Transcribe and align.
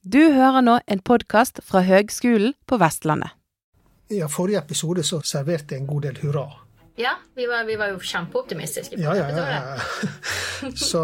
Du 0.00 0.32
hører 0.32 0.62
nå 0.64 0.78
en 0.88 1.00
podkast 1.04 1.58
fra 1.60 1.82
Høgskolen 1.84 2.54
på 2.64 2.78
Vestlandet. 2.80 3.34
I 4.08 4.22
forrige 4.32 4.62
episode 4.62 5.02
så 5.04 5.18
serverte 5.28 5.76
jeg 5.76 5.82
en 5.82 5.90
god 5.90 6.06
del 6.06 6.20
hurra. 6.22 6.44
Ja, 6.96 7.12
vi 7.36 7.44
var, 7.44 7.66
vi 7.68 7.76
var 7.76 7.92
jo 7.92 7.98
kjempeoptimistiske. 8.00 8.96
på 8.96 9.02
Ja, 9.02 9.12
ja, 9.18 9.28
ja, 9.28 9.44
ja. 9.52 10.70
Så 10.88 11.02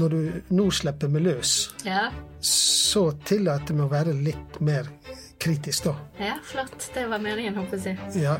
når 0.00 0.08
du 0.14 0.40
nå 0.56 0.70
slipper 0.72 1.12
meg 1.12 1.26
løs, 1.26 1.52
ja. 1.84 2.06
så 2.40 3.10
tillater 3.28 3.74
jeg 3.74 3.82
meg 3.82 3.84
å 3.84 3.92
være 3.92 4.16
litt 4.16 4.58
mer 4.64 4.88
kritisk, 5.36 5.90
da. 5.90 5.94
Ja, 6.30 6.40
flott. 6.40 6.88
Det 6.94 7.04
var 7.12 7.20
meningen, 7.20 7.60
håper 7.60 7.76
jeg. 7.84 8.00
å 8.00 8.12
si. 8.16 8.24
Ja, 8.24 8.38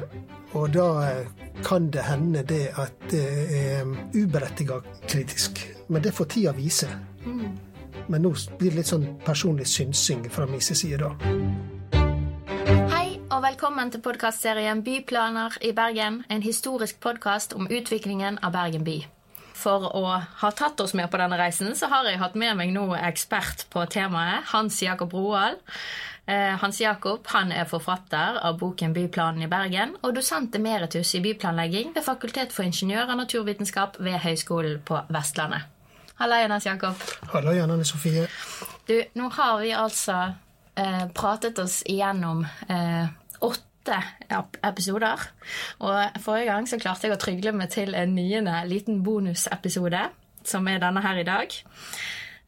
og 0.56 0.72
da 0.72 0.88
eh, 1.04 1.48
kan 1.68 1.92
det 1.92 2.08
hende 2.08 2.46
det 2.48 2.64
at 2.80 3.10
det 3.12 3.26
er 3.60 3.92
uberettiget 4.16 4.88
kritisk. 5.04 5.66
Men 5.92 6.04
det 6.04 6.16
får 6.16 6.32
tida 6.32 6.56
vise. 6.56 6.88
Men 8.08 8.24
nå 8.24 8.32
blir 8.56 8.72
det 8.72 8.80
litt 8.80 8.88
sånn 8.88 9.04
personlig 9.26 9.68
synsing 9.68 10.24
fra 10.32 10.46
min 10.48 10.64
side, 10.64 10.96
da. 11.02 11.12
Hei, 12.94 13.18
og 13.28 13.42
velkommen 13.44 13.92
til 13.92 14.00
podkastserien 14.04 14.80
Byplaner 14.84 15.58
i 15.60 15.74
Bergen. 15.76 16.22
En 16.32 16.42
historisk 16.44 17.00
podkast 17.04 17.52
om 17.52 17.68
utviklingen 17.68 18.40
av 18.40 18.56
Bergen 18.56 18.86
by. 18.88 19.02
For 19.58 19.90
å 19.92 20.04
ha 20.40 20.50
tatt 20.54 20.80
oss 20.80 20.94
med 20.94 21.10
på 21.10 21.20
denne 21.20 21.36
reisen, 21.36 21.74
så 21.76 21.90
har 21.92 22.08
jeg 22.08 22.20
hatt 22.22 22.36
med 22.38 22.56
meg 22.56 22.72
nå 22.72 22.86
ekspert 22.96 23.66
på 23.72 23.84
temaet, 23.90 24.46
Hans 24.54 24.80
Jakob 24.82 25.12
Roald. 25.12 25.60
Eh, 26.28 26.54
Hans 26.62 26.80
Jakob 26.80 27.26
han 27.32 27.52
er 27.52 27.68
forfatter 27.68 28.38
av 28.44 28.60
boken 28.60 28.94
'Byplanen 28.94 29.44
i 29.44 29.48
Bergen' 29.52 29.96
og 30.02 30.14
dosent 30.14 30.54
emeritus 30.54 31.14
i 31.14 31.24
byplanlegging 31.24 31.94
ved 31.94 32.04
Fakultet 32.04 32.52
for 32.52 32.62
ingeniør- 32.62 33.10
og 33.10 33.16
naturvitenskap 33.24 33.96
ved 33.98 34.20
Høgskolen 34.24 34.80
på 34.84 35.00
Vestlandet. 35.08 35.77
Halla, 36.18 36.40
Jonas 36.42 36.66
Jakob. 36.66 36.94
Hallo 37.30 37.52
igjen, 37.54 37.70
Anne 37.70 37.84
Sofie. 37.86 38.24
Du, 38.88 38.96
nå 39.14 39.28
har 39.36 39.60
vi 39.62 39.68
altså 39.70 40.16
eh, 40.74 41.04
pratet 41.14 41.58
oss 41.62 41.76
igjennom 41.86 42.40
eh, 42.42 43.04
åtte 43.46 44.00
episoder. 44.66 45.28
Og 45.86 46.18
forrige 46.24 46.48
gang 46.48 46.66
så 46.66 46.80
klarte 46.82 47.06
jeg 47.06 47.14
å 47.14 47.20
trygle 47.22 47.52
meg 47.54 47.70
til 47.70 47.94
en 47.94 48.16
niende 48.16 48.56
liten 48.66 49.04
bonusepisode, 49.06 50.00
som 50.42 50.66
er 50.66 50.82
denne 50.82 51.04
her 51.04 51.20
i 51.22 51.26
dag. 51.28 51.54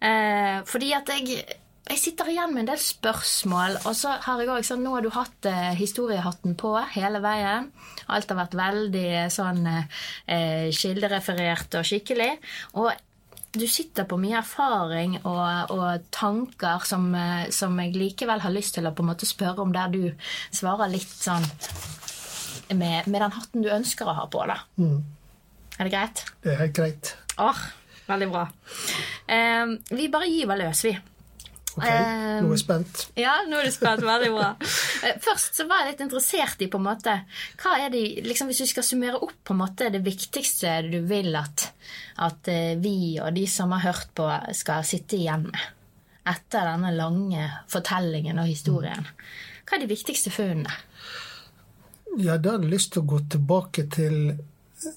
Eh, 0.02 0.56
fordi 0.66 0.88
at 0.96 1.12
jeg, 1.14 1.44
jeg 1.92 2.00
sitter 2.02 2.32
igjen 2.32 2.50
med 2.56 2.64
en 2.64 2.72
del 2.72 2.82
spørsmål, 2.82 3.76
og 3.84 3.94
så 3.94 4.16
har 4.24 4.42
jeg 4.42 4.50
også 4.50 4.72
sånn 4.72 4.82
Nå 4.82 4.96
har 4.96 5.06
du 5.06 5.12
hatt 5.14 5.46
eh, 5.46 5.68
historiehatten 5.78 6.58
på 6.58 6.72
hele 6.96 7.22
veien. 7.22 7.70
Alt 8.10 8.34
har 8.34 8.40
vært 8.40 8.58
veldig 8.58 9.06
sånn 9.30 9.62
eh, 9.70 10.74
kildereferert 10.74 11.78
og 11.78 11.86
skikkelig. 11.86 12.32
Og 12.82 12.90
du 13.52 13.66
sitter 13.66 14.06
på 14.06 14.18
mye 14.20 14.38
erfaring 14.38 15.16
og, 15.24 15.72
og 15.74 16.04
tanker 16.14 16.84
som, 16.86 17.08
eh, 17.18 17.48
som 17.54 17.78
jeg 17.82 17.96
likevel 17.98 18.42
har 18.44 18.54
lyst 18.54 18.76
til 18.76 18.86
å 18.86 18.94
på 18.94 19.02
en 19.04 19.10
måte 19.10 19.28
spørre 19.28 19.64
om, 19.64 19.72
der 19.74 19.90
du 19.90 20.04
svarer 20.54 20.92
litt 20.92 21.10
sånn 21.10 21.46
med, 22.70 23.08
med 23.10 23.18
den 23.18 23.34
hatten 23.34 23.64
du 23.64 23.70
ønsker 23.74 24.06
å 24.06 24.14
ha 24.20 24.28
på. 24.30 24.44
da. 24.46 24.60
Er 25.80 25.88
det 25.88 25.94
greit? 25.94 26.24
Det 26.44 26.54
er 26.54 26.60
helt 26.62 26.76
greit. 26.76 27.14
Åh, 27.42 27.62
veldig 28.06 28.28
bra. 28.30 28.46
Eh, 29.26 29.74
vi 29.90 30.10
bare 30.12 30.30
gyver 30.30 30.60
løs, 30.62 30.84
vi. 30.86 30.94
Ok, 31.80 31.88
nå 32.44 32.50
er 32.50 32.54
jeg 32.54 32.60
spent. 32.62 33.02
Ja, 33.18 33.32
nå 33.48 33.58
er 33.58 33.66
du 33.66 33.72
spent. 33.74 34.04
Veldig 34.06 34.30
bra. 34.36 34.50
Eh, 35.06 35.16
Først 35.24 35.56
så 35.58 35.66
var 35.70 35.82
jeg 35.84 35.94
litt 35.94 36.04
interessert 36.06 36.62
i 36.62 36.68
på 36.70 36.78
en 36.80 36.86
måte, 36.86 37.16
hva 37.62 37.74
er 37.80 37.90
det, 37.94 38.02
liksom 38.26 38.50
Hvis 38.52 38.62
du 38.62 38.68
skal 38.70 38.86
summere 38.86 39.20
opp 39.24 39.34
på 39.48 39.56
en 39.56 39.62
måte 39.62 39.88
det 39.94 40.02
viktigste 40.04 40.76
du 40.90 40.98
vil 41.08 41.34
at, 41.40 41.70
at 42.20 42.48
eh, 42.52 42.74
vi 42.80 43.16
og 43.22 43.32
de 43.36 43.46
som 43.50 43.72
har 43.76 43.86
hørt 43.88 44.12
på, 44.14 44.28
skal 44.56 44.84
sitte 44.86 45.16
igjen 45.18 45.48
med 45.50 45.68
etter 46.30 46.66
denne 46.68 46.90
lange 46.94 47.46
fortellingen 47.72 48.38
og 48.38 48.46
historien, 48.46 49.06
hva 49.66 49.76
er 49.78 49.82
de 49.82 49.88
viktigste 49.90 50.30
funnene? 50.30 50.70
Ja, 52.20 52.36
da 52.36 52.52
hadde 52.56 52.66
jeg 52.68 52.74
lyst 52.74 52.92
til 52.92 53.02
å 53.02 53.08
gå 53.14 53.20
tilbake 53.32 53.86
til 53.90 54.18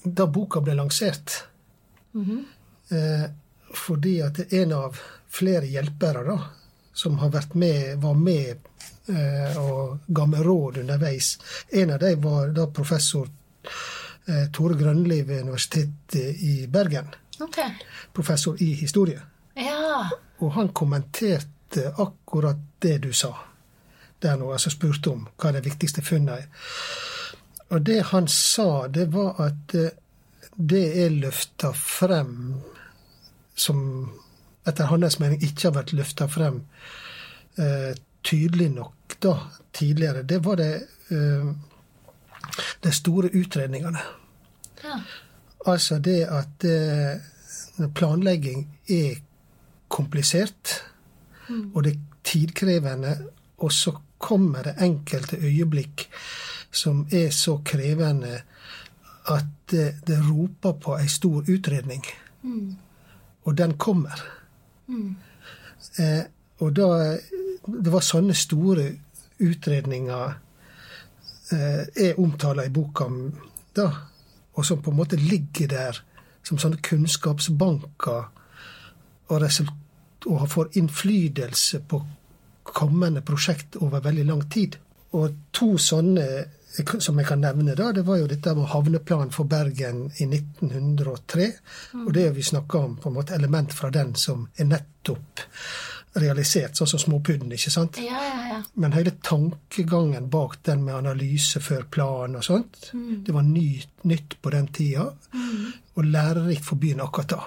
da 0.04 0.26
boka 0.26 0.60
ble 0.64 0.74
lansert. 0.78 1.40
eh, 2.90 3.24
fordi 3.74 4.20
at 4.22 4.52
en 4.52 4.72
av 4.76 4.98
flere 5.34 5.66
hjelpere 5.66 6.22
da, 6.28 6.36
som 6.94 7.18
har 7.18 7.32
vært 7.34 7.54
med, 7.58 7.96
var 8.02 8.14
med 8.14 8.68
eh, 9.10 9.56
og 9.58 10.06
ga 10.06 10.26
meg 10.30 10.44
råd 10.46 10.82
underveis. 10.84 11.34
En 11.74 11.94
av 11.94 12.02
dem 12.02 12.20
var 12.22 12.52
da 12.54 12.68
professor 12.70 13.28
eh, 14.28 14.46
Tore 14.54 14.78
Grønli 14.78 15.22
ved 15.22 15.42
Universitetet 15.42 16.44
i 16.46 16.54
Bergen. 16.70 17.10
Ok. 17.42 17.58
Professor 18.12 18.62
i 18.62 18.74
historie. 18.78 19.20
Ja. 19.58 20.06
Og 20.38 20.54
han 20.54 20.70
kommenterte 20.70 21.90
akkurat 21.98 22.62
det 22.78 22.98
du 23.02 23.12
sa 23.12 23.34
der 24.24 24.38
nå, 24.40 24.52
altså 24.52 24.72
spurte 24.72 25.12
om 25.12 25.26
hva 25.36 25.52
det 25.52 25.64
viktigste 25.66 26.02
funnet 26.04 26.44
er. 26.44 26.70
Og 27.74 27.82
det 27.84 28.00
han 28.12 28.28
sa, 28.30 28.86
det 28.88 29.10
var 29.12 29.40
at 29.44 29.74
eh, 29.76 29.92
det 30.54 30.84
er 31.02 31.16
løfta 31.18 31.72
frem 31.74 32.54
som 33.58 33.80
etter 34.66 34.88
hans 34.90 35.18
mening 35.20 35.42
ikke 35.42 35.68
har 35.68 35.76
vært 35.78 35.92
løfta 35.96 36.28
frem 36.30 36.62
eh, 37.60 37.92
tydelig 38.24 38.70
nok 38.72 39.16
da, 39.22 39.34
tidligere, 39.72 40.22
det 40.22 40.40
var 40.44 40.60
det 40.60 40.72
eh, 41.12 41.52
de 42.84 42.92
store 42.92 43.30
utredningene. 43.34 44.02
ja. 44.84 44.98
Altså 45.66 45.98
det 45.98 46.26
at 46.28 46.64
eh, 46.68 47.86
planlegging 47.94 48.66
er 48.88 49.14
komplisert, 49.88 50.82
og 51.74 51.84
det 51.84 51.92
er 51.94 52.02
tidkrevende, 52.24 53.14
og 53.58 53.72
så 53.72 53.94
kommer 54.18 54.62
det 54.62 54.74
enkelte 54.82 55.36
øyeblikk 55.36 56.08
som 56.72 57.06
er 57.12 57.30
så 57.30 57.58
krevende 57.64 58.40
at 59.26 59.46
det, 59.70 59.94
det 60.06 60.18
roper 60.30 60.72
på 60.72 60.96
ei 60.98 61.08
stor 61.08 61.44
utredning. 61.48 62.04
Og 63.44 63.58
den 63.58 63.76
kommer. 63.78 64.20
Eh, 64.88 66.24
og 66.58 66.72
da 66.76 67.18
Det 67.64 67.92
var 67.92 68.02
sånne 68.04 68.34
store 68.36 68.82
utredninger 69.40 70.34
eh, 71.52 71.84
jeg 71.96 72.18
omtaler 72.20 72.68
i 72.68 72.72
boka 72.72 73.06
da, 73.74 73.86
og 74.52 74.66
som 74.66 74.82
på 74.82 74.90
en 74.92 74.98
måte 74.98 75.16
ligger 75.16 75.70
der 75.72 76.00
som 76.44 76.60
sånne 76.60 76.82
kunnskapsbanker 76.84 78.28
og, 79.32 79.46
og 80.26 80.48
får 80.52 80.76
innflytelse 80.76 81.80
på 81.88 82.02
kommende 82.64 83.22
prosjekt 83.24 83.76
over 83.80 84.04
veldig 84.04 84.24
lang 84.28 84.44
tid. 84.50 84.76
Og 85.16 85.32
to 85.52 85.78
sånne 85.80 86.26
som 86.98 87.18
jeg 87.18 87.28
kan 87.28 87.42
nevne, 87.42 87.74
da, 87.78 87.92
det 87.94 88.02
var 88.06 88.18
jo 88.18 88.28
dette 88.30 88.54
med 88.56 88.70
havneplan 88.72 89.32
for 89.34 89.46
Bergen 89.50 90.08
i 90.18 90.26
1903. 90.26 91.48
Og 92.04 92.12
det 92.14 92.28
vi 92.34 92.42
snakka 92.42 92.78
om, 92.78 92.96
på 92.96 93.10
en 93.10 93.18
måte 93.18 93.34
element 93.36 93.74
fra 93.74 93.90
den 93.94 94.14
som 94.18 94.48
er 94.56 94.70
nettopp 94.72 95.44
realisert, 96.14 96.76
sånn 96.78 96.90
som 96.92 97.00
Småpudden, 97.02 97.52
ikke 97.56 97.72
sant? 97.74 97.98
Ja, 98.02 98.20
ja, 98.22 98.42
ja. 98.52 98.58
Men 98.78 98.94
hele 98.94 99.16
tankegangen 99.24 100.28
bak 100.30 100.60
den 100.66 100.84
med 100.86 100.94
analyse 101.00 101.62
før 101.62 101.86
plan 101.90 102.36
og 102.38 102.44
sånt, 102.46 102.90
det 102.94 103.34
var 103.34 103.46
ny, 103.46 103.82
nytt 104.06 104.36
på 104.42 104.52
den 104.54 104.68
tida, 104.74 105.08
og 105.94 106.06
lærerikt 106.06 106.66
for 106.66 106.78
byen 106.78 107.02
akkurat 107.02 107.34
da. 107.34 107.40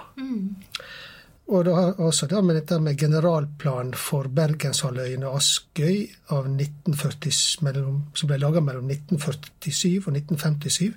Og 1.48 1.64
da, 1.64 1.72
også 2.04 2.26
da 2.28 2.42
med 2.44 2.58
dette 2.58 2.76
med 2.84 2.98
generalplan 3.00 3.94
for 3.96 4.28
Bergenshalvøyen 4.36 5.22
og 5.24 5.38
Askøy 5.38 6.02
av 6.34 6.44
1940, 6.50 7.62
mellom, 7.64 8.02
som 8.12 8.28
ble 8.28 8.36
laga 8.42 8.60
mellom 8.60 8.90
1947 8.92 10.02
og 10.02 10.10
1957, 10.12 10.90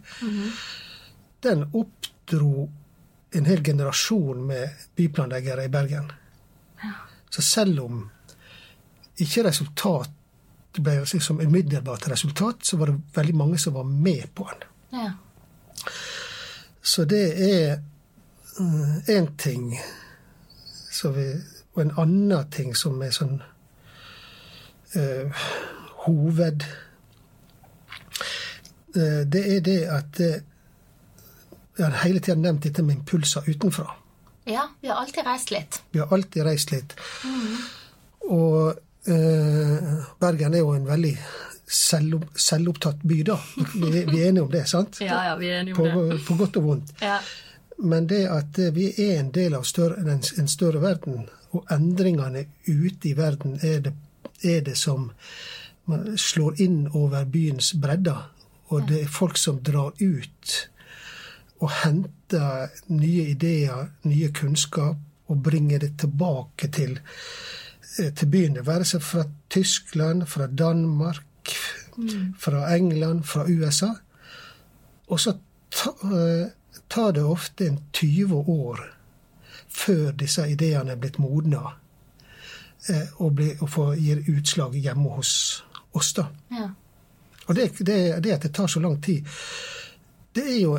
den 1.48 1.64
oppdro 1.72 2.68
en 3.32 3.48
hel 3.48 3.64
generasjon 3.64 4.42
med 4.50 4.84
byplanleggere 5.00 5.66
i 5.66 5.72
Bergen. 5.72 6.12
Så 7.32 7.42
selv 7.42 7.80
om 7.86 8.02
ikke 9.24 9.48
resultat 9.48 10.12
det 10.76 10.84
ble 10.84 11.02
liksom 11.04 11.42
umiddelbart 11.44 12.06
resultat, 12.08 12.64
så 12.64 12.78
var 12.80 12.92
det 12.92 13.02
veldig 13.16 13.34
mange 13.36 13.58
som 13.60 13.74
var 13.76 13.84
med 13.84 14.28
på 14.36 14.48
den. 14.52 14.68
ja. 15.00 15.12
Så 16.82 17.04
det 17.06 17.26
er 17.38 17.78
én 19.08 19.28
ting 19.38 19.76
så 19.78 20.01
vi, 21.16 21.26
Og 21.74 21.82
en 21.82 21.92
annen 21.98 22.50
ting 22.52 22.74
som 22.76 23.02
er 23.02 23.12
sånn 23.16 23.38
eh, 24.96 25.44
hoved 26.06 26.64
eh, 28.96 29.22
Det 29.26 29.44
er 29.56 29.60
det 29.66 29.78
at 29.88 30.20
eh, 30.20 30.40
Jeg 31.80 31.86
har 31.88 32.00
hele 32.04 32.20
tida 32.20 32.36
nevnt 32.38 32.64
dette 32.68 32.84
med 32.84 32.96
impulser 33.00 33.48
utenfra. 33.48 33.88
ja, 34.46 34.66
vi 34.82 34.88
har 34.90 34.96
alltid 35.00 35.24
reist 35.26 35.52
litt. 35.52 35.82
Vi 35.92 36.00
har 36.02 36.12
alltid 36.12 36.44
reist 36.46 36.72
litt. 36.74 36.94
Og 38.28 38.74
eh, 39.08 39.94
Bergen 40.20 40.54
er 40.54 40.60
jo 40.66 40.74
en 40.76 40.86
veldig 40.90 41.14
selvopp, 41.72 42.26
selvopptatt 42.36 43.02
by, 43.08 43.22
da. 43.32 43.38
Vi, 43.74 44.04
vi 44.10 44.20
er 44.20 44.28
enige 44.28 44.44
om 44.44 44.52
det, 44.52 44.66
sant? 44.70 45.00
Ja, 45.02 45.22
ja, 45.30 45.36
vi 45.40 45.48
er 45.50 45.62
enige 45.62 45.76
På, 45.78 45.86
om 45.88 46.10
det. 46.12 46.20
på 46.28 46.36
godt 46.42 46.58
og 46.60 46.64
vondt. 46.68 46.92
Ja. 47.02 47.18
Men 47.82 48.08
det 48.08 48.24
at 48.30 48.60
eh, 48.60 48.74
vi 48.74 48.92
er 48.98 49.20
en 49.20 49.32
del 49.34 49.58
av 49.58 49.66
større, 49.68 50.02
en, 50.02 50.22
en 50.38 50.48
større 50.48 50.82
verden, 50.82 51.28
og 51.52 51.68
endringene 51.74 52.46
ute 52.68 53.10
i 53.10 53.18
verden 53.18 53.58
er 53.62 53.82
det 53.88 53.94
er 54.44 54.62
det 54.62 54.76
som 54.78 55.12
slår 56.16 56.62
inn 56.62 56.86
over 56.94 57.26
byens 57.26 57.74
bredder. 57.74 58.30
Og 58.72 58.88
det 58.90 59.04
er 59.04 59.12
folk 59.12 59.38
som 59.38 59.60
drar 59.64 59.92
ut 60.00 60.54
og 61.62 61.70
henter 61.84 62.72
nye 62.90 63.28
ideer, 63.36 63.92
nye 64.10 64.32
kunnskap, 64.34 64.98
og 65.30 65.44
bringer 65.44 65.80
det 65.80 65.94
tilbake 66.02 66.68
til, 66.74 67.00
eh, 68.00 68.14
til 68.14 68.28
byen. 68.28 68.56
Det 68.56 68.68
være 68.68 68.86
seg 68.86 69.02
fra 69.02 69.24
Tyskland, 69.50 70.26
fra 70.26 70.48
Danmark, 70.48 71.54
mm. 71.98 72.34
fra 72.40 72.76
England, 72.76 73.24
fra 73.24 73.46
USA. 73.46 73.94
Og 75.08 75.20
så 75.20 75.36
tar 76.92 77.16
det 77.16 77.24
ofte 77.24 77.68
en 77.68 77.80
20 77.96 78.44
år 78.52 78.82
før 79.72 80.12
disse 80.20 80.44
ideene 80.52 80.96
er 80.96 81.00
blitt 81.00 81.20
modna, 81.22 81.72
eh, 82.90 83.08
og, 83.18 83.36
blir, 83.38 83.56
og 83.64 83.70
får, 83.72 83.94
gir 83.96 84.24
utslag 84.34 84.76
hjemme 84.76 85.16
hos 85.16 85.34
oss. 85.96 86.14
da. 86.18 86.28
Ja. 86.52 86.68
Og 87.48 87.56
det, 87.56 87.72
det, 87.80 88.00
det, 88.24 88.34
at 88.36 88.44
det 88.44 88.54
tar 88.56 88.68
så 88.68 88.80
lang 88.84 89.00
tid, 89.04 89.28
det 90.36 90.44
er 90.48 90.60
jo 90.60 90.76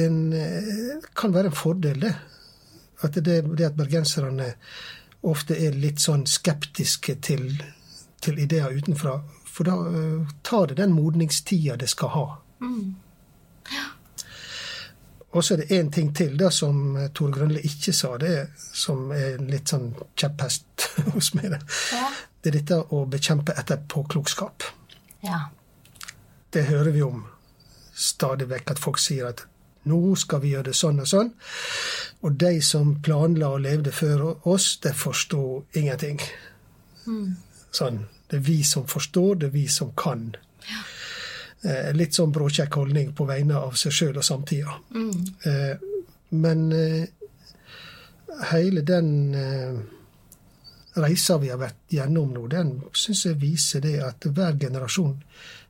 en 0.00 0.32
eh, 0.32 1.04
kan 1.16 1.34
være 1.34 1.52
en 1.52 1.58
fordel, 1.58 2.00
det. 2.00 2.14
At 3.00 3.14
det, 3.14 3.42
det 3.56 3.68
at 3.68 3.76
bergenserne 3.76 4.54
ofte 5.22 5.56
er 5.56 5.76
litt 5.76 6.00
sånn 6.00 6.26
skeptiske 6.28 7.16
til, 7.24 7.46
til 8.20 8.40
ideer 8.40 8.72
utenfra. 8.76 9.18
For 9.50 9.68
da 9.68 9.76
uh, 9.76 10.28
tar 10.46 10.70
det 10.70 10.78
den 10.78 10.92
modningstida 10.96 11.76
det 11.80 11.88
skal 11.90 12.12
ha. 12.12 12.26
Mm. 12.60 12.92
Ja. 13.72 13.88
Og 15.30 15.44
så 15.44 15.54
er 15.54 15.62
det 15.62 15.76
én 15.78 15.90
ting 15.94 16.10
til 16.16 16.34
da, 16.38 16.50
som 16.50 16.96
Tore 17.14 17.32
Grønli 17.36 17.62
ikke 17.66 17.92
sa, 17.94 18.16
det 18.18 18.50
som 18.56 19.12
er 19.14 19.38
litt 19.46 19.70
sånn 19.70 19.92
kjepphest 20.18 20.88
hos 21.14 21.32
meg. 21.38 21.52
Det. 21.54 21.60
Ja. 21.94 22.08
det 22.42 22.50
er 22.50 22.58
dette 22.58 22.80
å 22.90 23.04
bekjempe 23.10 23.54
etterpåklokskap. 23.62 24.66
Ja. 25.26 25.44
Det 26.50 26.66
hører 26.66 26.90
vi 26.90 27.04
om 27.06 27.22
stadig 27.94 28.48
vekk, 28.50 28.74
at 28.74 28.82
folk 28.82 28.98
sier 28.98 29.30
at 29.30 29.44
nå 29.88 30.00
skal 30.18 30.42
vi 30.42 30.52
gjøre 30.54 30.70
det 30.70 30.76
sånn 30.76 31.00
og 31.00 31.08
sånn. 31.08 31.30
Og 32.26 32.36
de 32.40 32.56
som 32.64 32.96
planla 33.04 33.54
og 33.54 33.62
levde 33.64 33.92
før 33.94 34.26
oss, 34.48 34.74
de 34.82 34.92
forsto 34.96 35.62
ingenting. 35.78 36.20
Mm. 37.06 37.36
Sånn. 37.70 38.04
Det 38.30 38.38
er 38.40 38.46
vi 38.46 38.60
som 38.66 38.86
forstår, 38.86 39.40
det 39.40 39.50
er 39.50 39.54
vi 39.54 39.66
som 39.70 39.94
kan. 39.98 40.32
Eh, 41.62 41.90
litt 41.92 42.16
sånn 42.16 42.32
bråkjekk 42.32 42.76
holdning 42.80 43.10
på 43.12 43.26
vegne 43.28 43.58
av 43.60 43.74
seg 43.76 43.92
sjøl 43.92 44.16
og 44.16 44.24
samtida. 44.24 44.78
Mm. 44.96 45.24
Eh, 45.44 45.82
men 46.40 46.62
eh, 46.72 47.04
hele 48.54 48.80
den 48.86 49.10
reisa 50.96 51.36
vi 51.42 51.50
har 51.52 51.60
vært 51.60 51.92
gjennom 51.92 52.32
nå, 52.32 52.46
den 52.48 52.72
syns 52.96 53.26
jeg 53.26 53.36
viser 53.42 53.84
det 53.84 53.98
at 54.04 54.24
hver 54.24 54.56
generasjon 54.60 55.18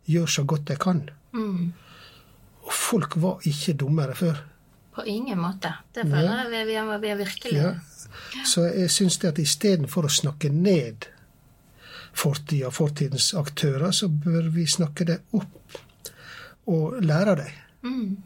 gjør 0.06 0.30
så 0.30 0.46
godt 0.46 0.70
de 0.70 0.78
kan. 0.80 1.02
Mm. 1.34 1.72
Og 2.62 2.72
folk 2.76 3.18
var 3.18 3.42
ikke 3.50 3.74
dummere 3.82 4.14
før. 4.14 4.44
På 4.94 5.02
ingen 5.06 5.42
måte. 5.42 5.72
Det 5.94 6.06
føler 6.06 6.44
jeg 6.44 6.50
vi, 6.50 6.64
vi, 6.70 6.98
vi 7.02 7.10
er 7.10 7.18
virkelig 7.18 7.56
ja. 7.58 7.70
Så 8.46 8.68
jeg 8.68 8.90
syns 8.90 9.18
det 9.22 9.34
at 9.34 9.38
istedenfor 9.42 10.06
å 10.06 10.12
snakke 10.12 10.50
ned 10.54 11.10
fortida, 12.14 12.70
fortidens 12.74 13.32
aktører, 13.38 13.90
så 13.94 14.08
bør 14.10 14.50
vi 14.54 14.66
snakke 14.70 15.06
det 15.08 15.18
opp 15.34 15.59
og 16.66 17.00
lære 17.02 17.36
dem. 17.40 17.56
Mm. 17.82 18.16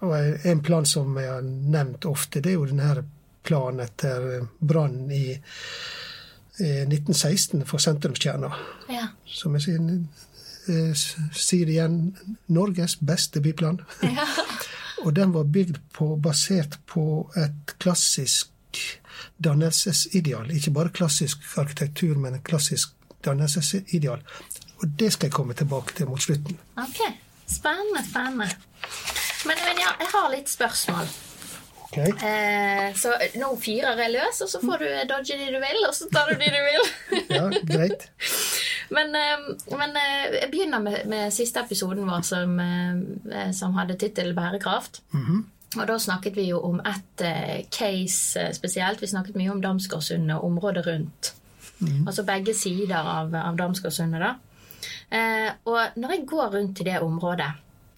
Og 0.00 0.46
en 0.46 0.62
plan 0.64 0.86
som 0.86 1.16
jeg 1.20 1.28
har 1.28 1.42
nevnt 1.44 2.06
ofte, 2.08 2.40
det 2.40 2.54
er 2.54 2.58
jo 2.58 2.68
denne 2.70 3.04
planen 3.44 3.84
etter 3.84 4.46
brannen 4.58 5.10
i 5.12 5.24
1916 6.60 7.64
for 7.68 7.80
sentrumskjerna. 7.80 8.50
Ja. 8.92 9.08
Som 9.26 9.56
jeg 9.56 9.66
sier, 9.66 9.90
eh, 10.68 11.04
sier 11.32 11.72
igjen 11.72 12.00
Norges 12.52 12.98
beste 13.00 13.40
byplan. 13.40 13.80
Ja. 14.04 14.26
og 15.04 15.14
den 15.16 15.32
var 15.32 15.44
bygd 15.44 15.80
på, 15.92 16.14
basert 16.16 16.78
på 16.86 17.30
et 17.36 17.76
klassisk 17.78 18.50
dannelsesideal. 19.36 20.50
Ikke 20.54 20.74
bare 20.74 20.94
klassisk 20.94 21.44
arkitektur, 21.60 22.16
men 22.18 22.38
et 22.38 22.44
klassisk 22.44 22.92
dannelsesideal. 23.24 24.22
Og 24.80 24.88
det 25.00 25.12
skal 25.12 25.28
jeg 25.28 25.32
komme 25.32 25.54
tilbake 25.54 25.94
til 25.96 26.08
mot 26.08 26.22
slutten. 26.22 26.58
Ok, 26.80 27.00
Spennende, 27.50 28.04
spennende. 28.10 28.46
Men, 29.46 29.56
men 29.66 29.82
ja, 29.82 29.90
jeg 29.98 30.08
har 30.12 30.30
litt 30.30 30.50
spørsmål. 30.50 31.08
Okay. 31.90 32.12
Eh, 32.22 32.90
så 32.94 33.16
nå 33.40 33.48
fyrer 33.58 33.98
jeg 33.98 34.12
løs, 34.14 34.42
og 34.44 34.50
så 34.52 34.60
får 34.62 34.82
du 34.82 34.90
dodge 35.10 35.38
de 35.40 35.48
du 35.50 35.58
vil, 35.58 35.80
og 35.88 35.94
så 35.96 36.06
tar 36.12 36.30
du 36.30 36.38
de 36.38 36.50
du 36.54 36.58
vil. 36.68 36.84
ja, 37.36 37.48
greit. 37.66 38.06
Men, 38.94 39.10
eh, 39.18 39.48
men 39.74 39.96
eh, 39.98 40.36
jeg 40.36 40.50
begynner 40.52 40.84
med, 40.84 41.00
med, 41.10 41.32
siste 41.34 41.64
episoden 41.64 42.06
vår 42.06 42.22
som, 42.26 42.54
eh, 42.62 43.50
som 43.56 43.74
hadde 43.78 43.98
tittel 43.98 44.34
'Bærekraft'. 44.34 45.02
Mm 45.10 45.24
-hmm. 45.24 45.80
Og 45.80 45.86
da 45.86 45.98
snakket 45.98 46.36
vi 46.36 46.48
jo 46.48 46.60
om 46.60 46.80
ett 46.80 47.22
case 47.70 48.54
spesielt. 48.54 49.02
Vi 49.02 49.06
snakket 49.06 49.36
mye 49.36 49.50
om 49.50 49.62
Damsgårdsundet 49.62 50.36
og 50.36 50.44
området 50.44 50.86
rundt. 50.86 51.34
Mm. 51.78 52.06
Altså 52.06 52.22
begge 52.22 52.54
sider 52.54 52.96
av, 52.96 53.34
av 53.34 53.56
Damsgårdsundet, 53.56 54.20
da. 54.20 54.34
Eh, 55.10 55.50
og 55.66 55.98
når 55.98 56.16
jeg 56.16 56.28
går 56.30 56.54
rundt 56.54 56.80
i 56.80 56.88
det 56.90 57.00
området 57.02 57.50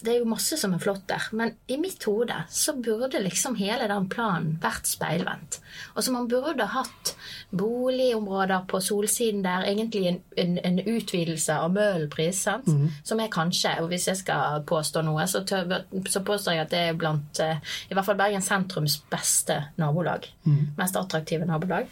det 0.02 0.10
er 0.12 0.22
jo 0.22 0.28
masse 0.30 0.56
som 0.58 0.74
er 0.74 0.82
flott 0.82 1.04
der, 1.10 1.24
men 1.36 1.52
i 1.70 1.76
mitt 1.80 2.02
hode 2.08 2.34
så 2.50 2.74
burde 2.74 3.20
liksom 3.22 3.54
hele 3.58 3.86
den 3.90 4.08
planen 4.10 4.56
vært 4.62 4.88
speilvendt. 4.90 5.60
Altså 5.94 6.14
man 6.14 6.28
burde 6.30 6.66
hatt 6.74 7.12
boligområder 7.54 8.64
på 8.70 8.80
solsiden 8.82 9.44
der, 9.46 9.66
egentlig 9.70 10.06
en, 10.10 10.18
en, 10.36 10.58
en 10.64 10.80
utvidelse 10.80 11.54
av 11.54 11.74
Møhlenpris, 11.76 12.42
sant? 12.48 12.66
Mm. 12.66 12.90
som 13.06 13.22
er 13.22 13.32
kanskje, 13.32 13.76
og 13.82 13.92
hvis 13.92 14.08
jeg 14.10 14.22
skal 14.24 14.64
påstå 14.66 15.04
noe, 15.06 15.26
så, 15.30 15.44
tør, 15.46 15.84
så, 16.08 16.24
påstår 16.26 16.58
jeg 16.58 16.66
at 16.66 16.74
det 16.74 16.82
er 16.88 16.98
blant 16.98 17.42
eh, 17.44 17.78
i 17.90 17.94
hvert 17.94 18.08
fall 18.08 18.18
Bergen 18.18 18.44
sentrums 18.44 18.98
beste 19.12 19.60
nabolag. 19.78 20.26
Mm. 20.44 20.74
Mest 20.78 20.98
attraktive 20.98 21.46
nabolag. 21.48 21.90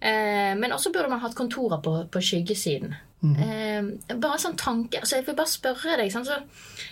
Eh, 0.00 0.52
men 0.58 0.72
også 0.72 0.92
burde 0.92 1.10
man 1.12 1.22
hatt 1.22 1.36
kontorer 1.38 1.82
på, 1.84 1.96
på 2.10 2.22
skyggesiden. 2.22 2.94
Mm. 3.24 3.36
Eh, 3.40 4.16
bare 4.20 4.40
sånn 4.40 4.56
tanke. 4.60 5.00
Altså 5.00 5.18
jeg 5.18 5.26
vil 5.28 5.38
bare 5.38 5.50
spørre 5.52 5.96
deg. 6.00 6.12
Sånn, 6.12 6.26
så 6.28 6.40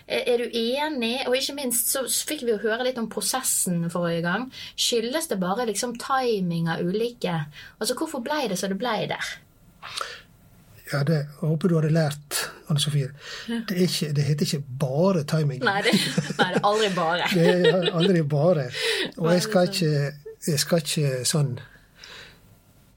er 0.06 0.40
du 0.40 0.46
enig? 0.48 1.14
Og 1.28 1.36
ikke 1.36 1.56
minst 1.58 1.92
så 1.92 2.06
fikk 2.08 2.46
vi 2.46 2.54
jo 2.54 2.62
høre 2.62 2.86
litt 2.88 3.00
om 3.00 3.10
prosessen 3.12 3.84
forrige 3.92 4.24
gang. 4.24 4.48
Skyldes 4.80 5.28
det 5.32 5.40
bare 5.42 5.68
liksom 5.68 5.96
timing 6.00 6.70
av 6.72 6.82
ulike 6.82 7.34
Altså 7.82 7.96
hvorfor 7.98 8.22
ble 8.24 8.46
det 8.50 8.58
så 8.60 8.70
det 8.70 8.78
ble 8.80 8.94
der? 9.12 9.32
Ja, 10.92 11.02
det 11.08 11.22
jeg 11.22 11.28
håper 11.40 11.70
du 11.70 11.76
hadde 11.78 11.92
lært, 11.94 12.38
Anne 12.68 12.80
Sofie. 12.80 13.08
Det, 13.48 13.76
ikke, 13.86 14.10
det 14.12 14.24
heter 14.26 14.48
ikke 14.48 14.76
bare 14.80 15.22
timing. 15.28 15.62
Nei, 15.64 15.78
det, 15.86 15.94
nei, 16.36 16.48
det 16.52 16.60
er 16.60 16.66
aldri 16.68 16.90
bare. 16.96 17.28
det 17.36 17.70
er 17.70 17.88
aldri 17.96 18.24
bare. 18.28 18.66
Og 19.16 19.30
jeg 19.32 19.44
skal 19.46 19.70
ikke, 19.70 19.92
jeg 20.48 20.60
skal 20.60 20.84
ikke 20.84 21.22
sånn 21.28 21.54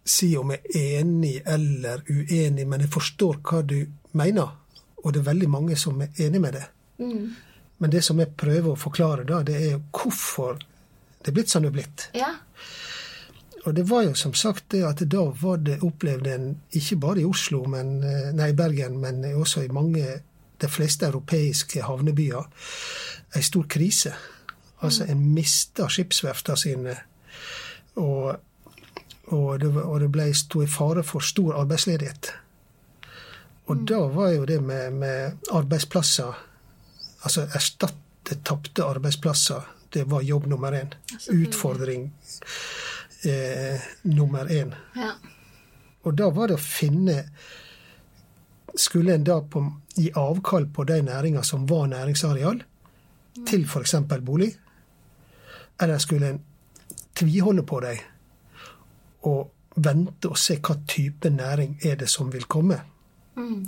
si 0.05 0.35
om 0.37 0.53
jeg 0.53 0.61
er 0.69 0.99
enig 1.01 1.39
eller 1.49 2.03
uenig, 2.09 2.67
men 2.67 2.85
jeg 2.85 2.93
forstår 2.93 3.41
hva 3.41 3.63
du 3.65 3.79
mener. 4.13 4.53
Og 5.03 5.13
det 5.13 5.21
er 5.21 5.31
veldig 5.31 5.49
mange 5.49 5.77
som 5.77 6.01
er 6.01 6.13
enig 6.21 6.41
med 6.41 6.57
det. 6.57 6.65
Mm. 7.01 7.33
Men 7.77 7.91
det 7.91 8.03
som 8.05 8.19
jeg 8.21 8.35
prøver 8.37 8.71
å 8.71 8.79
forklare, 8.79 9.25
da, 9.27 9.41
det 9.43 9.57
er 9.71 9.81
hvorfor 9.91 10.59
det 11.25 11.31
er 11.31 11.35
blitt 11.39 11.49
som 11.49 11.63
det 11.65 11.71
er 11.71 11.73
blitt. 11.73 12.03
Ja. 12.13 12.29
Og 13.65 13.73
det 13.73 13.87
var 13.89 14.03
jo 14.05 14.13
som 14.13 14.35
sagt 14.37 14.67
det 14.75 14.83
at 14.85 15.01
da 15.09 15.23
var 15.41 15.57
det 15.65 15.79
opplevd 15.81 16.27
en, 16.29 16.51
ikke 16.77 16.99
bare 17.01 17.23
i 17.23 17.25
Oslo, 17.25 17.63
men, 17.65 17.95
eh, 18.05 18.29
nei, 18.37 18.51
Bergen, 18.53 18.99
men 19.01 19.23
også 19.33 19.63
i 19.65 19.71
mange, 19.73 20.19
de 20.61 20.69
fleste 20.69 21.09
europeiske 21.09 21.81
havnebyer, 21.81 22.45
ei 23.35 23.41
stor 23.41 23.65
krise. 23.67 24.13
Altså, 24.85 25.07
en 25.09 25.23
mista 25.33 25.89
skipsverftene 25.89 26.57
sine. 26.61 26.95
Og 27.97 28.35
og 29.33 29.59
det, 29.59 29.71
og 29.81 29.99
det 29.99 30.09
ble 30.13 30.29
sto 30.37 30.61
i 30.63 30.69
fare 30.69 31.03
for 31.03 31.23
stor 31.25 31.55
arbeidsledighet. 31.61 32.31
Og 33.65 33.77
mm. 33.77 33.85
da 33.89 34.01
var 34.13 34.33
jo 34.35 34.45
det 34.45 34.59
med, 34.61 34.93
med 34.93 35.47
arbeidsplasser 35.53 36.43
Altså 37.25 37.47
erstatte 37.57 38.35
tapte 38.45 38.83
arbeidsplasser. 38.85 39.63
Det 39.89 40.03
var 40.05 40.21
jobb 40.21 40.45
nummer 40.45 40.71
én. 40.77 40.91
Utfordring 41.33 42.11
eh, 43.25 43.81
nummer 44.03 44.45
én. 44.45 44.75
Ja. 44.95 45.11
Og 46.03 46.13
da 46.13 46.29
var 46.29 46.51
det 46.51 46.59
å 46.59 46.61
finne 46.61 47.23
Skulle 48.75 49.13
en 49.15 49.23
da 49.23 49.39
på, 49.39 49.61
gi 49.95 50.09
avkall 50.19 50.65
på 50.75 50.83
de 50.83 50.97
næringer 51.07 51.45
som 51.47 51.63
var 51.65 51.85
næringsareal, 51.87 52.57
mm. 52.59 53.45
til 53.47 53.63
f.eks. 53.63 53.93
bolig? 54.19 54.49
Eller 55.81 55.97
skulle 55.97 56.27
en 56.33 56.41
tviholde 57.15 57.63
på 57.63 57.79
dem? 57.79 58.01
Og 59.25 59.51
vente 59.75 60.31
og 60.31 60.39
se 60.39 60.57
hva 60.63 60.77
type 60.87 61.29
næring 61.29 61.77
er 61.83 61.99
det 61.99 62.09
som 62.09 62.31
vil 62.31 62.47
komme. 62.47 62.79
Mm. 63.35 63.65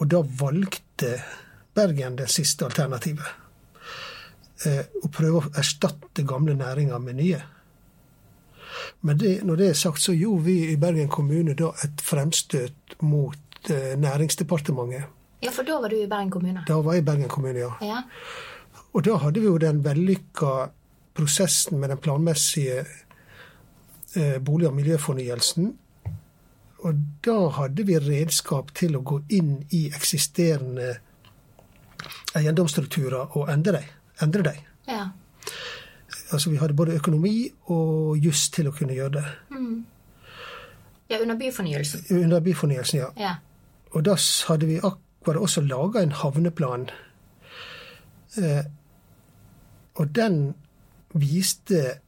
Og 0.00 0.10
da 0.10 0.22
valgte 0.40 1.14
Bergen 1.74 2.18
det 2.18 2.28
siste 2.30 2.66
alternativet. 2.66 3.28
Eh, 4.66 4.84
å 5.02 5.08
prøve 5.10 5.40
å 5.40 5.52
erstatte 5.58 6.24
gamle 6.26 6.54
næringer 6.58 7.00
med 7.02 7.18
nye. 7.18 7.40
Men 9.02 9.18
det, 9.18 9.32
når 9.46 9.58
det 9.60 9.68
er 9.70 9.78
sagt, 9.78 10.02
så 10.02 10.14
gjorde 10.14 10.44
vi 10.46 10.56
i 10.72 10.76
Bergen 10.80 11.10
kommune 11.12 11.54
da 11.58 11.72
et 11.84 12.02
fremstøt 12.02 12.96
mot 13.02 13.70
eh, 13.70 13.94
Næringsdepartementet. 13.98 15.08
Ja, 15.42 15.50
for 15.50 15.66
da 15.66 15.80
var 15.82 15.90
du 15.90 15.98
i 15.98 16.06
Bergen 16.06 16.30
kommune? 16.30 16.62
Da 16.68 16.78
var 16.84 16.96
jeg 16.96 17.02
i 17.02 17.06
Bergen 17.06 17.32
kommune, 17.32 17.64
ja. 17.64 17.72
Ja. 17.82 18.02
Og 18.92 19.04
da 19.06 19.16
hadde 19.22 19.40
vi 19.40 19.48
jo 19.48 19.58
den 19.58 19.80
vellykka 19.84 20.52
prosessen 21.16 21.80
med 21.80 21.90
den 21.92 22.00
planmessige 22.00 22.84
bolig- 24.44 24.68
og 24.68 24.74
miljøfornyelsen. 24.74 25.72
Og 26.82 26.94
da 27.24 27.48
hadde 27.56 27.86
vi 27.86 27.98
redskap 27.98 28.74
til 28.74 28.96
å 28.98 29.02
gå 29.06 29.20
inn 29.30 29.64
i 29.70 29.86
eksisterende 29.94 30.96
eiendomsstrukturer 32.34 33.36
og 33.38 33.50
endre 33.52 33.72
dem. 33.78 33.90
Endre 34.22 34.42
dem. 34.42 34.62
ja. 34.88 35.08
Altså 36.32 36.50
vi 36.50 36.56
hadde 36.56 36.74
både 36.74 36.94
økonomi 36.96 37.50
og 37.68 38.16
juss 38.24 38.46
til 38.50 38.68
å 38.68 38.72
kunne 38.72 38.94
gjøre 38.96 39.10
det. 39.18 39.24
Ja, 41.10 41.18
under 41.20 41.36
byfornyelsen. 41.36 42.04
Under 42.16 42.40
byfornyelsen, 42.40 42.98
ja. 42.98 43.08
Ja. 43.20 43.34
Og 43.92 44.04
da 44.04 44.14
hadde 44.48 44.66
vi 44.66 44.78
akkurat 44.80 45.42
også 45.42 45.60
laga 45.60 46.02
en 46.02 46.12
havneplan. 46.12 46.88
Eh, 48.40 48.64
og 49.94 50.14
den 50.16 50.54
viste 51.12 51.98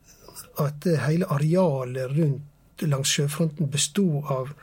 at 0.62 0.86
hele 1.06 1.28
arealet 1.34 2.10
rundt 2.16 2.84
langs 2.90 3.12
sjøfronten 3.14 3.70
bestod 3.70 4.30
av 4.30 4.54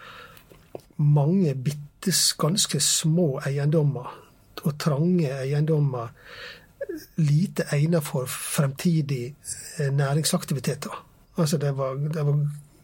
mange 1.02 1.54
bitte 1.56 2.14
ganske 2.38 2.80
små 2.82 3.42
eiendommer. 3.46 4.10
Og 4.62 4.78
trange 4.78 5.30
eiendommer. 5.42 6.12
Lite 7.22 7.68
egnet 7.72 8.04
for 8.04 8.26
fremtidig 8.30 9.36
eh, 9.80 9.92
næringsaktiviteter. 9.94 10.98
Altså 11.38 11.58
det 11.58 11.72
var, 11.78 11.96
det 11.96 12.26
var 12.26 12.42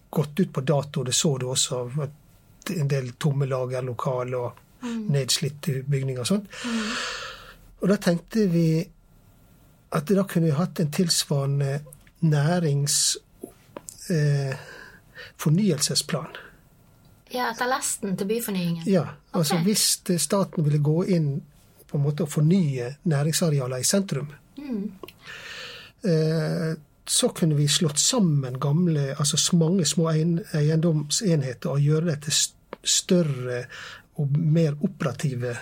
gått 0.10 0.40
ut 0.40 0.54
på 0.54 0.62
dato, 0.62 1.04
det 1.04 1.14
så 1.14 1.38
du 1.38 1.50
også 1.50 1.76
av 1.82 1.98
en 2.70 2.88
del 2.88 3.12
tomme 3.20 3.46
lagerlokaler 3.46 4.38
og 4.38 4.88
nedslitte 5.12 5.82
bygninger 5.88 6.24
og 6.24 6.30
sånt. 6.30 6.48
Og 7.82 7.90
da 7.92 7.98
tenkte 8.02 8.48
vi 8.52 8.70
at 9.98 10.10
da 10.10 10.24
kunne 10.28 10.50
vi 10.50 10.56
hatt 10.58 10.80
en 10.84 10.92
tilsvarende 10.92 11.80
nærings... 12.20 13.18
Eh, 14.10 14.56
ja, 17.30 17.52
etter 17.52 17.68
lesten 17.70 18.18
til 18.18 18.28
byfornyingen. 18.30 18.84
Ja, 18.88 19.04
altså 19.36 19.58
okay. 19.58 19.64
Hvis 19.68 19.86
eh, 20.10 20.20
staten 20.20 20.66
ville 20.66 20.80
gå 20.84 21.04
inn 21.12 21.30
på 21.88 21.98
en 21.98 22.04
måte 22.04 22.26
og 22.26 22.32
fornye 22.32 22.94
næringsarealer 23.08 23.84
i 23.84 23.88
sentrum, 23.88 24.32
eh, 26.04 26.74
så 27.08 27.30
kunne 27.36 27.56
vi 27.56 27.68
slått 27.72 28.00
sammen 28.00 28.60
gamle, 28.60 29.16
altså 29.20 29.56
mange 29.56 29.86
små 29.86 30.10
eiendomsenheter 30.12 31.70
og 31.70 31.80
gjøre 31.80 32.12
det 32.12 32.20
til 32.26 32.34
større 32.84 33.64
og 34.20 34.38
mer 34.38 34.76
operative 34.84 35.56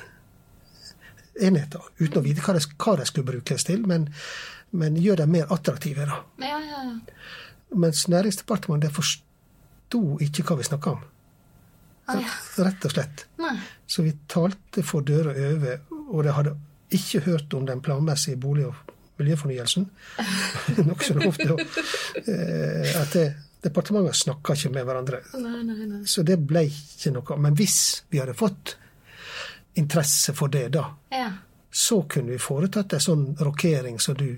enheter. 1.41 1.81
Uten 1.99 2.21
å 2.21 2.25
vite 2.25 2.41
hva 2.41 2.55
de 2.57 3.05
skulle 3.05 3.27
brukes 3.27 3.67
til, 3.67 3.85
men, 3.87 4.09
men 4.75 4.95
gjør 5.01 5.21
dem 5.23 5.31
mer 5.35 5.51
attraktive. 5.53 6.05
da. 6.09 6.21
Ja, 6.43 6.59
ja, 6.59 6.83
ja. 6.83 7.25
Mens 7.75 8.05
Næringsdepartementet 8.11 8.93
forsto 8.95 10.01
ikke 10.23 10.43
hva 10.47 10.57
vi 10.59 10.67
snakka 10.67 10.93
om. 10.95 11.03
Rett 12.61 12.85
og 12.85 12.91
slett. 12.93 13.25
Nei. 13.41 13.55
Så 13.89 14.03
vi 14.05 14.13
talte 14.29 14.83
for 14.85 15.01
døra 15.07 15.33
over, 15.33 15.79
og 16.11 16.21
de 16.27 16.35
hadde 16.37 16.53
ikke 16.95 17.23
hørt 17.25 17.53
om 17.57 17.65
den 17.65 17.81
planmessige 17.81 18.37
bolig- 18.39 18.67
og 18.69 18.75
miljøfornyelsen. 19.19 19.87
Nokså 20.89 21.15
ofte 21.25 21.55
eh, 21.55 22.91
at 23.01 23.13
det, 23.15 23.25
departementene 23.65 24.13
snakka 24.15 24.53
ikke 24.53 24.73
med 24.75 24.85
hverandre. 24.87 25.21
Nei, 25.41 25.61
nei, 25.65 25.87
nei. 25.89 26.01
Så 26.09 26.23
det 26.27 26.37
ble 26.45 26.65
ikke 26.69 27.13
noe. 27.15 27.37
Men 27.41 27.57
hvis 27.57 27.79
vi 28.13 28.21
hadde 28.21 28.35
fått 28.37 28.75
interesse 29.79 30.35
for 30.37 30.51
det 30.53 30.67
da, 30.77 30.85
Ja. 31.11 31.31
så 31.71 32.03
kunne 32.07 32.35
vi 32.35 32.39
foretatt 32.39 32.93
en 32.95 33.03
sånn 33.03 33.25
rokering 33.43 33.97
som 33.99 34.15
du 34.19 34.29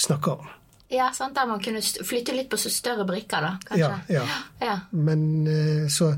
snakka 0.00 0.34
om. 0.38 0.48
ja, 0.90 1.10
sant, 1.14 1.36
der 1.36 1.46
man 1.46 1.62
kunne 1.62 1.82
flytte 1.82 2.34
litt 2.34 2.50
på 2.50 2.58
så 2.58 2.72
større 2.72 3.06
brikker, 3.06 3.44
da, 3.44 3.52
kanskje. 3.68 3.92
Ja, 4.10 4.22
ja. 4.22 4.40
ja. 4.70 4.78
Men 4.90 5.46
eh, 5.46 5.86
så 5.92 6.14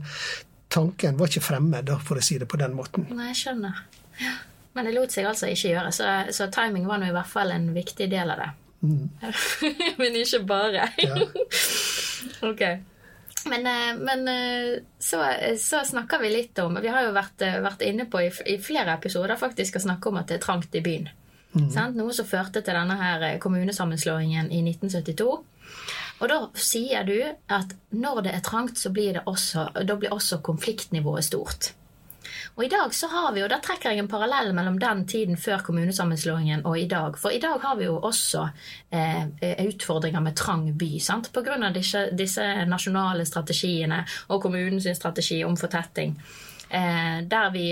tanken 0.73 1.19
var 1.21 1.29
ikke 1.29 1.45
fremmed, 1.45 1.85
da, 1.91 1.99
for 2.01 2.21
å 2.21 2.25
si 2.25 2.39
det 2.41 2.49
på 2.49 2.61
den 2.61 2.77
måten. 2.79 3.09
Nei, 3.13 3.33
jeg 3.33 3.43
skjønner. 3.45 3.85
Ja. 4.23 4.39
Men 4.73 4.89
det 4.89 4.95
lot 4.97 5.13
seg 5.13 5.29
altså 5.29 5.51
ikke 5.53 5.75
gjøre, 5.75 5.93
så, 5.93 6.09
så 6.33 6.49
timing 6.53 6.87
var 6.89 7.03
nå 7.03 7.11
i 7.11 7.15
hvert 7.15 7.29
fall 7.29 7.53
en 7.53 7.69
viktig 7.77 8.09
del 8.13 8.33
av 8.33 8.41
det. 8.41 8.51
Men 10.01 10.17
ikke 10.19 10.41
bare. 10.49 10.89
Ja. 10.99 11.19
ok. 12.51 12.65
Men, 13.51 13.67
eh, 13.67 13.97
men 13.99 14.29
eh, 14.31 14.83
så, 15.03 15.19
så 15.59 15.81
snakker 15.85 16.21
vi 16.23 16.29
litt 16.31 16.59
om 16.63 16.77
Vi 16.79 16.91
har 16.95 17.09
jo 17.09 17.11
vært, 17.11 17.43
vært 17.65 17.81
inne 17.83 18.07
på 18.07 18.21
i, 18.23 18.29
i 18.47 18.55
flere 18.63 18.95
episoder 18.95 19.35
faktisk 19.41 19.81
å 19.81 19.83
snakke 19.83 20.13
om 20.13 20.21
at 20.21 20.31
det 20.31 20.37
er 20.39 20.45
trangt 20.45 20.79
i 20.79 20.83
byen. 20.85 21.09
Sant? 21.53 21.97
Noe 21.99 22.15
som 22.17 22.29
førte 22.29 22.63
til 22.65 22.77
denne 22.77 22.97
her 23.01 23.27
eh, 23.27 23.39
kommunesammenslåingen 23.43 24.53
i 24.53 24.63
1972. 24.65 25.29
Og 26.23 26.31
da 26.31 26.39
sier 26.55 27.05
du 27.05 27.17
at 27.51 27.75
når 27.91 28.25
det 28.27 28.35
er 28.37 28.43
trangt, 28.47 28.79
så 28.79 28.93
blir 28.95 29.21
også, 29.27 29.69
blir 29.99 30.13
også 30.15 30.39
konfliktnivået 30.45 31.27
stort. 31.27 31.73
Og 32.55 32.65
i 32.65 32.69
dag 32.69 32.95
så 32.95 33.09
har 33.09 33.33
vi 33.33 33.41
jo, 33.41 33.49
Da 33.49 33.59
trekker 33.65 33.91
jeg 33.91 33.99
en 34.03 34.09
parallell 34.09 34.53
mellom 34.55 34.79
den 34.79 35.07
tiden 35.09 35.37
før 35.37 35.65
kommunesammenslåingen 35.67 36.65
og 36.67 36.79
i 36.79 36.87
dag. 36.87 37.19
For 37.19 37.35
i 37.35 37.41
dag 37.41 37.61
har 37.63 37.77
vi 37.77 37.89
jo 37.89 37.99
også 37.99 38.47
eh, 38.91 39.27
utfordringer 39.67 40.21
med 40.21 40.37
trang 40.37 40.69
by. 40.79 40.99
sant? 40.99 41.33
Pga. 41.33 41.59
Disse, 41.75 42.09
disse 42.13 42.45
nasjonale 42.69 43.27
strategiene 43.27 44.05
og 44.29 44.43
kommunens 44.43 44.89
strategi 44.97 45.43
om 45.45 45.57
fortetting. 45.57 46.17
Eh, 46.73 47.19
der 47.29 47.51
vi, 47.53 47.67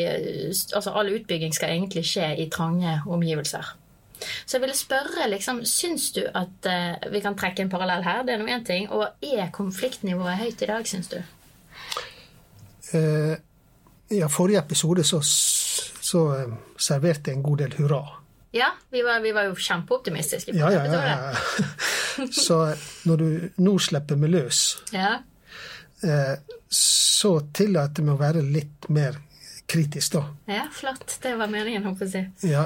altså 0.74 0.92
All 0.92 1.08
utbygging 1.14 1.54
skal 1.56 1.72
egentlig 1.72 2.04
skje 2.04 2.34
i 2.36 2.50
trange 2.52 2.98
omgivelser. 3.08 3.76
Så 4.20 4.56
jeg 4.56 4.60
ville 4.60 4.76
spørre, 4.76 5.28
liksom, 5.32 5.62
syns 5.64 6.10
du 6.12 6.22
at 6.34 6.68
eh, 6.68 7.10
vi 7.12 7.22
kan 7.24 7.36
trekke 7.38 7.64
en 7.64 7.72
parallell 7.72 8.04
her? 8.04 8.22
Det 8.26 8.34
er 8.34 8.42
nå 8.42 8.48
én 8.52 8.64
ting. 8.66 8.90
Og 8.92 9.06
er 9.24 9.48
konfliktnivået 9.56 10.36
høyt 10.42 10.62
i 10.62 10.68
dag, 10.68 10.88
syns 10.88 11.08
du? 11.08 11.20
Eh, 12.92 13.36
ja, 14.10 14.26
forrige 14.26 14.58
episode 14.58 15.04
så, 15.06 15.22
så 15.22 16.26
eh, 16.36 16.56
serverte 16.78 17.30
jeg 17.30 17.38
en 17.38 17.46
god 17.46 17.64
del 17.64 17.76
hurra. 17.78 18.02
Ja, 18.52 18.72
vi 18.90 19.02
var, 19.06 19.20
vi 19.22 19.32
var 19.32 19.46
jo 19.46 19.54
kjempeoptimistiske. 19.54 20.52
Ja, 20.58 20.70
ja, 20.74 20.84
ja. 20.84 21.02
ja. 21.06 22.26
Så 22.44 22.56
når 23.06 23.16
du 23.16 23.26
nå 23.62 23.76
slipper 23.78 24.18
meg 24.18 24.32
løs, 24.34 24.62
ja. 24.92 25.20
Eh, 26.04 26.36
så 26.68 27.32
tillater 27.52 28.06
vi 28.06 28.12
å 28.12 28.20
være 28.20 28.42
litt 28.46 28.88
mer 28.88 29.18
kritisk, 29.70 30.12
da. 30.12 30.22
Ja, 30.50 30.68
flott. 30.72 31.18
Det 31.22 31.34
var 31.38 31.50
meningen, 31.50 31.84
håper 31.84 32.06
jeg 32.06 32.10
å 32.10 32.40
si. 32.40 32.50
Ja, 32.52 32.64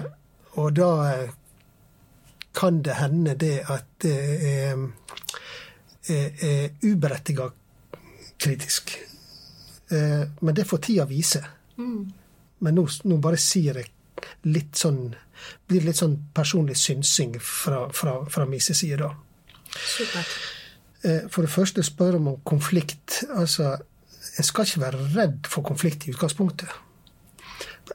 og 0.60 0.76
da 0.76 0.90
eh, 1.10 1.32
kan 2.54 2.82
det 2.86 2.98
hende 3.00 3.34
det 3.38 3.56
at 3.68 3.88
det 4.04 4.14
er, 4.50 4.86
er, 6.08 6.30
er 6.46 6.86
uberettiga 6.86 7.50
kritisk. 8.38 8.94
Eh, 9.90 10.22
men 10.40 10.54
det 10.54 10.64
får 10.68 10.84
tida 10.86 11.04
vise. 11.10 11.42
Men 11.76 12.78
nå, 12.78 12.86
nå 13.04 13.18
bare 13.20 13.40
sier 13.40 13.82
jeg 13.82 13.90
litt 14.46 14.78
sånn 14.78 15.08
Blir 15.68 15.82
litt 15.84 15.98
sånn 15.98 16.14
personlig 16.32 16.76
synsing 16.80 17.34
fra, 17.42 17.82
fra, 17.92 18.14
fra 18.30 18.44
min 18.48 18.62
side, 18.64 18.96
da. 19.02 19.10
Supert. 19.74 20.30
Eh, 21.04 21.28
For 21.30 21.44
det 21.44 21.52
første 21.52 21.82
spør 21.82 22.18
om 22.18 22.30
konflikt. 22.44 23.22
Altså, 23.36 23.76
en 24.38 24.44
skal 24.44 24.66
ikke 24.66 24.80
være 24.80 25.08
redd 25.16 25.50
for 25.50 25.62
konflikt 25.62 26.06
i 26.06 26.14
utgangspunktet. 26.14 26.68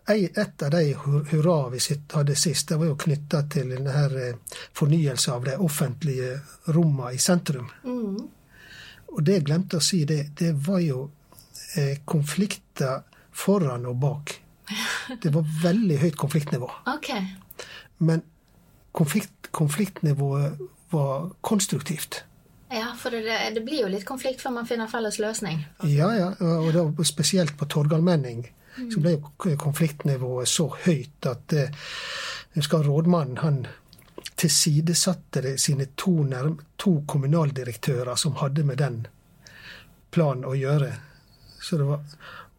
Et 0.09 0.63
av 0.63 0.69
de 0.69 0.93
hurra 0.93 1.69
vi 1.73 1.79
hadde 2.13 2.35
sist, 2.37 2.69
det 2.69 2.77
var 2.77 2.91
jo 2.91 2.97
knytta 3.01 3.41
til 3.49 3.71
denne 3.73 4.03
eh, 4.05 4.59
fornyelse 4.77 5.33
av 5.33 5.47
de 5.47 5.55
offentlige 5.57 6.35
rommene 6.75 7.15
i 7.17 7.21
sentrum. 7.21 7.71
Og 9.09 9.23
det 9.25 9.39
jeg 9.39 9.47
glemte 9.47 9.79
å 9.79 9.83
si, 9.83 10.03
det, 10.05 10.35
det 10.37 10.53
var 10.67 10.83
jo 10.85 11.07
eh, 11.75 11.97
konflikter 12.05 13.01
foran 13.33 13.89
og 13.89 13.97
bak. 14.03 14.35
Det 15.23 15.31
var 15.33 15.47
veldig 15.63 15.95
høyt 15.97 16.17
konfliktnivå. 16.21 16.67
Okay. 16.91 17.23
Men 17.97 18.21
konflikt, 18.93 19.49
konfliktnivået 19.49 20.59
var 20.93 21.31
konstruktivt. 21.41 22.23
Ja, 22.69 22.93
for 22.97 23.11
det, 23.11 23.37
det 23.55 23.63
blir 23.65 23.83
jo 23.83 23.89
litt 23.89 24.05
konflikt 24.05 24.43
før 24.43 24.53
man 24.59 24.69
finner 24.69 24.89
felles 24.91 25.17
løsning. 25.19 25.63
Ja, 25.89 26.11
ja, 26.13 26.29
og 26.37 26.69
da 26.75 26.85
spesielt 27.07 27.55
på 27.57 27.65
Torgallmenning 27.65 28.45
så 28.93 29.01
ble 29.01 29.15
jo 29.17 29.55
konfliktnivået 29.59 30.47
så 30.47 30.69
høyt 30.85 31.27
at 31.27 31.55
eh, 31.57 31.71
rådmannen 32.55 33.41
han 33.41 33.63
tilsidesatte 34.39 35.57
sine 35.59 35.89
to, 35.99 36.23
nærm 36.23 36.59
to 36.77 37.01
kommunaldirektører 37.07 38.15
som 38.15 38.37
hadde 38.39 38.63
med 38.63 38.79
den 38.79 39.01
planen 40.13 40.45
å 40.47 40.55
gjøre. 40.55 40.93
Det 41.59 41.85
var, 41.85 42.05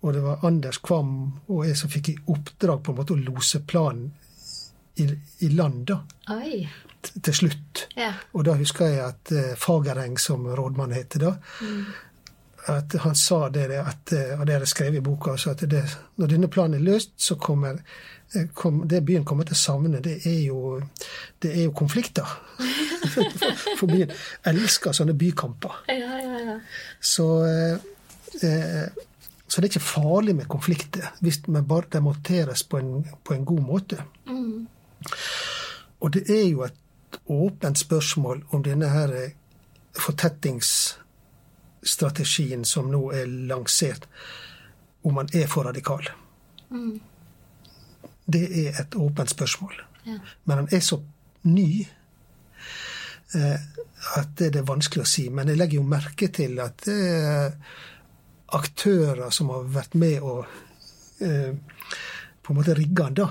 og 0.02 0.14
det 0.14 0.24
var 0.24 0.44
Anders 0.46 0.80
Kvam 0.84 1.14
og 1.48 1.64
jeg 1.66 1.78
som 1.78 1.92
fikk 1.92 2.12
i 2.12 2.18
oppdrag 2.34 2.82
på 2.84 2.92
en 2.92 3.00
måte 3.00 3.16
å 3.16 3.22
lose 3.22 3.62
planen 3.64 4.10
i, 5.00 5.08
i 5.46 5.50
land, 5.54 5.86
da. 5.90 6.00
Oi. 6.36 6.62
Til 7.00 7.34
slutt. 7.34 7.86
Ja. 7.96 8.12
Og 8.36 8.44
da 8.48 8.54
husker 8.60 8.90
jeg 8.90 9.02
at 9.06 9.32
eh, 9.32 9.56
Fagereng, 9.58 10.18
som 10.20 10.46
rådmann 10.46 10.92
heter 10.92 11.24
da, 11.24 11.34
at 12.68 12.92
han 12.92 13.14
sa 13.14 13.48
det, 13.48 13.70
at, 13.70 14.12
eh, 14.12 14.40
og 14.40 14.46
det 14.46 14.54
er 14.54 14.64
skrevet 14.68 15.00
i 15.00 15.04
boka, 15.04 15.30
også, 15.30 15.50
at 15.50 15.64
det, 15.70 15.82
når 16.16 16.32
denne 16.32 16.48
planen 16.48 16.78
er 16.78 16.84
løst, 16.84 17.12
så 17.16 17.34
kommer 17.40 17.80
eh, 18.34 18.48
kom, 18.54 18.82
det 18.88 19.04
byen 19.06 19.24
kommer 19.24 19.48
til 19.48 19.56
å 19.56 19.60
savne, 19.60 20.02
det 20.04 20.20
er 20.28 20.40
jo, 20.46 20.80
det 21.42 21.54
er 21.56 21.68
jo 21.68 21.76
konflikter. 21.76 22.26
For 23.78 23.86
byen 23.88 24.12
elsker 24.46 24.96
sånne 24.96 25.16
bykamper. 25.18 25.84
Ja, 25.88 26.18
ja, 26.20 26.42
ja. 26.50 26.58
Så, 27.00 27.28
eh, 27.46 27.78
så 29.48 29.60
det 29.60 29.66
er 29.66 29.72
ikke 29.72 29.82
farlig 29.82 30.36
med 30.38 30.50
konflikter 30.50 31.08
hvis 31.24 31.40
de 31.46 31.62
bare 31.66 31.90
demonteres 31.96 32.62
på 32.62 32.78
en, 32.78 32.92
på 33.24 33.34
en 33.34 33.48
god 33.48 33.64
måte. 33.66 34.04
Og 36.00 36.14
det 36.14 36.30
er 36.30 36.48
jo 36.48 36.62
et 36.64 36.74
åpent 37.26 37.78
spørsmål 37.78 38.44
om 38.50 38.62
denne 38.64 38.88
her 38.88 39.08
eh, 39.14 39.30
fortettingsstrategien 39.98 42.64
som 42.64 42.90
nå 42.90 43.10
er 43.16 43.26
lansert, 43.26 44.08
om 45.04 45.14
man 45.14 45.28
er 45.34 45.46
for 45.50 45.62
radikal. 45.68 46.08
Det 48.32 48.66
er 48.66 48.80
et 48.80 48.94
åpent 48.96 49.30
spørsmål. 49.30 49.74
Ja. 50.06 50.18
Men 50.44 50.56
han 50.56 50.68
er 50.72 50.80
så 50.80 51.02
ny 51.42 51.86
eh, 53.34 53.60
at 54.16 54.28
det 54.38 54.56
er 54.56 54.68
vanskelig 54.68 55.04
å 55.04 55.08
si. 55.08 55.28
Men 55.30 55.48
jeg 55.48 55.58
legger 55.58 55.80
jo 55.80 55.86
merke 55.86 56.28
til 56.32 56.58
at 56.62 56.84
det 56.86 56.98
er 57.20 57.52
aktører 58.56 59.30
som 59.30 59.50
har 59.54 59.68
vært 59.70 59.94
med 59.98 60.24
og 60.26 60.46
eh, 61.22 61.52
på 62.42 62.52
en 62.52 62.58
måte 62.58 62.74
rigge 62.74 63.06
han 63.06 63.18
da, 63.18 63.28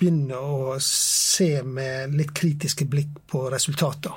begynner 0.00 0.40
å 0.40 0.78
se 0.84 1.60
med 1.62 2.14
litt 2.16 2.32
kritiske 2.36 2.86
blikk 2.88 3.20
på 3.28 3.44
resultater. 3.52 4.14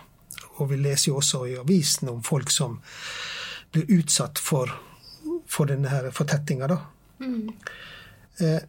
Og 0.62 0.70
vi 0.72 0.80
leser 0.80 1.12
jo 1.12 1.20
også 1.20 1.44
i 1.50 1.58
avisen 1.60 2.12
om 2.14 2.22
folk 2.24 2.52
som 2.54 2.78
blir 3.74 3.90
utsatt 4.00 4.40
for, 4.40 4.72
for 5.50 5.68
denne 5.68 5.92
her 5.92 6.08
fortettinga, 6.16 6.70
da. 6.72 6.80
Eh, 8.40 8.62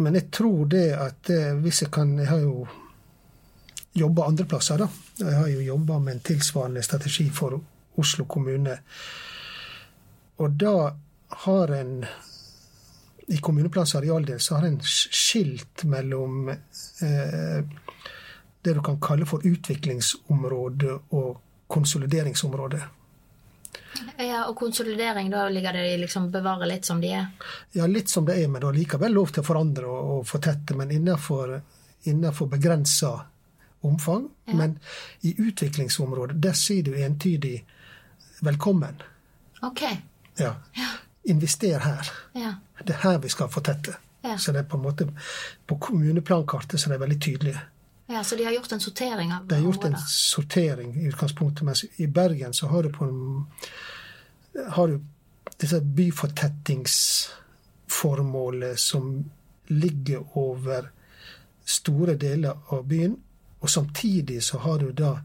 men 0.00 0.16
jeg 0.16 0.30
tror 0.32 0.68
det 0.70 0.86
at 0.96 1.30
eh, 1.34 1.56
hvis 1.60 1.82
jeg 1.82 1.90
kan 1.92 2.12
Jeg 2.18 2.28
har 2.30 2.38
jo 2.40 2.68
jobba 3.92 4.28
andre 4.30 4.46
plasser, 4.46 4.78
da. 4.78 4.88
Jeg 5.18 5.36
har 5.36 5.48
jo 5.50 5.60
jobba 5.60 5.98
med 5.98 6.14
en 6.14 6.24
tilsvarende 6.24 6.82
strategi 6.82 7.26
for 7.34 7.58
Oslo 7.98 8.24
kommune. 8.24 8.76
Og 10.38 10.50
da 10.56 10.92
har 11.44 11.72
en 11.74 12.04
I 13.30 13.38
kommuneplans 13.38 13.94
arealdel 13.94 14.40
så 14.40 14.56
har 14.58 14.66
en 14.66 14.80
skilt 14.82 15.84
mellom 15.84 16.48
eh, 16.48 17.60
det 18.62 18.72
du 18.74 18.80
kan 18.82 18.98
kalle 19.00 19.26
for 19.26 19.46
utviklingsområde 19.46 20.96
og 21.14 21.38
konsolideringsområde. 21.70 22.80
ja. 24.18 24.44
Og 24.48 24.56
konsolidering, 24.58 25.30
da 25.30 25.48
ligger 25.48 25.72
det 25.78 25.84
i 25.92 25.98
liksom 26.02 26.30
bevare 26.30 26.66
litt 26.66 26.84
som 26.84 27.00
de 27.00 27.12
er? 27.14 27.28
Ja, 27.72 27.86
litt 27.86 28.10
som 28.10 28.26
det 28.26 28.40
er, 28.42 28.48
men 28.48 28.60
du 28.60 28.66
har 28.66 28.74
likevel 28.74 29.14
lov 29.14 29.30
til 29.30 29.44
å 29.44 29.46
forandre 29.46 29.86
og, 29.86 30.10
og 30.16 30.26
fortette, 30.26 30.74
men 30.74 30.90
innenfor, 30.90 31.54
innenfor 32.10 32.50
begrensa 32.50 33.12
omfang. 33.86 34.26
Men 34.50 34.74
i 35.20 35.36
utviklingsområdet, 35.38 36.36
der 36.42 36.58
sier 36.58 36.82
du 36.82 36.98
entydig 36.98 37.64
'velkommen'. 38.42 39.02
Ok. 39.62 39.82
Ja. 40.36 40.54
Ja. 40.74 40.90
Invester 41.24 41.78
her. 41.78 42.10
Ja. 42.34 42.54
Det 42.78 42.90
er 42.94 42.98
her 43.02 43.18
vi 43.18 43.28
skal 43.28 43.48
fortette. 43.48 43.94
Ja. 44.22 44.38
Så 44.38 44.52
det 44.52 44.58
er 44.58 44.62
på 44.68 44.76
en 44.76 44.82
måte 44.82 45.08
På 45.66 45.78
kommuneplankartet 45.78 46.80
så 46.80 46.88
det 46.88 46.94
er 46.94 46.98
veldig 47.00 47.20
tydelig. 47.22 47.58
ja. 48.08 48.22
Så 48.24 48.36
de 48.36 48.44
har 48.44 48.52
gjort 48.52 48.72
en 48.72 48.80
sortering 48.80 49.32
av 49.32 49.46
De 49.48 49.54
har 49.54 49.62
gjort 49.62 49.84
en 49.84 49.96
sortering 50.08 50.96
i 50.96 51.06
utgangspunktet, 51.08 51.62
mens 51.62 51.84
i 51.96 52.06
Bergen 52.06 52.52
så 52.52 52.66
har 52.66 52.82
du 52.82 52.88
på 52.92 53.04
en 53.04 53.46
har 54.68 54.86
du 54.88 55.00
disse 55.60 55.80
byfortettingsformålet 55.80 58.80
som 58.80 59.30
ligger 59.66 60.38
over 60.38 60.90
store 61.64 62.14
deler 62.14 62.56
av 62.68 62.88
byen, 62.88 63.16
og 63.60 63.70
samtidig 63.70 64.42
så 64.42 64.58
har 64.58 64.78
du 64.78 64.92
da 64.92 65.18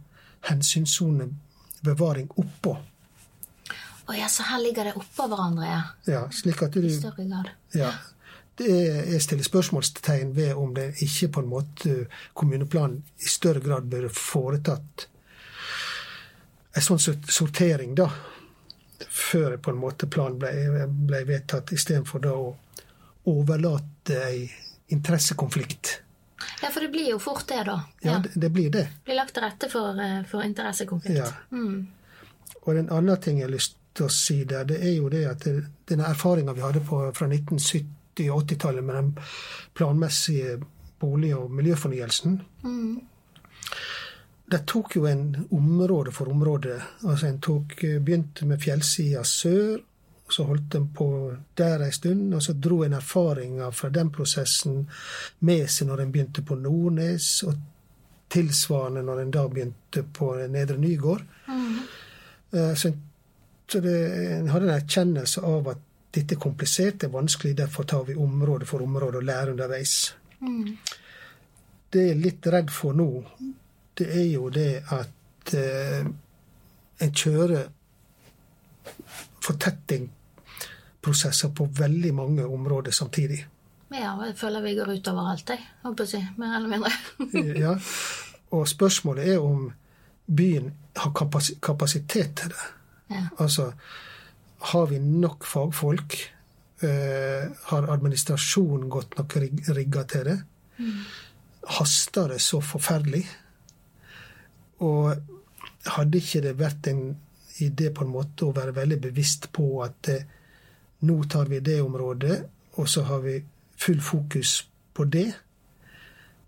hensynssonebevaring 0.49 2.29
oppå. 2.35 2.77
Å 4.07 4.13
ja, 4.17 4.27
så 4.29 4.43
her 4.45 4.59
ligger 4.61 4.83
det 4.89 4.93
oppå 4.99 5.25
hverandre, 5.31 5.65
ja. 5.65 5.81
Ja, 6.05 6.19
slik 6.31 6.61
at 6.61 6.75
du 6.77 6.83
I 6.85 6.91
større 6.93 7.25
grad. 7.25 7.49
Ja. 7.73 7.89
Det 8.55 8.67
er, 8.71 8.99
jeg 9.11 9.21
stiller 9.25 9.43
spørsmålstegn 9.43 10.29
ved 10.37 10.53
om 10.55 10.73
det 10.77 10.91
ikke 11.03 11.27
på 11.35 11.41
en 11.43 11.49
måte 11.51 11.95
kommuneplanen 12.37 13.01
i 13.19 13.27
større 13.27 13.59
grad 13.65 13.89
burde 13.91 14.11
foretatt 14.15 15.07
en 16.75 16.83
sånn 16.83 16.99
sortering, 16.99 17.93
da, 17.95 18.09
før 19.07 19.57
på 19.63 19.71
en 19.71 19.79
måte 19.79 20.07
planen 20.11 20.37
ble, 20.39 20.87
ble 21.07 21.21
vedtatt, 21.27 21.71
istedenfor 21.75 22.23
da 22.23 22.33
å 22.35 22.49
overlate 23.31 24.17
ei 24.27 24.41
interessekonflikt. 24.91 25.93
Ja, 26.61 26.69
for 26.69 26.83
det 26.83 26.91
blir 26.93 27.07
jo 27.13 27.19
fort 27.23 27.47
det, 27.47 27.61
da. 27.67 27.77
Ja, 28.03 28.11
Ja. 28.11 28.19
det, 28.19 28.33
det 28.35 28.49
blir 28.51 28.69
det. 28.69 28.85
Blir 29.07 29.15
lagt 29.15 29.33
til 29.33 29.43
rette 29.43 29.69
for, 29.71 29.95
eh, 29.99 30.23
for 30.29 30.43
interessekonflikt. 30.43 31.17
Ja. 31.17 31.31
Mm. 31.51 31.87
Og 32.65 32.75
en 32.77 32.89
annen 32.91 33.17
ting 33.23 33.39
jeg 33.39 33.47
har 33.47 33.55
lyst 33.55 33.77
å 34.03 34.09
si 34.11 34.43
der, 34.43 34.65
det 34.67 34.81
er 34.83 34.95
jo 34.97 35.09
det 35.09 35.23
at 35.29 35.45
det, 35.47 35.63
denne 35.87 36.09
erfaringa 36.11 36.53
vi 36.53 36.63
hadde 36.65 36.83
på, 36.83 36.99
fra 37.15 37.27
1970- 37.27 38.29
og 38.31 38.43
80-tallet 38.43 38.83
med 38.83 38.95
den 38.95 39.11
planmessige 39.75 40.57
bolig- 40.99 41.35
og 41.35 41.51
miljøfornyelsen 41.51 42.39
Det 44.51 44.61
tok 44.67 44.95
jo 44.95 45.07
en 45.09 45.47
område 45.51 46.11
for 46.13 46.29
område. 46.29 46.75
Altså 47.03 47.27
En 47.27 47.39
tok, 47.41 47.79
begynte 47.81 48.45
med 48.45 48.61
fjellsida 48.61 49.23
sør, 49.23 49.79
så 50.29 50.43
holdt 50.43 50.75
en 50.75 50.87
på 50.93 51.07
der 51.57 51.81
ei 51.85 51.91
stund, 51.91 52.33
og 52.33 52.43
så 52.43 52.53
dro 52.53 52.83
en 52.83 52.93
erfaringer 52.93 53.71
fra 53.71 53.89
den 53.89 54.11
prosessen 54.13 54.83
med 55.39 55.69
seg 55.69 55.87
når 55.87 56.01
en 56.01 56.11
begynte 56.13 56.43
på 56.45 56.55
Nordnes, 56.61 57.43
og 57.43 57.57
tilsvarende 58.29 59.03
når 59.05 59.21
en 59.21 59.33
da 59.33 59.47
begynte 59.47 60.03
på 60.13 60.31
Nedre 60.49 60.77
Nygård. 60.77 61.25
Mm. 61.47 61.75
Så, 62.75 62.93
så 63.71 63.81
det, 63.81 63.95
en 64.37 64.49
hadde 64.53 64.69
en 64.69 64.77
erkjennelse 64.77 65.41
av 65.45 65.69
at 65.73 65.83
dette 66.15 66.35
er 66.35 66.39
komplisert, 66.39 66.99
det 67.01 67.09
er 67.09 67.15
vanskelig, 67.15 67.57
derfor 67.57 67.83
tar 67.83 68.05
vi 68.07 68.15
område 68.15 68.67
for 68.69 68.83
område 68.85 69.19
og 69.19 69.27
lærer 69.27 69.51
underveis. 69.51 70.15
Det 71.91 72.03
jeg 72.03 72.13
er 72.13 72.21
litt 72.21 72.47
redd 72.51 72.69
for 72.73 72.95
nå, 72.95 73.09
det 73.97 74.07
er 74.11 74.27
jo 74.29 74.49
det 74.53 74.83
at 74.93 75.53
eh, 75.55 76.05
en 77.01 77.13
kjører 77.15 77.67
fortettingprosesser 79.45 81.49
på 81.55 81.67
veldig 81.79 82.13
mange 82.15 82.45
områder 82.45 82.91
samtidig. 82.91 83.45
Ja, 83.93 84.15
jeg 84.25 84.37
føler 84.37 84.61
vi 84.61 84.75
går 84.75 84.93
utover 84.97 85.31
alt, 85.31 85.49
jeg. 85.49 85.59
Håper 85.83 86.05
si. 86.09 86.23
Mer 86.37 86.57
eller 86.57 86.69
mindre. 86.69 86.91
Ja, 87.65 87.75
og 88.51 88.67
spørsmålet 88.67 89.33
er 89.33 89.43
om 89.43 89.71
byen 90.25 90.73
har 90.97 91.11
kapasitet 91.61 92.35
til 92.35 92.49
det. 92.49 92.65
Ja. 93.11 93.27
Altså, 93.39 93.71
har 94.71 94.87
vi 94.89 94.99
nok 94.99 95.45
fagfolk? 95.45 96.17
Uh, 96.83 97.51
har 97.71 97.85
administrasjonen 97.93 98.89
godt 98.91 99.17
nok 99.17 99.35
rig- 99.39 99.69
rigga 99.75 100.03
til 100.11 100.25
det? 100.27 100.37
Haster 101.77 102.27
det 102.33 102.41
så 102.43 102.59
forferdelig? 102.61 103.23
Og 104.83 105.15
hadde 105.95 106.19
ikke 106.19 106.41
det 106.43 106.57
vært 106.59 106.89
en 106.91 107.05
idé 107.63 107.91
på 107.95 108.03
en 108.03 108.11
måte 108.11 108.45
å 108.49 108.53
være 108.55 108.75
veldig 108.75 108.97
bevisst 109.07 109.47
på 109.55 109.69
at 109.85 110.09
uh, 110.11 110.25
nå 111.07 111.15
tar 111.31 111.47
vi 111.51 111.59
det 111.63 111.79
området, 111.81 112.37
og 112.75 112.89
så 112.89 113.03
har 113.07 113.21
vi 113.23 113.37
full 113.79 114.01
fokus 114.03 114.57
på 114.95 115.05
det, 115.11 115.27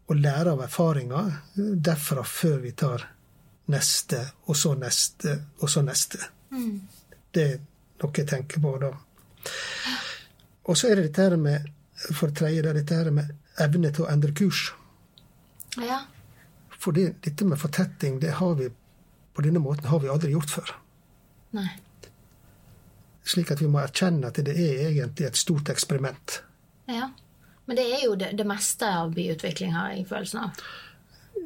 og 0.08 0.15
lære 0.24 0.54
av 0.56 0.62
erfaringer 0.63 1.32
derfra 1.56 2.24
før 2.24 2.58
vi 2.63 2.72
tar 2.80 3.04
neste, 3.72 4.22
og 4.48 4.56
så 4.56 4.74
neste, 4.80 5.34
og 5.60 5.70
så 5.72 5.82
neste. 5.84 6.20
Det 6.50 7.44
er 7.44 7.58
noe 8.02 8.14
jeg 8.18 8.30
tenker 8.30 8.62
på 8.64 8.74
da. 8.82 8.92
Og 10.68 10.78
så 10.78 10.92
er 10.92 11.00
det 11.00 11.10
dette 11.10 11.28
her 11.28 11.38
med, 11.40 11.70
for 12.12 12.34
tredje, 12.36 12.64
det 12.64 12.72
er 12.72 12.80
dette 12.82 13.00
her 13.00 13.12
med 13.14 13.34
evne 13.64 13.92
til 13.94 14.06
å 14.06 14.12
endre 14.12 14.34
kurs. 14.36 14.68
Ja. 15.82 16.02
For 16.78 16.96
dette 16.98 17.46
med 17.46 17.60
fortetting, 17.62 18.20
det 18.22 18.36
har 18.40 18.58
vi 18.60 18.70
på 19.38 19.46
denne 19.46 19.62
måten 19.62 19.88
har 19.92 20.02
vi 20.02 20.10
aldri 20.10 20.34
gjort 20.34 20.50
før. 20.50 20.74
Nei. 21.58 21.70
Slik 23.28 23.52
at 23.54 23.62
vi 23.62 23.70
må 23.70 23.82
erkjenne 23.84 24.32
at 24.32 24.40
det 24.42 24.56
er 24.56 24.88
egentlig 24.90 25.28
et 25.28 25.40
stort 25.40 25.70
eksperiment. 25.70 26.42
Ja. 26.90 27.12
Men 27.68 27.80
det 27.80 27.86
er 27.98 28.04
jo 28.06 28.16
det, 28.20 28.32
det 28.40 28.48
meste 28.48 28.88
av 28.88 29.12
byutvikling, 29.16 29.74
har 29.76 29.92
jeg 29.94 30.08
følelsen 30.08 30.46
av. 30.46 30.62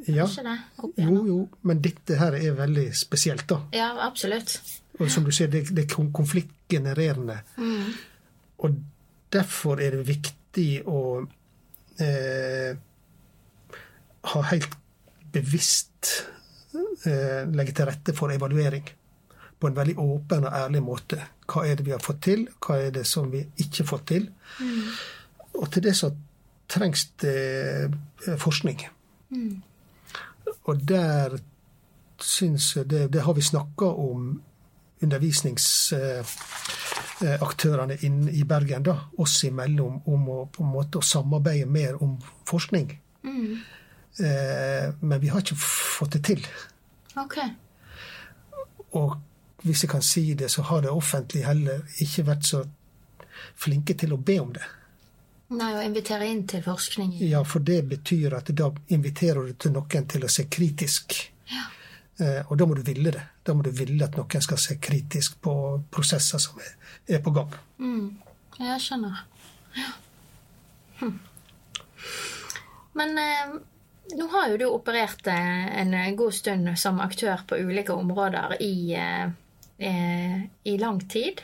Ja, 0.06 0.26
Ikke 0.26 0.42
det? 0.46 0.56
Jo, 1.04 1.18
jo, 1.26 1.36
men 1.62 1.82
dette 1.82 2.16
her 2.18 2.34
er 2.34 2.56
veldig 2.58 2.88
spesielt, 2.96 3.44
da. 3.50 3.60
Ja, 3.76 3.92
absolutt. 4.06 4.56
Og 4.98 5.10
som 5.10 5.24
du 5.24 5.30
ser, 5.30 5.46
det, 5.52 5.68
det 5.70 5.84
er 5.84 6.08
konfliktgenererende. 6.12 7.42
konfliktgenererende. 7.56 8.10
Og 8.62 8.74
derfor 9.32 9.80
er 9.82 9.96
det 9.96 10.06
viktig 10.06 10.82
å 10.86 11.00
eh, 12.02 12.74
ha 14.32 14.42
helt 14.52 14.76
bevisst 15.32 16.10
eh, 17.08 17.48
legge 17.50 17.74
til 17.74 17.88
rette 17.88 18.14
for 18.16 18.32
evaluering. 18.34 18.84
På 19.58 19.70
en 19.70 19.76
veldig 19.76 19.96
åpen 20.02 20.46
og 20.46 20.54
ærlig 20.58 20.82
måte. 20.82 21.18
Hva 21.46 21.64
er 21.66 21.78
det 21.78 21.86
vi 21.86 21.94
har 21.94 22.02
fått 22.02 22.22
til, 22.26 22.46
hva 22.62 22.78
er 22.82 22.94
det 22.94 23.06
som 23.06 23.30
vi 23.32 23.42
ikke 23.62 23.82
har 23.82 23.90
fått 23.90 24.06
til? 24.10 24.28
Mm. 24.60 24.86
Og 25.60 25.68
til 25.72 25.84
det 25.84 25.94
så 25.98 26.12
trengs 26.72 27.08
det 27.22 27.36
eh, 27.88 28.38
forskning. 28.40 28.86
Mm. 29.34 29.62
Og 30.70 30.74
der 30.88 31.28
syns 32.22 32.76
jeg 32.76 32.84
det, 32.90 33.12
det 33.12 33.22
har 33.26 33.34
vi 33.34 33.42
snakka 33.42 33.84
om 33.84 34.42
undervisningsaktørene 35.02 37.96
inne 38.06 38.32
i 38.32 38.44
Bergen, 38.46 38.82
da, 38.86 38.96
oss 39.18 39.44
imellom, 39.48 40.00
om 40.06 40.28
å 40.30 40.46
på 40.52 40.62
en 40.62 40.72
måte 40.76 41.02
samarbeide 41.02 41.66
mer 41.66 42.02
om 42.02 42.18
forskning. 42.48 43.00
Mm. 43.26 43.56
Eh, 44.20 44.86
men 45.00 45.20
vi 45.20 45.28
har 45.32 45.40
ikke 45.42 45.56
fått 45.58 46.12
det 46.18 46.24
til. 46.30 46.42
Okay. 47.18 47.48
Og 48.98 49.10
hvis 49.62 49.84
jeg 49.84 49.90
kan 49.90 50.02
si 50.02 50.34
det, 50.34 50.50
så 50.50 50.62
har 50.62 50.82
det 50.82 50.90
offentlige 50.90 51.46
heller 51.46 51.82
ikke 52.02 52.26
vært 52.26 52.46
så 52.46 52.64
flinke 53.56 53.94
til 53.98 54.14
å 54.14 54.22
be 54.22 54.38
om 54.42 54.52
det. 54.54 54.64
Nei, 55.52 55.72
å 55.76 55.82
invitere 55.84 56.28
inn 56.30 56.44
til 56.48 56.62
forskning. 56.64 57.14
Ja, 57.28 57.42
for 57.44 57.64
det 57.64 57.82
betyr 57.90 58.38
at 58.38 58.50
da 58.56 58.70
inviterer 58.94 59.48
du 59.48 59.56
til 59.60 59.74
noen 59.74 60.06
til 60.08 60.24
å 60.24 60.30
se 60.32 60.46
kritisk. 60.48 61.16
Ja. 61.52 61.66
Eh, 62.22 62.40
og 62.46 62.56
da 62.60 62.68
må 62.68 62.76
du 62.78 62.84
ville 62.86 63.12
det. 63.14 63.24
Da 63.44 63.54
må 63.56 63.64
du 63.66 63.72
ville 63.74 64.06
at 64.06 64.16
noen 64.16 64.44
skal 64.44 64.60
se 64.60 64.78
kritisk 64.80 65.40
på 65.44 65.54
prosesser 65.92 66.40
som 66.42 66.60
er, 66.62 66.72
er 67.18 67.20
på 67.24 67.34
gang. 67.34 67.52
Mm. 67.82 68.08
Jeg 68.60 68.80
skjønner. 68.84 69.24
Ja. 69.76 69.92
Hm. 71.02 71.18
Men 72.98 73.18
eh, 73.18 73.54
nå 74.16 74.26
har 74.34 74.50
jo 74.52 74.58
du 74.60 74.66
operert 74.68 75.26
eh, 75.30 75.68
en 75.82 76.16
god 76.16 76.34
stund 76.36 76.72
som 76.78 77.00
aktør 77.00 77.44
på 77.48 77.60
ulike 77.60 77.94
områder 77.96 78.56
i, 78.62 78.94
eh, 78.94 80.36
i 80.64 80.76
lang 80.78 81.00
tid. 81.08 81.42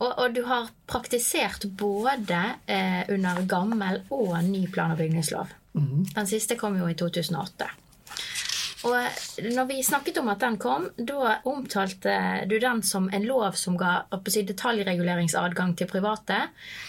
Og, 0.00 0.10
og, 0.16 0.32
du 0.34 0.42
har 0.48 0.70
praktisert 0.88 1.66
både 1.76 2.40
eh, 2.66 3.02
under 3.12 3.42
gammel 3.48 4.00
og 4.08 4.32
ny 4.46 4.64
plan- 4.72 4.94
og 4.94 5.00
bygningslov. 5.00 5.52
Mm. 5.76 6.06
Den 6.14 6.26
siste 6.26 6.56
kom 6.56 6.78
jo 6.80 6.88
i 6.88 6.96
2008. 6.96 7.68
Og 8.88 8.96
når 9.44 9.66
vi 9.68 9.82
snakket 9.84 10.18
om 10.22 10.30
at 10.32 10.40
den 10.40 10.56
kom, 10.60 10.86
da 10.96 11.34
omtalte 11.44 12.14
du 12.48 12.56
den 12.58 12.80
som 12.82 13.10
en 13.12 13.26
lov 13.28 13.58
som 13.60 13.76
ga 13.76 14.06
detaljreguleringsadgang 14.08 15.74
til 15.76 15.90
private, 15.90 16.38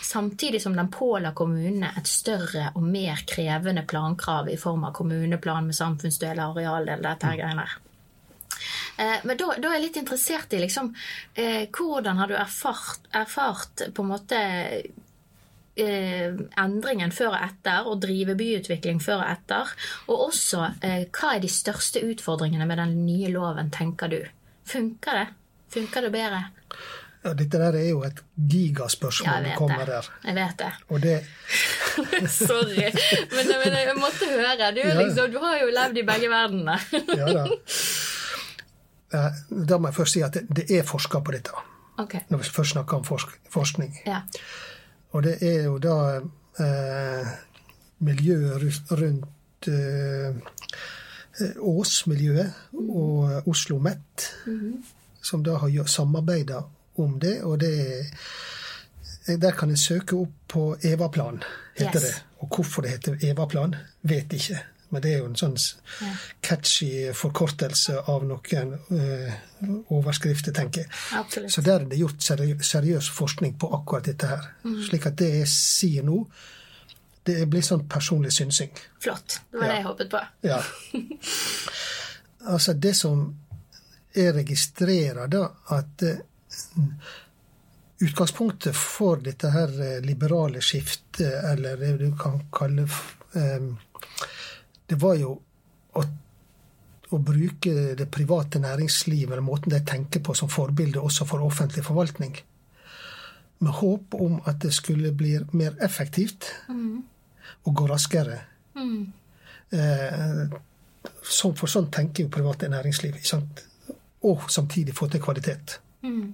samtidig 0.04 0.62
som 0.63 0.76
den 0.78 0.91
påla 0.91 1.34
kommunene 1.36 1.91
et 2.00 2.08
større 2.08 2.71
og 2.76 2.88
mer 2.88 3.26
krevende 3.28 3.84
plankrav 3.84 4.50
i 4.50 4.58
form 4.58 4.88
av 4.88 4.95
kommuneplan 4.95 5.67
med 5.67 5.76
samfunnsdeler, 5.76 6.45
arealdel, 6.47 7.04
dette 7.04 7.28
her 7.28 7.41
greiene 7.43 7.67
her. 7.67 7.80
Eh, 9.01 9.19
men 9.23 9.37
da, 9.37 9.53
da, 9.57 9.69
er 9.69 9.79
jeg 9.79 9.85
litt 9.87 10.01
interessert 10.03 10.53
i 10.53 10.61
liksom, 10.61 10.91
eh, 11.33 11.63
hvordan 11.73 12.21
har 12.21 12.29
du 12.29 12.35
erfart, 12.37 13.07
erfart 13.17 13.87
på 13.95 14.05
en 14.05 14.11
måte 14.11 14.41
eh, 15.75 16.37
endringen 16.61 17.13
før 17.15 17.33
og 17.33 17.39
etter, 17.41 17.89
og 17.89 18.01
drive 18.03 18.37
byutvikling 18.37 19.01
før 19.01 19.23
og 19.23 19.29
etter? 19.31 19.75
Og 20.07 20.27
også 20.29 20.65
eh, 20.85 21.03
hva 21.09 21.35
er 21.35 21.43
de 21.43 21.51
største 21.51 22.03
utfordringene 22.05 22.67
med 22.69 22.83
den 22.83 22.97
nye 23.07 23.31
loven, 23.33 23.73
tenker 23.73 24.11
du? 24.11 24.19
Funker 24.69 25.23
det? 25.23 25.29
Funker 25.71 26.05
det 26.05 26.13
bedre? 26.13 26.43
Ja, 27.21 27.35
dette 27.37 27.59
der 27.61 27.75
er 27.77 27.85
jo 27.85 27.99
et 28.05 28.17
gigaspørsmål 28.35 29.51
ja, 29.51 29.57
kommer 29.57 29.85
det. 29.85 29.97
der. 29.97 30.07
Jeg 30.25 30.37
vet 30.39 30.55
det. 30.57 30.71
Og 30.89 31.03
det 31.03 31.17
Sorry, 32.33 32.87
men, 33.33 33.49
men, 33.51 33.75
jeg 33.77 33.97
måtte 33.99 34.29
høre. 34.31 34.71
Du, 34.73 34.79
ja. 34.81 34.95
liksom, 34.97 35.27
du 35.33 35.37
har 35.43 35.59
jo 35.61 35.67
levd 35.75 35.99
i 36.01 36.05
begge 36.07 36.31
verdenene. 36.31 36.79
ja 37.17 37.33
da. 37.41 37.45
Eh, 39.13 39.39
da 39.50 39.78
må 39.78 39.89
jeg 39.89 39.97
først 40.00 40.17
si 40.17 40.24
at 40.26 40.36
det, 40.38 40.45
det 40.50 40.67
er 40.71 40.88
forska 40.88 41.21
på 41.24 41.36
dette. 41.36 41.63
Okay. 42.02 42.24
Når 42.30 42.41
vi 42.41 42.52
først 42.56 42.76
snakker 42.76 42.97
om 42.97 43.06
forsk 43.06 43.34
forskning. 43.52 43.93
Ja. 44.08 44.21
Og 45.12 45.24
det 45.24 45.38
er 45.43 45.65
jo 45.67 45.78
da 45.84 45.97
eh, 46.63 47.34
miljøet 48.00 48.91
rundt 48.91 49.67
eh, 49.67 50.39
Ås-miljøet 51.58 52.54
og 52.78 53.47
Oslo 53.47 53.80
Met, 53.80 54.32
mm 54.45 54.60
-hmm. 54.60 54.84
som 55.21 55.43
da 55.43 55.58
har 55.58 55.86
samarbeida 55.86 56.63
om 56.95 57.19
det. 57.19 57.43
Og 57.43 57.60
det 57.60 58.06
der 59.28 59.52
kan 59.52 59.69
en 59.69 59.78
søke 59.78 60.15
opp 60.15 60.32
på 60.47 60.78
EVA-plan, 60.82 61.43
heter 61.76 61.95
yes. 61.95 62.04
det. 62.04 62.24
Og 62.39 62.47
hvorfor 62.56 62.82
det 62.82 62.91
heter 62.91 63.17
Evaplan, 63.21 63.76
vet 64.02 64.34
ikke. 64.34 64.60
Men 64.91 65.04
det 65.04 65.13
er 65.13 65.21
jo 65.21 65.30
en 65.30 65.38
sånn 65.39 65.58
catchy 66.43 67.12
forkortelse 67.15 67.97
av 68.12 68.25
noen 68.27 68.73
uh, 68.91 69.36
overskrifter, 69.93 70.56
tenker 70.56 70.84
jeg. 70.84 70.91
Absolutt. 71.19 71.54
Så 71.56 71.63
der 71.65 71.80
er 71.80 71.89
det 71.91 72.01
gjort 72.01 72.25
seriøs 72.67 73.12
forskning 73.15 73.56
på 73.62 73.71
akkurat 73.80 74.10
dette 74.12 74.32
her. 74.34 74.49
Mm. 74.65 74.82
Slik 74.89 75.08
at 75.08 75.19
det 75.21 75.32
jeg 75.39 75.51
sier 75.54 76.08
nå, 76.08 76.25
det 77.27 77.45
blir 77.47 77.63
sånn 77.65 77.86
personlig 77.89 78.34
synsing. 78.36 78.71
Flott. 79.01 79.39
Det 79.51 79.62
var 79.62 79.67
ja. 79.67 79.71
det 79.71 79.80
jeg 79.80 79.88
håpet 79.88 80.12
på. 80.12 80.23
Ja. 80.49 80.62
altså, 82.54 82.73
det 82.73 82.95
som 82.97 83.25
jeg 84.12 84.36
registrerer, 84.36 85.27
da, 85.32 85.45
at 85.77 86.08
uh, 86.08 87.12
utgangspunktet 88.01 88.75
for 88.75 89.21
dette 89.21 89.51
her 89.54 89.82
eh, 89.86 90.01
liberale 90.01 90.62
skiftet, 90.62 91.43
eller 91.51 91.77
det 91.77 91.91
du 92.01 92.10
kan 92.17 92.39
kalle 92.54 92.88
um, 93.34 93.75
det 94.91 94.97
var 94.99 95.15
jo 95.15 95.32
å, 95.95 96.01
å 97.15 97.19
bruke 97.23 97.93
det 97.95 98.10
private 98.12 98.60
næringslivet, 98.60 99.32
eller 99.32 99.45
måten 99.45 99.71
de 99.71 99.80
tenker 99.88 100.19
på, 100.25 100.36
som 100.36 100.51
forbilde 100.51 100.99
også 100.99 101.27
for 101.30 101.45
offentlig 101.45 101.86
forvaltning. 101.88 102.36
Med 103.63 103.77
håp 103.77 104.17
om 104.19 104.41
at 104.49 104.60
det 104.65 104.73
skulle 104.75 105.13
bli 105.15 105.38
mer 105.56 105.77
effektivt 105.86 106.49
mm. 106.67 106.99
og 107.63 107.77
gå 107.80 107.88
raskere. 107.88 108.41
Mm. 108.75 108.99
Eh, 109.80 110.43
så, 111.23 111.54
for 111.56 111.71
sånn 111.71 111.88
tenker 111.93 112.25
jo 112.25 112.34
private 112.36 112.67
næringsliv. 112.73 113.23
Og 114.27 114.47
samtidig 114.51 114.97
få 114.97 115.08
til 115.08 115.23
kvalitet. 115.23 115.80
Mm. 116.04 116.34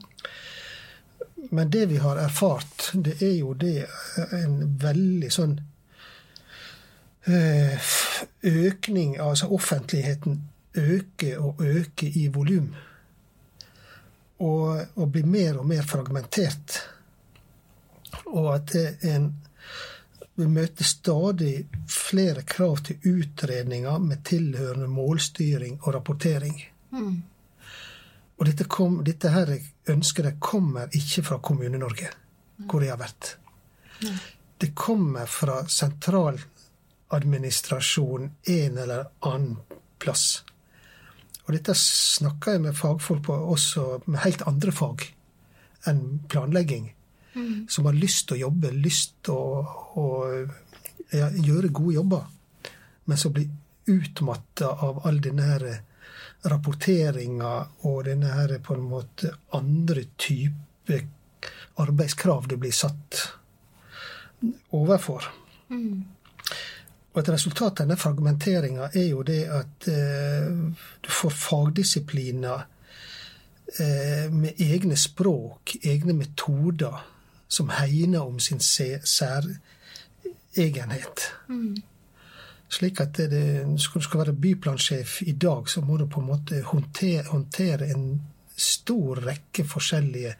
Men 1.54 1.70
det 1.70 1.86
vi 1.91 2.02
har 2.02 2.17
erfart, 2.26 2.89
det 2.96 3.20
er 3.22 3.38
jo 3.38 3.54
det 3.54 3.84
en 4.34 4.63
veldig 4.82 5.30
sånn 5.32 5.60
Eh, 5.60 5.77
økning, 8.44 9.18
altså 9.20 9.48
offentligheten, 9.48 10.44
øker 10.78 11.40
og 11.40 11.56
øker 11.60 12.08
i 12.16 12.28
volum. 12.28 12.76
Og, 14.40 14.86
og 14.96 15.12
blir 15.12 15.26
mer 15.26 15.58
og 15.58 15.66
mer 15.68 15.82
fragmentert. 15.82 16.78
Og 18.26 18.54
at 18.56 18.76
en 19.04 19.32
vil 20.38 20.50
møte 20.54 20.86
stadig 20.86 21.66
flere 21.90 22.44
krav 22.46 22.78
til 22.86 23.02
utredninger 23.10 23.98
med 23.98 24.22
tilhørende 24.26 24.88
målstyring 24.88 25.80
og 25.82 25.96
rapportering. 25.96 26.62
Mm. 26.92 27.24
Og 28.38 28.46
dette, 28.46 28.68
kom, 28.70 29.00
dette 29.04 29.32
her 29.34 29.56
ønsket 29.90 30.36
kommer 30.40 30.94
ikke 30.94 31.24
fra 31.26 31.40
Kommune-Norge, 31.42 32.12
hvor 32.70 32.86
jeg 32.86 32.94
har 32.94 33.02
vært. 33.02 33.32
Mm. 34.04 34.20
Det 34.62 34.76
kommer 34.78 35.26
fra 35.26 35.63
sentral 35.70 36.38
administrasjon 37.13 38.30
en 38.43 38.78
eller 38.78 39.08
annen 39.26 39.58
plass. 40.02 40.43
Og 41.48 41.54
dette 41.56 41.76
snakker 41.80 42.58
jeg 42.58 42.65
med 42.65 42.76
fagfolk 42.76 43.24
på 43.30 43.36
også 43.54 43.86
med 44.06 44.22
helt 44.26 44.43
andre 44.50 44.74
fag 44.76 45.06
enn 45.88 46.20
planlegging. 46.28 46.89
Mm. 47.38 47.67
Som 47.70 47.88
har 47.88 47.96
lyst 47.96 48.28
til 48.28 48.39
å 48.39 48.48
jobbe, 48.48 48.74
lyst 48.76 49.15
til 49.24 49.38
å, 49.38 49.62
å 49.96 50.08
ja, 51.13 51.30
gjøre 51.32 51.72
gode 51.72 51.96
jobber. 51.96 52.26
Men 53.08 53.22
som 53.22 53.36
blir 53.36 53.48
utmatta 53.88 54.74
av 54.84 55.06
all 55.08 55.22
denne 55.24 55.46
her 55.48 55.67
rapporteringa 56.48 57.54
og 57.88 58.04
denne 58.08 58.34
her 58.36 58.58
på 58.63 58.76
en 58.76 58.88
måte 58.89 59.32
andre 59.56 60.04
type 60.20 61.00
arbeidskrav 61.82 62.48
du 62.52 62.58
blir 62.60 62.76
satt 62.76 63.22
overfor. 64.76 65.30
Mm. 65.70 66.04
Og 67.17 67.23
Et 67.23 67.30
resultat 67.34 67.71
av 67.71 67.77
denne 67.80 67.97
fragmenteringa 67.97 68.91
er 68.93 69.08
jo 69.10 69.23
det 69.25 69.49
at 69.49 69.88
eh, 69.89 70.53
du 71.01 71.08
får 71.10 71.32
fagdisipliner 71.34 72.60
eh, 73.82 74.30
med 74.30 74.53
egne 74.62 74.93
språk, 75.01 75.75
egne 75.82 76.13
metoder, 76.13 76.93
som 77.49 77.69
hegner 77.73 78.21
om 78.21 78.38
sin 78.39 78.62
særegenhet. 78.62 79.58
Mm. 81.49 81.82
Slik 82.69 83.01
at 83.01 83.17
det, 83.17 83.65
skal 83.82 84.01
du 84.01 84.17
være 84.19 84.34
byplansjef 84.45 85.21
i 85.25 85.34
dag, 85.34 85.69
så 85.73 85.82
må 85.82 85.97
du 85.97 86.06
på 86.06 86.21
en 86.21 86.30
måte 86.30 86.62
håndtere, 86.69 87.23
håndtere 87.32 87.89
en 87.95 88.21
stor 88.53 89.25
rekke 89.25 89.65
forskjellige 89.65 90.36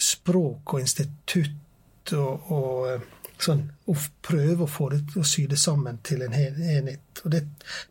språk 0.00 0.74
og 0.74 0.80
institutt 0.80 2.12
og, 2.16 2.52
og 2.56 3.17
Sånn, 3.38 3.68
og 3.86 4.04
prøve 4.26 4.66
å 4.66 4.70
få 4.70 4.88
det 4.90 5.02
å 5.18 5.22
sy 5.26 5.46
det 5.46 5.60
sammen 5.62 6.00
til 6.06 6.24
en 6.26 6.34
enhet. 6.34 7.22
Og 7.22 7.30
det, 7.30 7.44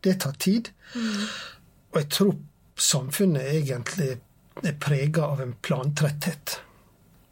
det 0.03 0.17
tar 0.23 0.35
tid. 0.43 0.71
Og 0.95 1.99
jeg 2.01 2.09
tror 2.11 2.33
samfunnet 2.77 3.53
egentlig 3.55 4.09
er 4.63 4.79
prega 4.81 5.29
av 5.31 5.41
en 5.41 5.53
plantretthet. 5.61 6.57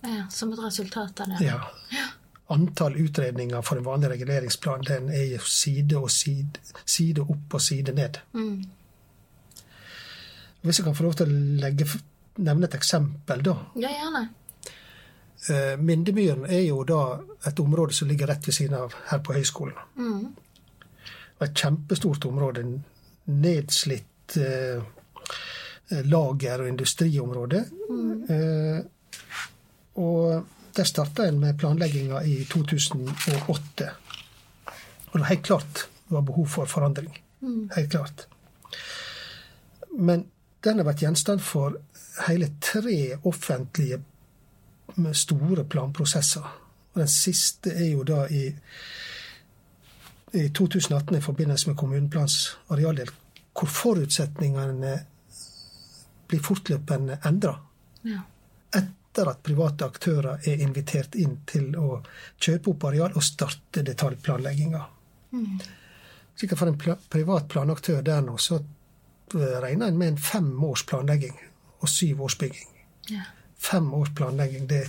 Ja, 0.05 0.27
som 0.31 0.53
et 0.53 0.61
resultat 0.61 1.19
av 1.19 1.33
det. 1.33 1.43
Ja. 1.45 1.59
Antall 2.53 2.95
utredninger 3.01 3.61
for 3.65 3.81
en 3.81 3.87
vanlig 3.87 4.11
reguleringsplan 4.13 4.85
den 4.85 5.09
er 5.09 5.25
jo 5.33 5.45
side 5.49 5.97
og 5.97 6.11
side, 6.13 6.61
side 6.85 7.25
opp 7.25 7.57
og 7.57 7.61
side 7.61 7.95
ned. 7.97 8.19
Mm. 8.37 8.65
Hvis 10.61 10.79
jeg 10.79 10.85
kan 10.85 10.97
få 10.97 11.07
lov 11.07 11.17
til 11.17 11.29
å 11.29 11.39
legge, 11.61 11.87
nevne 12.37 12.69
et 12.69 12.77
eksempel, 12.77 13.41
da. 13.45 13.57
Ja, 13.81 13.91
gjerne. 13.91 14.27
Mindemyren 15.77 16.45
er 16.49 16.63
jo 16.65 16.83
da 16.87 17.19
et 17.45 17.59
område 17.61 17.93
som 17.93 18.07
ligger 18.09 18.31
rett 18.31 18.47
ved 18.47 18.55
siden 18.57 18.75
av 18.79 18.95
her 19.11 19.19
på 19.21 19.35
høyskolen. 19.35 19.77
Mm. 19.99 20.23
Et 21.45 21.53
kjempestort 21.61 22.25
område. 22.25 22.63
Nedslitt 23.25 24.37
eh, 24.41 24.81
lager- 26.09 26.63
og 26.63 26.67
industriområde. 26.71 27.65
Eh, 28.29 28.79
og 30.01 30.45
der 30.75 30.83
starta 30.83 31.27
en 31.27 31.39
med 31.39 31.57
planlegginga 31.59 32.23
i 32.23 32.43
2008. 32.51 33.89
Og 35.11 35.19
det 35.19 35.27
helt 35.29 35.43
klart 35.43 35.85
var 36.07 36.21
behov 36.21 36.47
for 36.47 36.65
forandring. 36.65 37.13
Helt 37.75 37.91
klart. 37.91 38.27
Men 39.91 40.25
den 40.63 40.81
har 40.81 40.87
vært 40.87 41.05
gjenstand 41.05 41.43
for 41.45 41.77
hele 42.27 42.49
tre 42.61 43.15
offentlige 43.23 44.01
med 44.95 45.15
store 45.17 45.65
planprosesser. 45.69 46.45
Og 46.93 47.01
den 47.01 47.11
siste 47.11 47.73
er 47.75 47.89
jo 47.91 48.03
da 48.07 48.25
i, 48.31 48.45
i 50.33 50.47
2018 50.49 51.17
i 51.17 51.21
forbindelse 51.21 51.69
med 51.69 51.77
kommuneplans 51.77 52.37
arealdel, 52.71 53.11
hvor 53.55 53.71
forutsetningene 53.71 54.95
blir 56.27 56.43
fortløpende 56.43 57.19
endra. 57.25 57.55
Ja. 58.07 58.23
Etter 58.75 59.31
at 59.31 59.43
private 59.43 59.87
aktører 59.87 60.47
er 60.47 60.63
invitert 60.63 61.15
inn 61.15 61.39
til 61.47 61.75
å 61.79 62.01
kjøpe 62.39 62.73
opp 62.73 62.87
areal 62.89 63.15
og 63.15 63.23
starte 63.23 63.83
detaljplanlegginga. 63.85 64.81
Mm. 65.35 65.59
Sikkert 66.35 66.59
for 66.59 66.71
en 66.71 66.79
pl 66.79 66.95
privat 67.11 67.47
planaktør 67.51 68.01
der 68.03 68.23
nå, 68.23 68.37
så 68.37 68.59
regner 69.33 69.87
en 69.87 69.97
med 69.97 70.13
en 70.13 70.17
fem 70.21 70.51
års 70.63 70.83
planlegging 70.87 71.35
og 71.79 71.89
syv 71.89 72.21
års 72.27 72.37
bygging. 72.39 72.67
Ja. 73.09 73.23
Fem 73.65 73.93
års 73.97 74.11
planlegging, 74.15 74.67
det, 74.69 74.83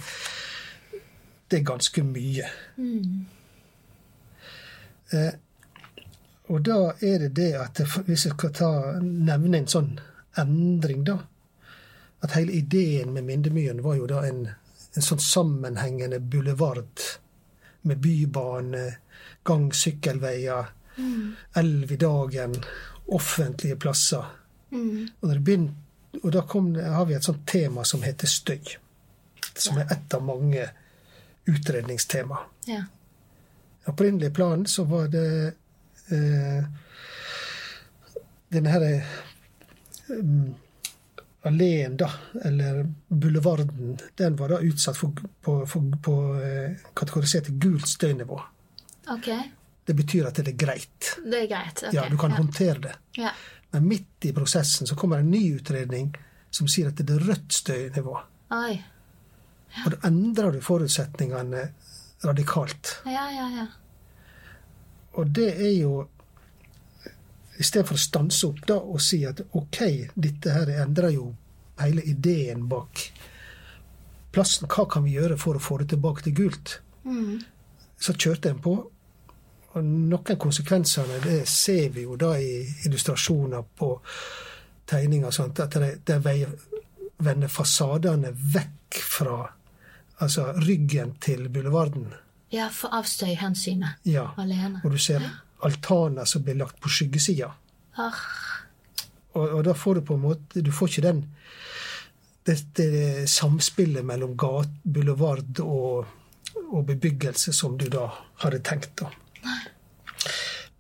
det 1.48 1.60
er 1.60 1.64
ganske 1.68 2.02
mye. 2.04 2.48
Eh, 5.12 5.32
og 6.50 6.60
da 6.66 6.76
er 7.02 7.18
det 7.26 7.32
det 7.38 7.52
at 7.58 7.80
hvis 8.06 8.26
jeg 8.28 8.34
skal 8.36 8.52
ta, 8.54 8.68
nevne 9.02 9.60
en 9.62 9.70
sånn 9.70 9.92
endring, 10.38 11.04
da 11.06 11.18
At 12.24 12.32
hele 12.32 12.52
ideen 12.56 13.10
med 13.12 13.26
Mindemyen 13.28 13.82
var 13.84 13.94
jo 13.98 14.06
da 14.08 14.22
en, 14.26 14.46
en 14.96 15.04
sånn 15.04 15.20
sammenhengende 15.20 16.16
bulevard 16.20 17.02
med 17.86 18.00
bybane, 18.02 18.84
gang- 19.44 19.68
sykkelveier, 19.76 20.70
elv 21.60 21.92
i 21.92 21.98
dagen, 22.00 22.54
offentlige 23.12 23.76
plasser. 23.76 24.24
Og, 24.72 25.28
når 25.28 25.34
det 25.34 25.44
begyn- 25.44 25.74
og 26.22 26.32
da 26.32 26.42
kom 26.48 26.72
det, 26.74 26.84
har 26.84 27.06
vi 27.06 27.14
et 27.16 27.24
sånt 27.24 27.46
tema 27.48 27.84
som 27.84 28.02
heter 28.02 28.30
støy. 28.30 28.76
Som 29.56 29.78
er 29.80 29.92
et 29.92 30.14
av 30.14 30.24
mange 30.24 30.66
utredningstema. 31.46 32.38
Ja. 32.66 32.82
Opprinnelig 33.86 34.34
planen 34.34 34.66
så 34.66 34.84
var 34.84 35.08
det 35.08 35.28
eh, 36.10 36.64
denne 38.48 38.72
her 38.72 38.86
um, 40.08 40.54
alleen, 41.46 41.96
da, 41.96 42.10
eller 42.44 42.86
bulevarden, 43.08 43.98
den 44.18 44.36
var 44.36 44.48
da 44.48 44.60
utsatt 44.60 44.96
for, 44.98 45.14
på, 45.42 45.60
for, 45.66 45.92
på 46.02 46.16
eh, 46.42 46.88
kategorisert 46.94 47.52
gult 47.62 47.88
støynivå. 47.88 48.40
Ok. 49.14 49.28
Det 49.86 49.94
betyr 49.94 50.26
at 50.26 50.40
det 50.42 50.50
er 50.50 50.58
greit. 50.58 51.12
Det 51.22 51.44
er 51.44 51.46
greit. 51.46 51.84
okay. 51.84 51.94
Ja, 51.94 52.08
du 52.10 52.18
kan 52.18 52.34
ja. 52.34 52.40
håndtere 52.42 52.82
det. 52.88 52.94
Ja. 53.20 53.30
Men 53.76 53.88
midt 53.88 54.24
i 54.24 54.32
prosessen 54.32 54.88
så 54.88 54.96
kommer 54.96 55.20
en 55.20 55.30
ny 55.30 55.42
utredning 55.58 56.14
som 56.50 56.68
sier 56.70 56.88
at 56.88 56.96
det 56.96 57.12
er 57.12 57.24
rødt 57.28 57.52
støynivå. 57.52 58.14
Oi. 58.56 58.76
Og 59.84 59.92
da 59.92 59.98
endrer 60.08 60.54
du 60.56 60.62
forutsetningene 60.64 61.66
radikalt. 62.24 62.94
Ja, 63.04 63.26
ja, 63.34 63.48
ja. 63.52 63.66
Og 65.20 65.28
det 65.36 65.50
er 65.60 65.74
jo 65.76 66.06
I 67.56 67.64
stedet 67.64 67.86
for 67.88 67.96
å 67.96 68.00
stanse 68.00 68.48
opp 68.48 68.64
da 68.68 68.76
og 68.80 69.00
si 69.00 69.22
at 69.28 69.42
OK, 69.56 69.78
dette 70.14 70.52
her 70.52 70.72
endrer 70.82 71.14
jo 71.14 71.30
hele 71.80 72.04
ideen 72.04 72.66
bak 72.68 73.04
plassen. 74.32 74.68
Hva 74.68 74.84
kan 74.88 75.04
vi 75.04 75.14
gjøre 75.16 75.38
for 75.40 75.56
å 75.56 75.62
få 75.64 75.78
det 75.80 75.90
tilbake 75.92 76.24
til 76.24 76.36
gult? 76.36 76.78
Så 78.00 78.12
kjørte 78.12 78.52
en 78.52 78.60
på. 78.60 78.74
Og 79.76 79.84
noen 79.84 80.38
konsekvensene 80.40 81.18
det 81.24 81.42
ser 81.48 81.90
vi 81.92 82.06
jo 82.06 82.16
da 82.16 82.32
i 82.40 82.62
illustrasjoner 82.86 83.62
på 83.76 83.90
tegninger. 84.88 85.30
Sånt, 85.30 85.60
At 85.60 85.76
det 86.06 86.20
vender 87.18 87.48
fasadene 87.52 88.30
vekk 88.32 89.00
fra 89.04 89.42
altså 90.24 90.46
ryggen 90.64 91.14
til 91.20 91.48
bulevarden. 91.52 92.06
Ja, 92.52 92.68
for 92.72 92.88
av 92.94 93.04
støyhensynet 93.04 93.88
Ja. 94.08 94.30
alene. 94.38 94.80
Og 94.84 94.92
du 94.92 94.98
ser 94.98 95.20
altaner 95.62 96.24
som 96.24 96.42
blir 96.42 96.54
lagt 96.56 96.80
på 96.80 96.88
skyggesida. 96.88 97.50
Ah, 97.98 98.12
Og, 99.34 99.50
og 99.58 99.64
da 99.64 99.72
får 99.74 99.94
du 99.94 100.00
på 100.00 100.14
en 100.14 100.20
måte 100.22 100.62
Du 100.62 100.70
får 100.72 100.88
ikke 100.88 101.02
den 101.02 101.18
dette 102.46 102.84
det 102.92 103.28
samspillet 103.28 104.04
mellom 104.04 104.36
gat, 104.36 104.68
bulevard 104.84 105.60
og, 105.60 106.06
og 106.72 106.86
bebyggelse 106.86 107.52
som 107.52 107.76
du 107.76 107.88
da 107.90 108.06
hadde 108.44 108.60
tenkt. 108.62 108.92
da. 109.00 109.10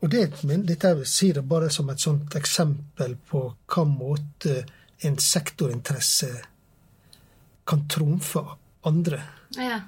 Og 0.04 0.10
det, 0.12 0.42
men 0.44 0.66
dette 0.68 0.92
sier 1.08 1.38
det 1.38 1.46
bare 1.48 1.70
som 1.72 1.88
et 1.90 2.02
sånt 2.02 2.34
eksempel 2.36 3.16
på 3.28 3.42
hva 3.72 3.84
måte 3.88 4.60
en 5.06 5.16
sektorinteresse 5.20 6.30
kan 7.66 7.86
trumfe 7.88 8.42
andre. 8.86 9.22
ja. 9.58 9.80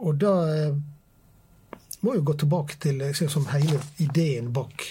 Og 0.00 0.16
da 0.16 0.32
eh, 0.48 0.76
må 2.00 2.14
jeg 2.14 2.24
gå 2.24 2.34
tilbake 2.40 2.78
til 2.80 3.02
liksom, 3.02 3.46
hele 3.52 3.80
ideen 4.00 4.48
bak 4.52 4.86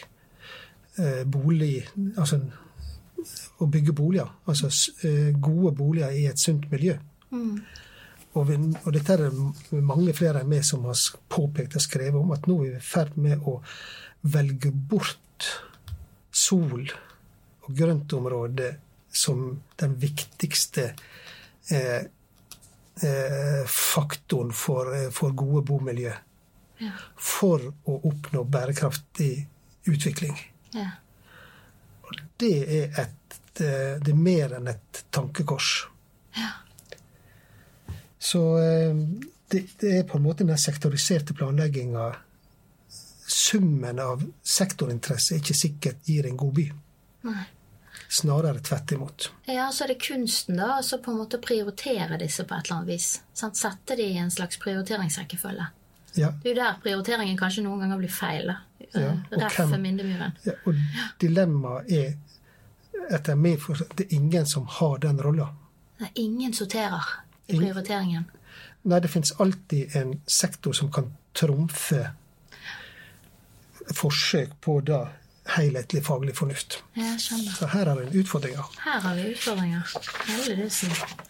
eh, 1.01 1.23
bolig 1.25 1.87
Altså 2.17 2.37
å 3.59 3.67
bygge 3.67 3.93
boliger. 3.93 4.29
Altså 4.47 4.69
eh, 5.07 5.33
gode 5.35 5.73
boliger 5.75 6.13
i 6.15 6.27
et 6.29 6.39
sunt 6.39 6.69
miljø. 6.71 6.95
Og, 8.37 8.43
vi, 8.45 8.57
og 8.85 8.91
dette 8.93 9.15
er 9.15 9.25
det 9.25 9.81
mange 9.81 10.13
flere 10.13 10.43
enn 10.43 10.51
meg 10.51 10.65
som 10.67 10.85
har 10.85 10.99
påpekt 11.33 11.77
og 11.79 11.83
skrevet 11.83 12.19
om, 12.19 12.29
at 12.35 12.45
nå 12.49 12.59
er 12.61 12.75
vi 12.75 12.77
i 12.77 12.85
ferd 12.85 13.17
med 13.17 13.41
å 13.47 13.57
velge 14.21 14.71
bort 14.71 15.47
sol 16.29 16.85
og 16.85 17.73
grøntområde 17.75 18.75
som 19.09 19.57
den 19.81 19.95
viktigste 19.99 20.91
eh, 21.73 22.05
eh, 23.01 23.61
faktoren 23.65 24.53
for, 24.53 24.93
eh, 24.95 25.09
for 25.09 25.33
gode 25.33 25.65
bomiljø. 25.71 26.13
Ja. 26.79 26.93
For 27.17 27.65
å 27.89 27.99
oppnå 28.07 28.45
bærekraftig 28.47 29.33
utvikling. 29.89 30.37
ja. 30.77 30.91
Det 32.39 32.55
er, 32.63 32.93
et, 33.01 33.61
eh, 33.61 33.97
det 33.99 34.13
er 34.13 34.17
mer 34.17 34.53
enn 34.57 34.69
et 34.71 35.03
tankekors. 35.11 35.89
Ja. 36.37 36.53
Så 38.19 38.41
eh, 38.59 38.95
det, 39.51 39.61
det 39.79 39.93
er 39.99 40.03
på 40.09 40.17
en 40.19 40.25
måte 40.25 40.43
den 40.47 40.57
sektoriserte 40.59 41.33
planlegginga 41.33 42.09
Summen 43.29 43.99
av 44.01 44.23
sektorinteresse 44.41 45.35
ikke 45.37 45.53
sikkert 45.53 46.07
gir 46.09 46.25
en 46.25 46.37
god 46.37 46.53
by. 46.57 46.63
Nei. 47.29 47.43
Snarere 48.09 48.57
tvert 48.65 48.91
imot. 48.95 49.27
Ja, 49.45 49.67
så 49.73 49.83
er 49.85 49.91
det 49.93 49.99
kunsten, 50.01 50.57
da, 50.57 50.71
altså 50.79 50.97
på 50.97 51.11
en 51.13 51.19
måte 51.21 51.37
prioritere 51.41 52.17
disse 52.17 52.41
på 52.49 52.55
et 52.57 52.65
eller 52.65 52.79
annet 52.79 52.89
vis. 52.95 53.09
Sant? 53.37 53.59
Sette 53.59 53.93
de 53.99 54.07
i 54.09 54.17
en 54.17 54.33
slags 54.33 54.57
prioriteringsrekkefølge. 54.63 55.67
Ja, 56.17 56.31
Det 56.41 56.49
er 56.49 56.55
jo 56.55 56.57
der 56.57 56.79
prioriteringen 56.81 57.37
kanskje 57.37 57.61
noen 57.67 57.83
ganger 57.85 58.01
blir 58.01 58.13
feil. 58.13 58.49
Ja, 58.49 58.57
Eh, 58.89 59.17
og 59.35 59.41
Ref. 59.43 59.73
Mindemuren. 59.77 60.31
ja, 60.47 60.53
og 60.65 60.75
dilemmaet 61.21 61.91
er 61.93 62.13
etter 63.13 63.35
min 63.37 63.59
forståelse 63.61 63.97
det 63.99 64.05
er 64.07 64.15
ingen 64.17 64.45
som 64.49 64.65
har 64.79 64.97
den 65.03 65.19
rolla. 65.21 65.51
Ingen 66.15 66.53
sorterer 66.57 67.05
i 67.49 67.57
prioriteringen. 67.57 68.27
Nei, 68.89 68.99
det 69.03 69.11
finnes 69.11 69.33
alltid 69.43 69.95
en 69.99 70.15
sektor 70.29 70.73
som 70.77 70.91
kan 70.93 71.11
trumfe 71.37 72.05
forsøk 73.95 74.53
på 74.63 74.79
da 74.85 75.07
helhetlig 75.49 76.01
faglig 76.05 76.35
fornuft. 76.37 76.77
Skjønner. 76.93 77.53
Så 77.57 77.67
her 77.71 77.89
er 77.89 78.01
det 78.03 78.21
utfordringer. 78.21 78.65
Her 78.83 78.99
har 79.01 79.15
vi 79.17 79.25
utfordringer. 79.31 79.93
Heldigvis. 80.27 80.81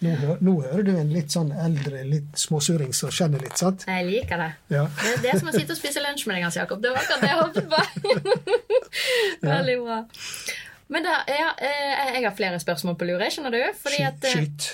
Nå, 0.03 0.15
nå 0.43 0.55
hører 0.65 0.83
du 0.87 0.91
en 0.97 1.13
litt 1.13 1.35
sånn 1.35 1.53
eldre, 1.55 2.03
litt 2.07 2.39
småsuring 2.39 2.91
som 2.95 3.13
kjenner 3.15 3.43
litt, 3.45 3.55
sant? 3.59 3.85
Jeg 3.87 4.07
liker 4.09 4.43
det. 4.43 4.49
Ja. 4.75 4.87
Det 4.99 5.13
er 5.13 5.23
det 5.23 5.37
som 5.39 5.51
å 5.51 5.55
sitte 5.55 5.75
og 5.75 5.79
spise 5.79 6.03
lunsj 6.03 6.27
med 6.27 6.37
deg, 6.39 6.47
Hans 6.49 6.59
Jakob. 6.59 6.83
Det 6.83 6.91
var 6.91 7.05
akkurat 7.05 7.23
det 7.23 7.31
jeg 7.31 7.39
håpet 7.39 7.65
på. 7.71 8.89
Veldig 9.53 9.77
bra. 9.85 10.01
Men 10.89 11.05
da, 11.05 11.15
ja, 11.29 11.49
eh, 11.61 12.13
jeg 12.17 12.25
har 12.25 12.35
flere 12.35 12.59
spørsmål 12.61 12.97
på 12.99 13.07
lur, 13.07 13.23
skjønner 13.31 13.55
du. 13.55 13.63
Fordi 13.83 14.03
at, 14.09 14.23
eh, 14.25 14.39
Skyt. 14.39 14.69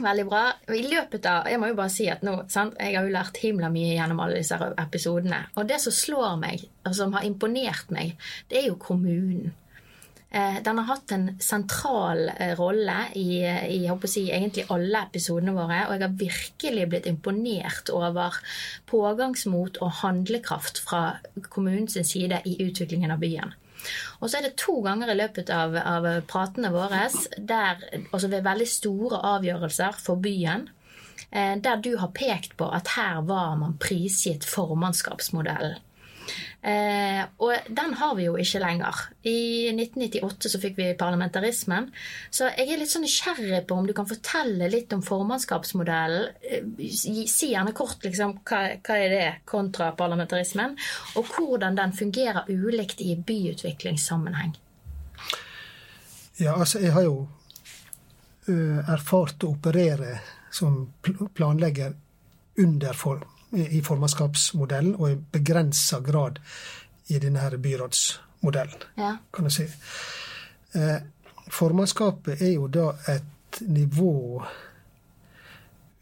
Veldig 0.00 0.26
bra. 0.30 0.42
I 0.72 0.82
løpet 0.88 1.26
av, 1.28 1.46
Jeg 1.50 1.60
må 1.60 1.68
jo 1.70 1.78
bare 1.78 1.92
si 1.92 2.08
at 2.08 2.22
nå, 2.24 2.36
sant? 2.48 2.76
Jeg 2.80 2.96
har 2.96 3.04
jo 3.04 3.12
lært 3.12 3.40
himla 3.42 3.68
mye 3.72 3.94
gjennom 3.98 4.20
alle 4.24 4.40
disse 4.40 4.56
episodene. 4.56 5.44
Og 5.56 5.68
det 5.68 5.80
som 5.82 5.92
slår 5.92 6.36
meg, 6.40 6.64
og 6.86 6.94
som 6.96 7.12
har 7.12 7.26
imponert 7.28 7.92
meg, 7.92 8.16
det 8.48 8.62
er 8.62 8.70
jo 8.70 8.78
kommunen. 8.80 9.52
Eh, 10.30 10.62
Den 10.62 10.78
har 10.78 10.86
hatt 10.86 11.12
en 11.12 11.26
sentral 11.42 12.30
eh, 12.36 12.54
rolle 12.56 12.96
i, 13.18 13.42
i 13.44 13.80
si, 14.06 14.28
egentlig 14.30 14.68
alle 14.70 15.04
episodene 15.08 15.52
våre, 15.56 15.82
og 15.88 15.96
jeg 15.96 16.06
har 16.06 16.20
virkelig 16.24 16.88
blitt 16.88 17.08
imponert 17.10 17.90
over 17.90 18.38
pågangsmot 18.86 19.82
og 19.82 19.98
handlekraft 20.04 20.78
fra 20.86 21.18
kommunens 21.50 21.98
side 22.06 22.40
i 22.46 22.56
utviklingen 22.62 23.10
av 23.10 23.18
byen. 23.20 23.52
Og 24.20 24.28
så 24.28 24.38
er 24.38 24.48
det 24.48 24.56
to 24.60 24.80
ganger 24.84 25.12
i 25.12 25.18
løpet 25.18 25.50
av, 25.54 25.76
av 25.76 26.08
pratene 26.30 26.72
våre 26.74 27.06
der, 27.36 27.84
altså 28.10 28.28
ved 28.28 28.46
veldig 28.46 28.68
store 28.68 29.20
avgjørelser 29.34 30.00
for 30.00 30.20
byen, 30.22 30.68
eh, 31.30 31.56
der 31.62 31.80
du 31.84 31.94
har 32.00 32.12
pekt 32.16 32.56
på 32.60 32.68
at 32.74 32.94
her 32.96 33.22
var 33.28 33.56
man 33.60 33.78
prisgitt 33.80 34.46
formannskapsmodellen. 34.48 35.78
Eh, 36.62 37.22
og 37.40 37.70
den 37.72 37.94
har 37.96 38.14
vi 38.18 38.26
jo 38.26 38.36
ikke 38.40 38.60
lenger. 38.60 38.98
I 39.24 39.70
1998 39.72 40.50
så 40.52 40.60
fikk 40.60 40.76
vi 40.76 40.88
parlamentarismen. 41.00 41.88
Så 42.30 42.50
jeg 42.52 42.68
er 42.68 42.80
litt 42.82 42.92
sånn 42.92 43.06
nysgjerrig 43.06 43.62
på 43.68 43.78
om 43.80 43.88
du 43.88 43.94
kan 43.96 44.08
fortelle 44.08 44.68
litt 44.72 44.92
om 44.96 45.04
formannskapsmodellen. 45.06 46.28
Eh, 46.44 46.86
Si 47.30 47.50
gjerne 47.52 47.72
kort 47.76 48.04
liksom, 48.04 48.38
hva, 48.46 48.60
hva 48.84 48.96
er 48.96 49.12
det 49.12 49.26
kontra 49.48 49.90
parlamentarismen, 49.96 50.76
og 51.16 51.28
hvordan 51.34 51.76
den 51.78 51.92
fungerer 51.96 52.48
ulikt 52.48 53.00
i 53.00 53.14
byutviklingssammenheng. 53.16 54.54
Ja, 56.40 56.56
altså, 56.56 56.80
jeg 56.80 56.92
har 56.96 57.04
jo 57.04 57.28
erfart 58.50 59.44
å 59.44 59.52
operere 59.52 60.16
som 60.50 60.88
planlegger 61.36 61.94
under 62.58 62.96
for, 62.96 63.22
i 63.52 63.80
formannskapsmodellen, 63.82 64.94
og 64.94 65.10
i 65.10 65.16
begrensa 65.32 65.98
grad 66.00 66.38
i 67.08 67.18
denne 67.18 67.38
her 67.42 67.56
byrådsmodellen, 67.56 68.82
Ja. 68.96 69.16
kan 69.34 69.44
du 69.44 69.50
si. 69.50 69.66
Eh, 70.74 70.96
formannskapet 71.50 72.42
er 72.42 72.52
jo 72.54 72.66
da 72.68 72.92
et 73.08 73.60
nivå 73.60 74.42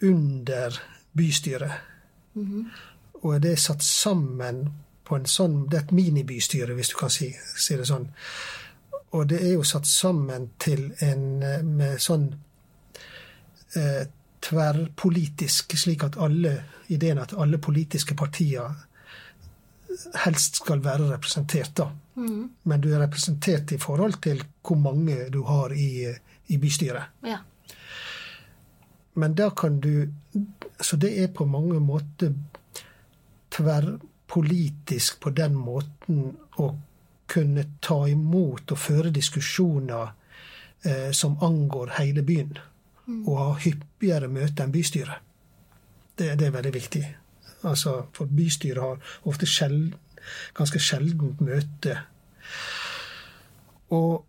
under 0.03 0.81
bystyret. 1.17 1.73
Og 3.23 3.41
det 3.43 3.53
er 3.53 3.57
satt 3.57 3.83
sammen 3.83 4.69
på 5.05 5.17
en 5.17 5.25
sånn 5.27 5.69
Det 5.71 5.77
er 5.79 5.83
et 5.83 5.93
minibystyre, 5.93 6.75
hvis 6.75 6.89
du 6.93 6.97
kan 7.01 7.11
si, 7.11 7.35
si 7.57 7.77
det 7.77 7.87
sånn. 7.89 8.09
Og 9.17 9.27
det 9.29 9.41
er 9.43 9.53
jo 9.55 9.63
satt 9.65 9.87
sammen 9.87 10.51
til 10.61 10.93
en 11.01 11.43
eh, 11.43 11.63
med 11.65 11.99
sånn 11.99 12.29
eh, 13.75 14.05
tverrpolitisk, 14.49 15.77
slik 15.77 16.05
at 16.05 16.17
alle 16.17 16.55
ideen 16.89 17.21
at 17.21 17.35
alle 17.37 17.59
politiske 17.59 18.17
partier 18.17 18.71
helst 20.25 20.63
skal 20.63 20.81
være 20.85 21.11
representert, 21.11 21.75
da. 21.77 21.91
Men 22.19 22.81
du 22.81 22.89
er 22.93 23.03
representert 23.03 23.73
i 23.73 23.79
forhold 23.79 24.21
til 24.23 24.43
hvor 24.67 24.79
mange 24.79 25.29
du 25.33 25.43
har 25.47 25.73
i, 25.73 26.09
i 26.49 26.59
bystyret. 26.59 27.15
ja. 27.27 27.39
Men 29.19 29.35
da 29.35 29.51
kan 29.51 29.81
du 29.81 30.09
Så 30.81 30.97
det 30.97 31.23
er 31.23 31.27
på 31.27 31.45
mange 31.45 31.81
måter 31.81 32.33
tverrpolitisk 33.51 35.21
på 35.21 35.31
den 35.31 35.55
måten 35.55 36.37
å 36.59 36.69
kunne 37.27 37.65
ta 37.83 37.97
imot 38.09 38.71
og 38.73 38.79
føre 38.79 39.11
diskusjoner 39.11 40.13
eh, 40.85 41.11
som 41.11 41.35
angår 41.43 41.97
hele 41.99 42.23
byen. 42.23 42.59
Og 43.09 43.39
ha 43.39 43.49
hyppigere 43.63 44.29
møter 44.29 44.65
enn 44.65 44.75
bystyret. 44.75 45.25
Det, 46.19 46.33
det 46.39 46.49
er 46.49 46.55
veldig 46.55 46.75
viktig. 46.75 47.05
Altså, 47.69 48.03
for 48.13 48.31
bystyret 48.31 48.83
har 48.83 49.15
ofte 49.31 49.47
sjeld, 49.47 49.95
ganske 50.55 50.81
sjeldent 50.83 51.41
møte. 51.41 51.95
Og 53.97 54.25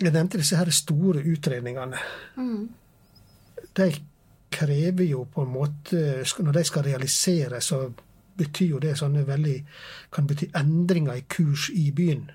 jeg 0.00 0.12
nevnte 0.12 0.40
disse 0.40 0.58
her 0.58 0.70
store 0.74 1.22
utredningene. 1.30 2.00
De 3.76 3.88
krever 4.54 5.06
jo 5.08 5.24
på 5.34 5.42
en 5.42 5.50
måte 5.50 6.22
Når 6.38 6.52
de 6.52 6.64
skal 6.64 6.82
realisere, 6.82 7.60
så 7.60 7.90
betyr 8.38 8.68
jo 8.68 8.78
det 8.78 8.96
sånne 8.98 9.24
veldig 9.26 9.56
Kan 10.12 10.26
bety 10.26 10.46
endringer 10.54 11.14
i 11.14 11.24
kurs 11.28 11.68
i 11.70 11.90
byen. 11.90 12.30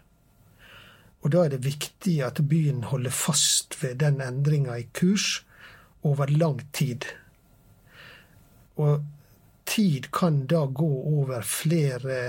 Og 1.22 1.32
da 1.32 1.44
er 1.44 1.50
det 1.50 1.66
viktig 1.66 2.22
at 2.24 2.40
byen 2.48 2.84
holder 2.84 3.12
fast 3.12 3.76
ved 3.84 3.96
den 4.00 4.22
endringa 4.22 4.78
i 4.80 4.88
kurs 4.94 5.46
over 6.08 6.32
lang 6.32 6.62
tid. 6.76 7.06
Og 8.80 9.04
tid 9.70 10.08
kan 10.16 10.46
da 10.50 10.64
gå 10.66 10.90
over 11.20 11.44
flere 11.46 12.20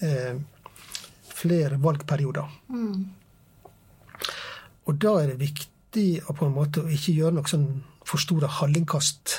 eh, 0.00 0.40
flere 1.34 1.78
valgperioder. 1.82 2.48
Og 4.84 5.00
da 5.00 5.16
er 5.20 5.32
det 5.32 5.40
viktig 5.42 6.06
å 6.28 6.36
på 6.36 6.48
en 6.48 6.56
måte 6.56 6.84
ikke 6.92 7.14
gjøre 7.16 7.38
noe 7.38 7.50
sånn 7.50 7.68
for 8.04 8.20
store 8.20 8.50
hallingkast 8.60 9.36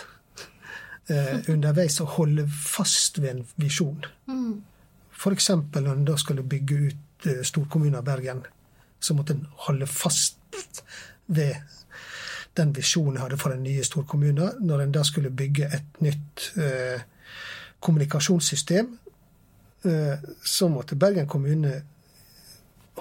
eh, 1.11 1.37
underveis, 1.53 1.99
og 2.01 2.15
holde 2.17 2.47
fast 2.49 3.21
ved 3.21 3.31
en 3.35 3.43
visjon. 3.61 3.99
F.eks. 5.15 5.49
når 5.75 5.91
en 5.93 6.07
da 6.07 6.17
skulle 6.19 6.45
bygge 6.45 6.79
ut 6.89 7.29
eh, 7.29 7.43
storkommunen 7.45 8.05
Bergen, 8.05 8.43
så 8.99 9.13
måtte 9.17 9.35
en 9.35 9.45
holde 9.67 9.87
fast 9.89 10.39
ved 11.27 11.61
den 12.57 12.75
visjonen 12.75 13.17
jeg 13.17 13.25
hadde 13.25 13.39
for 13.41 13.53
den 13.53 13.63
nye 13.63 13.83
storkommunen. 13.83 14.61
Når 14.65 14.83
en 14.83 14.93
da 14.95 15.03
skulle 15.03 15.31
bygge 15.31 15.67
et 15.75 16.01
nytt 16.03 16.51
eh, 16.57 17.01
kommunikasjonssystem, 17.79 18.93
eh, 19.85 20.29
så 20.43 20.69
måtte 20.71 20.95
Bergen 20.95 21.27
kommune 21.27 21.81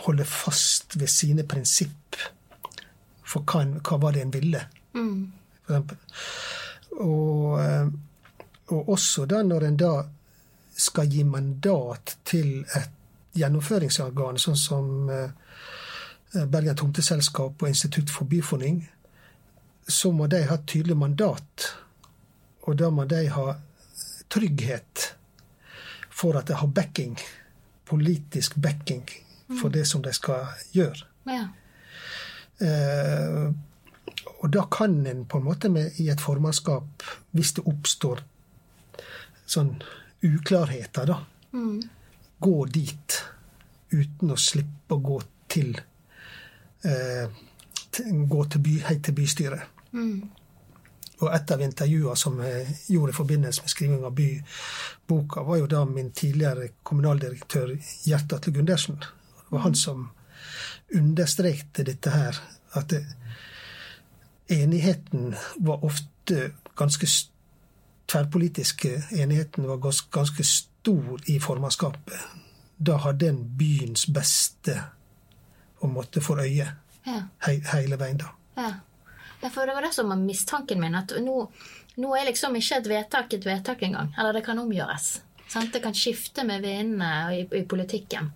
holde 0.07 0.25
fast 0.25 0.99
ved 1.01 1.07
sine 1.07 1.47
prinsipp 1.47 2.19
for 3.25 3.45
hva, 3.47 3.63
en, 3.63 3.79
hva 3.81 3.99
var 4.03 4.15
det 4.15 4.25
en 4.25 4.35
ville, 4.35 4.61
for 4.93 5.71
eksempel. 5.75 6.03
Og, 7.05 7.63
eh, 7.63 7.87
og 8.75 8.89
også 8.97 9.27
da 9.31 9.43
når 9.43 9.69
en 9.69 9.79
da 9.79 9.95
skal 10.77 11.11
gi 11.11 11.23
mandat 11.27 12.17
til 12.27 12.65
et 12.77 13.01
gjennomføringsorgan, 13.39 14.39
sånn 14.39 14.59
som 14.59 15.11
eh, 15.11 15.31
Bergen 16.51 16.77
Tomteselskap 16.79 17.63
og 17.63 17.71
Institutt 17.71 18.11
for 18.11 18.27
byfornying, 18.31 18.83
så 19.87 20.13
må 20.13 20.27
de 20.33 20.43
ha 20.49 20.57
et 20.57 20.67
tydelig 20.69 20.97
mandat. 20.97 21.69
Og 22.65 22.79
da 22.81 22.91
må 22.91 23.05
de 23.09 23.27
ha 23.29 23.57
trygghet 24.33 25.11
for 26.15 26.39
at 26.39 26.49
de 26.49 26.57
har 26.57 26.71
backing, 26.73 27.19
politisk 27.85 28.57
backing, 28.57 29.05
for 29.61 29.69
det 29.69 29.85
som 29.87 30.03
de 30.03 30.13
skal 30.15 30.47
gjøre. 30.73 31.05
Ja. 31.29 31.49
Eh, 32.65 33.51
og 34.41 34.51
da 34.53 34.65
kan 34.71 35.07
en 35.07 35.25
på 35.29 35.41
en 35.41 35.45
måte 35.45 35.69
med, 35.73 35.99
i 36.01 36.09
et 36.13 36.21
formannskap, 36.21 37.05
hvis 37.33 37.55
det 37.59 37.67
oppstår 37.69 38.23
sånn 39.47 39.75
uklarheter, 40.25 41.11
da, 41.11 41.19
gå 42.41 42.57
dit 42.73 43.19
uten 43.93 44.33
å 44.35 44.39
slippe 44.41 44.97
å 44.97 45.03
gå 45.03 45.19
til 45.53 45.75
eh, 46.85 47.43
Gå 47.95 48.41
til 48.51 48.59
by, 48.59 48.73
helt 48.89 49.05
til 49.07 49.15
bystyret. 49.15 49.74
Og 51.23 51.29
et 51.31 51.51
av 51.55 51.63
intervjuene 51.63 52.17
som 52.19 52.41
jeg 52.43 52.77
gjorde 52.91 53.13
i 53.15 53.17
forbindelse 53.17 53.63
med 53.63 53.71
skriving 53.71 54.05
av 54.05 54.15
byboka, 54.19 55.45
var 55.47 55.61
jo 55.61 55.67
da 55.71 55.85
min 55.87 56.11
tidligere 56.13 56.69
kommunaldirektør 56.83 57.77
Gjert 58.05 58.33
Atle 58.33 58.53
Gundersen. 58.53 58.99
Det 58.99 59.51
var 59.51 59.69
han 59.69 59.75
som 59.79 60.09
understrekte 60.95 61.85
dette 61.87 62.11
her, 62.11 62.41
at 62.75 62.91
det, 62.91 63.05
enigheten 64.51 65.35
var 65.57 65.85
ofte 65.85 66.51
ganske 66.77 67.07
Tverrpolitiske 68.05 68.91
enigheten 69.17 69.65
var 69.65 69.79
ganske 70.13 70.45
stor 70.45 71.21
i 71.27 71.39
formannskapet. 71.41 72.19
Da 72.77 72.99
hadde 73.01 73.29
en 73.29 73.39
byens 73.59 74.05
beste 74.13 74.75
på 75.81 75.89
en 75.89 75.95
måte 75.95 76.21
for 76.21 76.41
øye 76.41 76.69
Ja. 77.07 77.23
he 77.47 77.63
hele 77.73 77.99
veien, 77.99 78.17
da. 78.17 78.27
Ja. 78.57 78.73
Ja, 79.45 79.51
for 79.53 79.69
det 79.69 79.77
var 79.77 79.85
det 79.85 79.93
som 79.93 80.09
var 80.09 80.17
mistanken 80.17 80.81
min. 80.81 80.97
At 80.97 81.13
nå, 81.21 81.37
nå 82.01 82.17
er 82.17 82.31
liksom 82.31 82.57
ikke 82.57 82.81
et 82.81 82.91
vedtak 82.91 83.37
et 83.37 83.47
vedtak 83.47 83.83
engang. 83.85 84.15
Eller 84.19 84.39
det 84.39 84.45
kan 84.47 84.61
omgjøres. 84.63 85.19
Sant? 85.53 85.73
Det 85.75 85.83
kan 85.85 85.95
skifte 85.95 86.47
med 86.49 86.65
vindene 86.65 87.11
i, 87.37 87.43
i 87.45 87.65
politikken. 87.69 88.33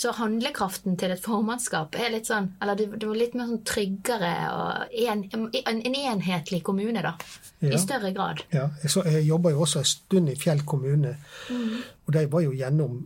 Så 0.00 0.14
handlekraften 0.16 0.96
til 0.96 1.12
et 1.12 1.20
formannskap 1.20 1.94
er 2.00 2.08
litt 2.14 2.28
sånn 2.30 2.46
Eller 2.62 2.78
det, 2.78 2.86
det 2.94 3.08
var 3.08 3.18
litt 3.20 3.34
mer 3.36 3.50
sånn 3.50 3.64
tryggere 3.68 4.30
og 4.54 4.94
en, 4.96 5.24
en, 5.36 5.82
en 5.84 5.98
enhetlig 5.98 6.62
kommune, 6.64 7.02
da. 7.04 7.14
Ja. 7.60 7.74
I 7.76 7.80
større 7.82 8.10
grad. 8.16 8.40
Ja, 8.54 8.70
jeg, 8.80 8.94
jeg 9.12 9.26
jobba 9.28 9.52
jo 9.52 9.66
også 9.66 9.82
en 9.82 9.90
stund 9.90 10.32
i 10.32 10.38
Fjell 10.40 10.64
kommune, 10.66 11.18
og 11.52 12.14
de 12.16 12.24
var 12.32 12.46
jo 12.46 12.54
gjennom 12.56 13.02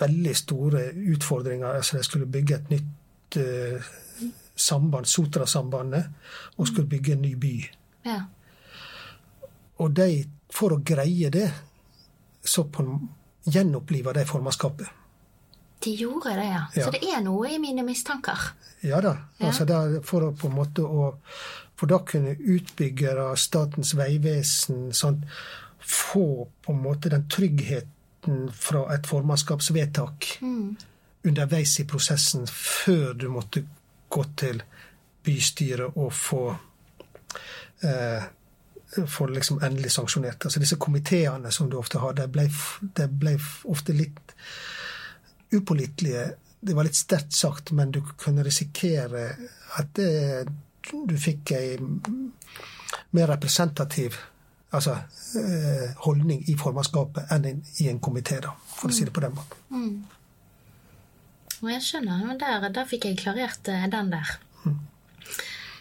veldig 0.00 0.32
store 0.38 0.86
utfordringer. 1.12 1.76
Altså, 1.76 2.00
de 2.00 2.08
skulle 2.08 2.30
bygge 2.30 2.56
et 2.56 2.72
nytt 2.72 3.38
eh, 3.42 3.92
samband, 4.54 5.06
Sotrasambandet, 5.06 6.10
og 6.56 6.68
skulle 6.68 6.88
bygge 6.88 7.12
en 7.12 7.22
ny 7.22 7.34
by. 7.40 7.54
Ja. 8.06 8.20
Og 9.82 9.94
de, 9.96 10.24
for 10.54 10.76
å 10.76 10.82
greie 10.86 11.30
det, 11.34 11.48
så 12.44 12.66
på 12.70 12.84
gjenoppliva 13.44 14.12
de 14.14 14.24
formannskapet. 14.28 14.86
De 15.84 15.92
gjorde 15.98 16.36
det, 16.38 16.46
ja. 16.48 16.62
Ja. 16.74 16.84
Så 16.84 16.94
det 16.94 17.02
er 17.10 17.20
noe 17.24 17.50
i 17.50 17.58
mine 17.60 17.84
mistanker. 17.84 18.40
Ja 18.84 19.00
da. 19.04 19.16
Ja. 19.38 19.50
Altså 19.50 19.66
der, 19.68 19.98
for 20.06 20.28
å 20.28 20.32
på 20.36 20.48
en 20.50 20.58
måte 20.60 20.84
å 20.84 21.14
For 21.74 21.90
da 21.90 21.96
kunne 22.06 22.36
utbyggere, 22.38 23.32
Statens 23.34 23.96
vegvesen, 23.98 24.92
sånn, 24.94 25.24
få 25.82 26.46
på 26.62 26.72
en 26.72 26.84
måte 26.84 27.10
den 27.10 27.24
tryggheten 27.26 28.44
fra 28.54 28.84
et 28.94 29.08
formannskapsvedtak 29.10 30.28
underveis 31.26 31.74
i 31.82 31.86
prosessen 31.90 32.46
før 32.46 33.10
du 33.18 33.26
måtte 33.32 33.64
gå 34.14 34.24
til 34.40 34.62
bystyret 35.24 35.96
og 35.96 36.12
få 36.12 36.40
eh, 37.84 38.24
få 39.10 39.26
liksom 39.26 39.58
endelig 39.66 39.90
sanksjonert. 39.90 40.44
Altså 40.46 40.60
Disse 40.62 40.76
komiteene 40.78 41.50
som 41.52 41.66
du 41.70 41.78
ofte 41.80 41.98
har, 41.98 42.12
de 42.14 42.28
ble, 42.30 42.44
de 42.94 43.06
ble 43.10 43.32
ofte 43.72 43.92
litt 43.96 44.34
upålitelige. 45.54 46.28
Det 46.64 46.76
var 46.76 46.86
litt 46.86 46.96
sterkt 46.96 47.34
sagt, 47.36 47.72
men 47.76 47.90
du 47.92 48.00
kunne 48.20 48.44
risikere 48.46 49.24
at 49.80 49.90
det, 49.98 50.46
du 50.86 51.16
fikk 51.20 51.52
ei 51.58 51.74
mer 53.14 53.28
representativ 53.30 54.16
altså, 54.74 54.94
eh, 55.38 55.90
holdning 56.06 56.44
i 56.50 56.56
formannskapet 56.58 57.30
enn 57.34 57.44
i- 57.78 57.88
en 57.90 58.00
komité, 58.00 58.40
for 58.76 58.88
å 58.88 58.92
si 58.94 59.04
det 59.04 59.12
på 59.14 59.20
den 59.22 59.34
måten. 59.36 60.04
Og 61.64 61.70
jeg 61.72 61.80
skjønner, 61.80 62.34
der, 62.40 62.66
der 62.76 62.88
fikk 62.88 63.06
jeg 63.08 63.16
klarert 63.22 63.68
eh, 63.72 63.86
den 63.88 64.10
der. 64.12 64.34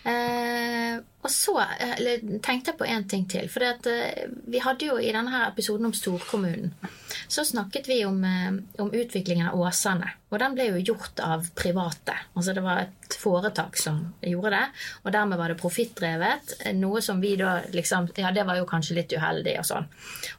Eh, 0.03 0.99
og 1.23 1.31
så 1.31 1.53
eh, 1.61 1.93
eller, 1.97 2.23
tenkte 2.43 2.73
jeg 2.73 2.79
på 2.79 2.87
en 2.89 3.05
ting 3.07 3.23
til. 3.31 3.47
For 3.51 3.63
eh, 3.63 4.25
vi 4.51 4.59
hadde 4.63 4.89
jo 4.89 4.97
i 4.99 5.11
denne 5.15 5.31
her 5.31 5.47
episoden 5.53 5.87
om 5.87 5.95
storkommunen, 5.95 6.73
så 7.31 7.45
snakket 7.47 7.87
vi 7.87 8.01
om, 8.05 8.19
eh, 8.27 8.51
om 8.83 8.91
utviklingen 8.91 9.47
av 9.47 9.61
Åsane. 9.63 10.11
Og 10.33 10.41
den 10.41 10.57
ble 10.57 10.65
jo 10.71 10.81
gjort 10.91 11.21
av 11.23 11.45
private. 11.55 12.15
Altså 12.35 12.55
det 12.57 12.63
var 12.65 12.81
et 12.83 13.15
foretak 13.21 13.77
som 13.79 14.01
gjorde 14.25 14.51
det, 14.55 14.63
og 15.05 15.13
dermed 15.15 15.39
var 15.39 15.53
det 15.53 15.59
profittdrevet. 15.61 16.55
Noe 16.75 17.03
som 17.05 17.21
vi 17.23 17.35
da 17.39 17.59
liksom 17.71 18.09
Ja, 18.17 18.31
det 18.33 18.43
var 18.47 18.57
jo 18.57 18.67
kanskje 18.67 18.97
litt 18.97 19.13
uheldig 19.13 19.55
og 19.61 19.67
sånn. 19.69 19.87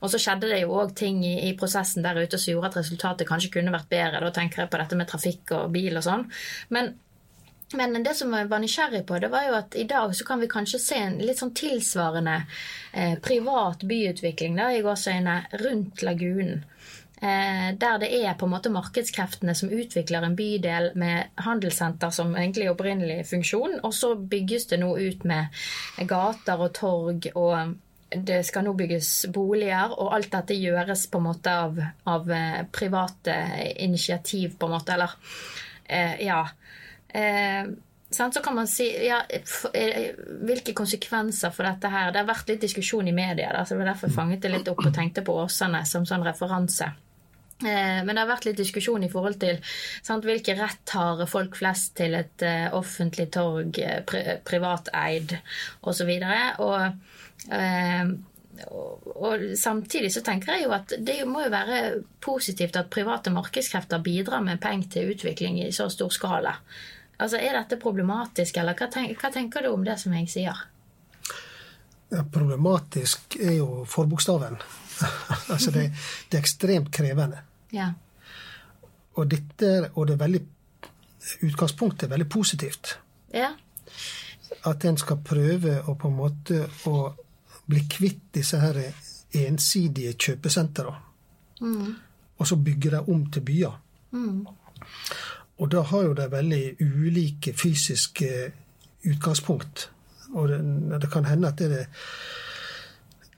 Og 0.02 0.10
så 0.10 0.20
skjedde 0.20 0.50
det 0.50 0.60
jo 0.64 0.74
òg 0.82 0.92
ting 0.98 1.22
i, 1.24 1.48
i 1.48 1.54
prosessen 1.56 2.04
der 2.04 2.18
ute 2.20 2.36
som 2.36 2.52
gjorde 2.52 2.72
at 2.72 2.80
resultatet 2.82 3.28
kanskje 3.28 3.54
kunne 3.56 3.72
vært 3.72 3.88
bedre. 3.88 4.20
Da 4.20 4.34
tenker 4.34 4.64
jeg 4.64 4.72
på 4.74 4.82
dette 4.82 4.98
med 4.98 5.08
trafikk 5.08 5.54
og 5.56 5.72
bil 5.72 5.96
og 5.96 6.04
sånn. 6.04 6.28
Men 6.74 6.92
men 7.72 8.04
det 8.04 8.14
som 8.14 8.34
jeg 8.36 8.50
var 8.50 8.60
nysgjerrig 8.62 9.02
på, 9.08 9.18
det 9.18 9.30
var 9.32 9.48
jo 9.48 9.56
at 9.58 9.74
i 9.80 9.86
dag 9.88 10.12
så 10.16 10.26
kan 10.28 10.42
vi 10.42 10.50
kanskje 10.50 10.80
se 10.82 10.98
en 11.00 11.18
litt 11.22 11.40
sånn 11.40 11.54
tilsvarende 11.56 12.36
eh, 12.92 13.16
privat 13.24 13.82
byutvikling 13.88 14.58
da, 14.60 14.68
i 14.70 14.82
gåseøyne 14.84 15.38
rundt 15.64 16.04
lagunen. 16.06 16.62
Eh, 17.24 17.70
der 17.80 17.98
det 18.02 18.10
er 18.20 18.36
på 18.36 18.46
en 18.46 18.52
måte 18.52 18.72
markedskreftene 18.74 19.54
som 19.56 19.72
utvikler 19.72 20.26
en 20.26 20.36
bydel 20.36 20.90
med 21.00 21.32
handelssenter 21.46 22.12
som 22.12 22.34
egentlig 22.36 22.68
opprinnelig 22.70 23.24
funksjon, 23.30 23.80
og 23.82 23.94
så 23.96 24.12
bygges 24.14 24.68
det 24.74 24.82
nå 24.82 24.92
ut 24.98 25.24
med 25.24 25.64
gater 26.10 26.60
og 26.60 26.74
torg 26.76 27.30
og 27.34 27.74
det 28.14 28.42
skal 28.46 28.66
nå 28.66 28.74
bygges 28.78 29.26
boliger, 29.34 29.94
og 29.98 30.12
alt 30.14 30.30
dette 30.32 30.56
gjøres 30.58 31.06
på 31.10 31.18
en 31.18 31.26
måte 31.26 31.54
av, 31.64 31.80
av 32.10 32.30
eh, 32.30 32.60
private 32.70 33.34
initiativ, 33.82 34.58
på 34.58 34.68
en 34.68 34.76
måte, 34.76 34.98
eller 34.98 35.16
eh, 35.88 36.20
Ja. 36.26 36.44
Eh, 37.14 37.74
så 38.14 38.40
kan 38.42 38.54
man 38.54 38.68
si 38.70 38.86
ja, 39.06 39.22
Hvilke 40.46 40.74
konsekvenser 40.76 41.50
for 41.54 41.66
dette 41.66 41.90
her? 41.90 42.12
Det 42.12 42.20
har 42.22 42.28
vært 42.28 42.52
litt 42.52 42.62
diskusjon 42.62 43.08
i 43.10 43.14
media, 43.16 43.50
da, 43.54 43.64
så 43.66 43.78
det 43.78 43.88
derfor 43.88 44.12
fanget 44.14 44.44
det 44.44 44.52
litt 44.52 44.68
opp 44.70 44.84
og 44.84 44.94
tenkte 44.94 45.24
på 45.26 45.34
Åsane 45.44 45.82
som 45.88 46.06
sånn 46.06 46.26
referanse. 46.26 46.92
Eh, 47.62 48.02
Men 48.04 48.14
det 48.14 48.22
har 48.22 48.30
vært 48.30 48.46
litt 48.48 48.60
diskusjon 48.60 49.06
i 49.06 49.10
forhold 49.10 49.40
til 49.42 49.58
sant, 50.02 50.26
hvilken 50.26 50.60
rett 50.60 50.94
har 50.94 51.24
folk 51.30 51.58
flest 51.58 51.96
til 52.00 52.14
et 52.18 52.44
eh, 52.46 52.68
offentlig 52.74 53.30
torg, 53.34 53.78
eh, 53.78 54.00
pri 54.06 54.38
privateid 54.46 55.36
osv. 55.82 56.14
Og, 56.64 56.80
og, 58.70 59.06
og 59.14 59.46
samtidig 59.58 60.12
så 60.14 60.22
tenker 60.26 60.54
jeg 60.54 60.66
jo 60.68 60.74
at 60.76 60.94
det 61.02 61.18
må 61.26 61.42
jo 61.46 61.54
være 61.54 61.80
positivt 62.22 62.78
at 62.78 62.92
private 62.92 63.32
markedskrefter 63.34 64.02
bidrar 64.02 64.44
med 64.44 64.62
penger 64.62 64.90
til 64.98 65.14
utvikling 65.16 65.62
i 65.64 65.72
så 65.74 65.88
stor 65.90 66.12
skala. 66.14 66.58
Altså, 67.18 67.36
Er 67.36 67.58
dette 67.58 67.78
problematisk, 67.80 68.56
eller 68.56 68.74
hva, 68.78 68.88
tenk, 68.90 69.18
hva 69.20 69.30
tenker 69.32 69.62
du 69.62 69.70
om 69.72 69.84
det 69.84 69.98
som 70.00 70.14
jeg 70.16 70.28
sier? 70.30 70.64
Ja, 72.10 72.22
problematisk 72.30 73.36
er 73.40 73.58
jo 73.58 73.84
forbokstaven. 73.88 74.58
altså 75.52 75.70
det, 75.74 75.88
det 76.30 76.38
er 76.38 76.42
ekstremt 76.42 76.90
krevende. 76.94 77.40
Ja. 77.74 77.92
Og 79.14 79.30
dette, 79.30 79.90
og 79.94 80.08
det 80.08 80.18
er 80.18 80.26
veldig 80.26 80.44
Utgangspunktet 81.24 82.02
er 82.04 82.10
veldig 82.12 82.26
positivt. 82.28 82.90
Ja. 83.32 83.54
At 84.68 84.84
en 84.84 84.98
skal 85.00 85.22
prøve 85.24 85.78
å 85.88 85.94
på 85.96 86.10
en 86.10 86.18
måte 86.18 86.66
å 86.90 86.98
bli 87.64 87.80
kvitt 87.88 88.26
disse 88.36 88.60
her 88.60 88.76
ensidige 89.40 90.12
kjøpesentra. 90.20 90.92
Og 91.64 92.50
så 92.50 92.58
bygge 92.60 92.92
dem 92.92 93.08
om 93.14 93.24
til 93.32 93.46
byer. 93.46 93.78
Og 95.64 95.70
da 95.72 95.80
har 95.88 96.04
jo 96.04 96.14
de 96.18 96.28
veldig 96.28 96.62
ulike 96.84 97.54
fysiske 97.56 98.30
utgangspunkt. 99.08 99.88
Og 100.34 100.50
det, 100.50 100.60
det 101.00 101.10
kan 101.12 101.24
hende 101.28 101.48
at 101.48 101.62
det 101.62 101.86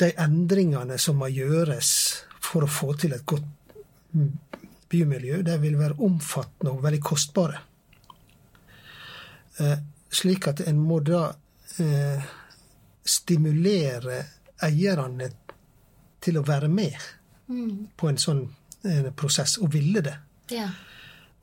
de 0.00 0.10
endringene 0.20 0.98
som 1.00 1.20
må 1.20 1.28
gjøres 1.32 1.90
for 2.42 2.66
å 2.66 2.70
få 2.70 2.92
til 3.00 3.14
et 3.16 3.24
godt 3.26 3.46
bymiljø, 4.90 5.40
de 5.42 5.56
vil 5.60 5.78
være 5.78 5.98
omfattende 6.04 6.72
og 6.72 6.82
veldig 6.84 7.00
kostbare. 7.04 7.62
Eh, 9.60 9.78
slik 10.12 10.48
at 10.52 10.62
en 10.68 10.78
må 10.80 11.00
da 11.04 11.30
eh, 11.82 12.26
stimulere 13.06 14.20
eierne 14.66 15.30
til 16.20 16.38
å 16.38 16.44
være 16.46 16.68
med 16.68 17.08
på 17.96 18.10
en 18.10 18.20
sånn 18.20 18.44
eh, 18.84 19.08
prosess, 19.16 19.56
og 19.62 19.72
ville 19.72 20.04
det. 20.04 20.16
ja. 20.52 20.68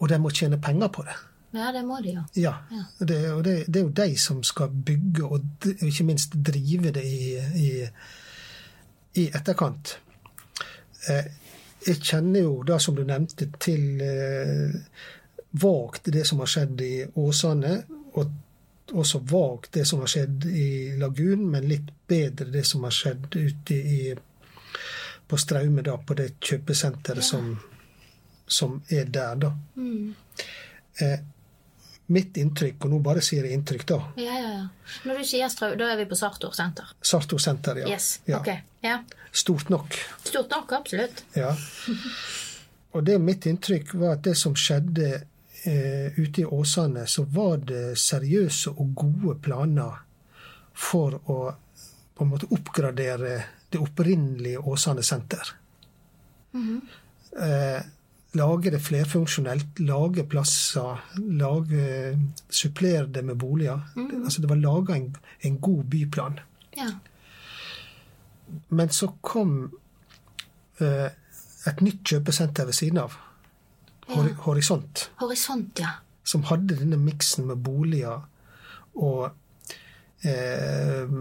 Og 0.04 0.10
de 0.12 0.20
må 0.20 0.34
tjene 0.36 0.60
penger 0.60 0.92
på 0.92 1.06
det. 1.08 1.16
Ja, 1.54 1.70
det 1.72 1.84
må 1.86 2.00
de 2.02 2.16
jo. 2.18 2.24
Ja, 2.34 2.54
Det, 3.00 3.20
og 3.32 3.44
det, 3.46 3.54
det 3.68 3.80
er 3.80 3.84
jo 3.86 3.94
de 3.96 4.18
som 4.18 4.42
skal 4.44 4.74
bygge 4.74 5.24
og 5.24 5.68
ikke 5.70 6.04
minst 6.04 6.34
drive 6.34 6.92
det 6.92 7.04
i, 7.06 7.38
i, 7.62 7.70
i 9.22 9.28
etterkant. 9.30 9.98
Eh, 11.10 11.30
jeg 11.86 12.00
kjenner 12.02 12.48
jo 12.48 12.56
da, 12.66 12.80
som 12.80 12.96
du 12.98 13.04
nevnte, 13.06 13.52
til 13.62 14.02
eh, 14.02 14.74
vagt 15.62 16.10
det 16.16 16.26
som 16.26 16.42
har 16.42 16.50
skjedd 16.50 16.82
i 16.82 16.94
Åsane, 17.22 17.76
og 18.18 18.32
også 18.94 19.22
vagt 19.30 19.74
det 19.78 19.86
som 19.88 20.02
har 20.02 20.10
skjedd 20.10 20.48
i 20.50 20.70
Lagun, 20.98 21.46
men 21.52 21.68
litt 21.70 21.92
bedre 22.10 22.50
det 22.54 22.66
som 22.66 22.86
har 22.88 22.96
skjedd 22.96 23.30
ute 23.36 23.78
i, 23.78 24.00
på 25.28 25.40
Straume, 25.40 25.86
da, 25.86 26.00
på 26.02 26.18
det 26.18 26.34
kjøpesenteret 26.42 27.26
som, 27.26 27.54
som 28.48 28.82
er 28.90 29.06
der, 29.06 29.36
da. 29.36 29.52
Eh, 31.02 31.20
mitt 32.14 32.38
inntrykk, 32.38 32.84
og 32.86 32.92
nå 32.94 33.00
bare 33.06 33.24
sier 33.24 33.48
jeg 33.48 33.58
inntrykk, 33.58 33.86
da. 33.90 34.00
Ja, 34.20 34.38
ja, 34.38 34.54
ja. 34.60 34.96
Når 35.08 35.22
du 35.22 35.28
sier 35.28 35.50
Strau, 35.50 35.74
da 35.80 35.90
er 35.94 36.00
vi 36.02 36.08
på 36.10 36.18
Sartor 36.20 36.54
senter. 36.56 36.92
Sartor 37.02 37.42
senter, 37.42 37.84
ja. 37.84 37.90
Yes. 37.94 38.20
ja. 38.28 38.40
Okay. 38.42 38.60
Ja. 38.84 39.00
Stort 39.32 39.70
nok. 39.74 39.96
Stort 40.24 40.52
nok, 40.54 40.72
absolutt. 40.78 41.24
Ja. 41.38 41.56
Og 42.94 43.04
det 43.08 43.18
mitt 43.22 43.48
inntrykk 43.50 43.96
var 43.98 44.20
at 44.20 44.28
det 44.28 44.36
som 44.38 44.54
skjedde 44.60 45.08
eh, 45.66 46.14
ute 46.20 46.44
i 46.44 46.46
Åsane, 46.46 47.08
så 47.10 47.24
var 47.26 47.64
det 47.66 47.96
seriøse 47.98 48.76
og 48.76 48.92
gode 49.00 49.40
planer 49.42 50.04
for 50.74 51.18
å 51.32 51.40
på 52.14 52.26
en 52.26 52.30
måte 52.30 52.50
oppgradere 52.54 53.32
det 53.74 53.80
opprinnelige 53.82 54.62
Åsane 54.70 55.02
senter. 55.04 55.56
eh, 57.42 57.82
lage 58.34 58.72
det 58.74 58.82
flerfunksjonelt, 58.82 59.80
lage 59.86 60.24
plasser, 60.30 61.02
lage, 61.38 62.20
supplere 62.50 63.06
det 63.06 63.24
med 63.26 63.38
boliger. 63.38 63.82
Altså 64.24 64.42
det 64.42 64.50
var 64.50 64.62
laga 64.62 64.96
en, 64.98 65.16
en 65.42 65.58
god 65.62 65.84
byplan. 65.84 66.40
Ja. 66.78 66.90
Men 68.70 68.90
så 68.90 69.12
kom 69.22 69.72
eh, 70.82 71.10
et 71.70 71.82
nytt 71.86 72.02
kjøpesenter 72.10 72.66
ved 72.70 72.78
siden 72.78 73.04
av. 73.04 73.18
Hor 74.14 74.28
Horisont, 74.44 75.06
Horisont, 75.22 75.80
ja. 75.80 75.94
som 76.28 76.44
hadde 76.50 76.76
denne 76.82 76.98
miksen 77.00 77.48
med 77.48 77.62
boliger 77.64 78.26
og 79.00 79.30
eh, 80.28 81.14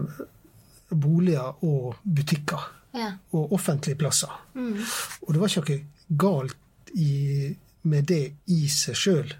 Boliger 0.93 1.63
og 1.65 1.95
butikker. 2.03 2.65
Ja. 2.93 3.07
Og 3.33 3.53
offentlige 3.55 3.97
plasser. 3.97 4.29
Og 4.53 5.31
det 5.33 5.39
var 5.41 5.49
ikke 5.49 5.63
noe 5.63 6.17
galt 6.21 6.59
i, 6.93 7.55
med 7.81 8.05
det 8.09 8.23
i 8.53 8.67
seg 8.71 8.97
sjøl. 8.97 9.33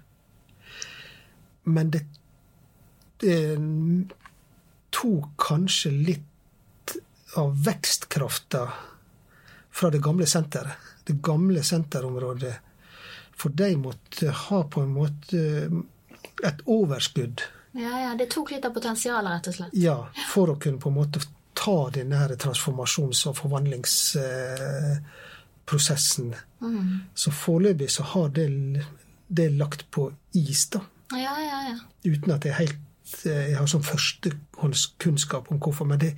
Men 1.64 1.90
det, 1.94 2.04
det 3.22 3.38
tok 4.94 5.30
kanskje 5.40 5.92
litt 5.94 6.96
av 7.40 7.54
vekstkrafta 7.64 8.68
fra 9.74 9.90
det 9.90 10.02
gamle 10.04 10.26
senteret. 10.26 10.92
Det 11.04 11.18
gamle 11.24 11.62
senterområdet. 11.66 12.54
For 13.34 13.50
de 13.50 13.74
måtte 13.76 14.30
ha 14.30 14.60
på 14.70 14.84
en 14.84 14.92
måte 14.94 15.40
et 16.44 16.60
overskudd. 16.70 17.42
ja, 17.72 18.00
ja. 18.00 18.14
Det 18.14 18.28
tok 18.30 18.54
litt 18.54 18.64
av 18.64 18.74
potensialet, 18.76 19.32
rett 19.32 19.48
og 19.50 19.56
slett. 19.56 19.74
Ja, 19.74 19.96
for 20.30 20.52
å 20.52 20.58
kunne 20.60 20.78
på 20.78 20.92
en 20.92 20.98
måte 21.00 21.22
ta 21.54 21.90
denne 21.90 22.20
her 22.20 22.36
transformasjons- 22.38 23.26
og 23.30 23.36
forvandlingsprosessen. 25.64 26.34
Så 27.14 27.30
foreløpig 27.30 27.90
så 27.90 28.02
har 28.02 28.28
det, 28.28 28.84
det 29.28 29.52
lagt 29.52 29.90
på 29.90 30.12
is, 30.32 30.68
da. 30.70 30.80
Ja, 31.12 31.36
ja, 31.40 31.62
ja. 31.68 31.78
Uten 32.04 32.32
at 32.32 32.44
jeg 32.44 32.54
helt 32.54 32.80
jeg 33.24 33.56
har 33.58 33.66
sånn 33.68 33.84
førstehåndskunnskap 33.84 35.50
om 35.52 35.58
hvorfor, 35.60 35.84
men 35.86 36.00
det, 36.00 36.14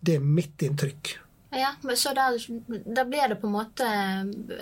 det 0.00 0.16
er 0.18 0.24
mitt 0.24 0.60
inntrykk. 0.62 1.20
Ja, 1.54 1.70
Så 1.94 2.10
da, 2.12 2.32
da 2.68 3.04
blir 3.06 3.28
det 3.30 3.38
på 3.40 3.46
en 3.46 3.54
måte 3.54 3.86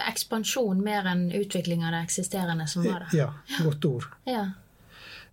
ekspansjon 0.06 0.82
mer 0.84 1.08
enn 1.08 1.30
utvikling 1.32 1.82
av 1.82 1.96
det 1.96 2.02
eksisterende 2.04 2.66
som 2.68 2.84
var 2.84 3.06
der? 3.06 3.16
Ja, 3.16 3.30
godt 3.64 3.84
ord. 3.88 4.04
Ja. 4.28 4.50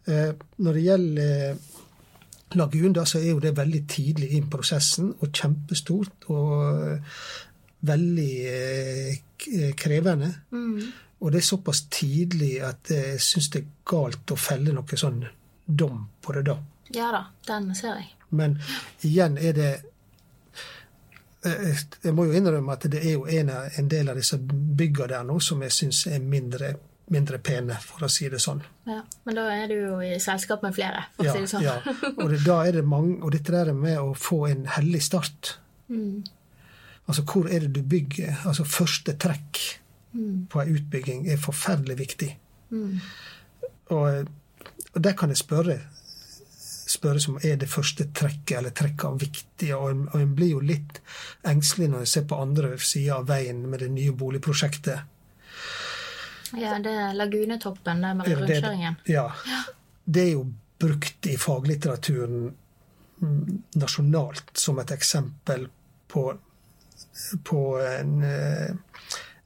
Eh, 0.07 0.31
når 0.57 0.79
det 0.79 0.85
gjelder 0.85 1.51
eh, 1.51 1.57
lagun, 2.55 2.95
da, 2.95 3.03
så 3.03 3.19
er 3.19 3.33
jo 3.33 3.43
det 3.43 3.57
veldig 3.59 3.83
tidlig 3.91 4.31
i 4.37 4.41
prosessen 4.49 5.11
og 5.19 5.29
kjempestort 5.35 6.29
og 6.31 6.55
eh, 6.87 7.19
veldig 7.81 8.33
krevende. 9.79 10.33
Mm. 10.51 10.73
krevende. 10.79 10.89
Og 11.19 11.31
det 11.31 11.41
er 11.41 11.47
såpass 11.49 11.81
tidlig 11.91 12.61
at 12.63 12.91
jeg 12.93 13.19
syns 13.21 13.49
det 13.51 13.61
er 13.61 13.71
galt 13.91 14.31
å 14.31 14.37
felle 14.39 14.73
noe 14.75 14.99
sånn 14.99 15.25
dom 15.65 16.05
på 16.23 16.35
det 16.37 16.45
da. 16.47 16.55
ja 16.95 17.09
da, 17.13 17.23
den 17.47 17.73
ser 17.75 17.99
jeg. 17.99 18.13
Men 18.29 18.59
igjen 19.01 19.37
er 19.41 19.55
det 19.57 19.69
eh, 21.45 21.81
Jeg 22.03 22.13
må 22.13 22.27
jo 22.29 22.37
innrømme 22.37 22.75
at 22.75 22.85
det 22.93 23.01
er 23.01 23.17
jo 23.17 23.25
en, 23.27 23.49
en 23.49 23.89
del 23.89 24.09
av 24.09 24.19
disse 24.19 24.37
bygga 24.39 25.09
der 25.11 25.27
nå 25.27 25.39
som 25.43 25.61
jeg 25.65 25.75
syns 25.75 26.05
er 26.07 26.23
mindre, 26.23 26.71
mindre 27.11 27.41
pene, 27.43 27.75
for 27.83 28.07
å 28.07 28.11
si 28.11 28.29
det 28.31 28.39
sånn. 28.39 28.63
Ja. 28.87 29.01
Men 29.27 29.41
da 29.41 29.49
er 29.57 29.67
du 29.67 29.75
jo 29.75 29.99
i 30.05 30.15
selskap 30.23 30.63
med 30.63 30.77
flere, 30.77 31.07
for 31.17 31.27
å 31.27 31.35
si 31.35 31.43
det 31.43 31.51
sånn. 31.51 31.67
ja. 31.67 31.77
Og 32.15 32.27
det, 32.31 32.43
da 32.47 32.61
er 32.63 32.79
det 32.79 32.87
mange, 32.87 33.19
og 33.19 33.35
dette 33.35 33.51
der 33.51 33.73
med 33.75 33.99
å 33.99 34.13
få 34.15 34.45
en 34.53 34.67
hellig 34.77 35.03
start. 35.09 35.57
Altså, 37.09 37.25
hvor 37.25 37.49
er 37.49 37.65
det 37.65 37.73
du 37.75 37.81
bygger? 37.81 38.43
Altså, 38.45 38.63
første 38.69 39.15
trekk 39.17 39.61
på 40.49 40.61
ei 40.61 40.73
utbygging 40.73 41.27
er 41.29 41.41
forferdelig 41.41 41.97
viktig. 41.99 42.29
Og, 43.89 44.27
og 44.93 45.03
der 45.03 45.15
kan 45.17 45.33
jeg 45.33 45.41
spørre 45.41 45.79
spørre 46.89 47.21
som 47.21 47.37
er 47.45 47.57
det 47.61 47.69
første 47.69 48.07
trekket 48.15 48.57
eller 48.57 48.73
trekkene 48.75 49.21
viktige. 49.21 49.77
Og 49.77 49.91
en, 49.91 50.05
og 50.09 50.21
en 50.21 50.35
blir 50.35 50.55
jo 50.55 50.61
litt 50.63 51.01
engstelig 51.47 51.91
når 51.91 52.05
en 52.05 52.11
ser 52.13 52.25
på 52.29 52.39
andre 52.41 52.73
sida 52.81 53.19
av 53.19 53.29
veien 53.29 53.61
med 53.69 53.83
det 53.83 53.91
nye 53.93 54.15
boligprosjektet. 54.17 55.05
Ja, 56.57 56.79
det 56.81 56.95
er 56.97 57.13
Lagunetoppen 57.13 58.01
der 58.01 58.17
med 58.17 58.31
rundkjøringen. 58.31 58.97
Ja. 59.09 59.27
Det 60.05 60.23
er 60.23 60.31
jo 60.33 60.47
brukt 60.81 61.27
i 61.29 61.35
faglitteraturen 61.37 62.47
mm, 63.21 63.41
nasjonalt 63.77 64.55
som 64.57 64.79
et 64.81 64.93
eksempel 64.95 65.67
på, 66.09 66.23
på 67.43 67.79
en, 67.81 68.21
eh, 68.23 68.75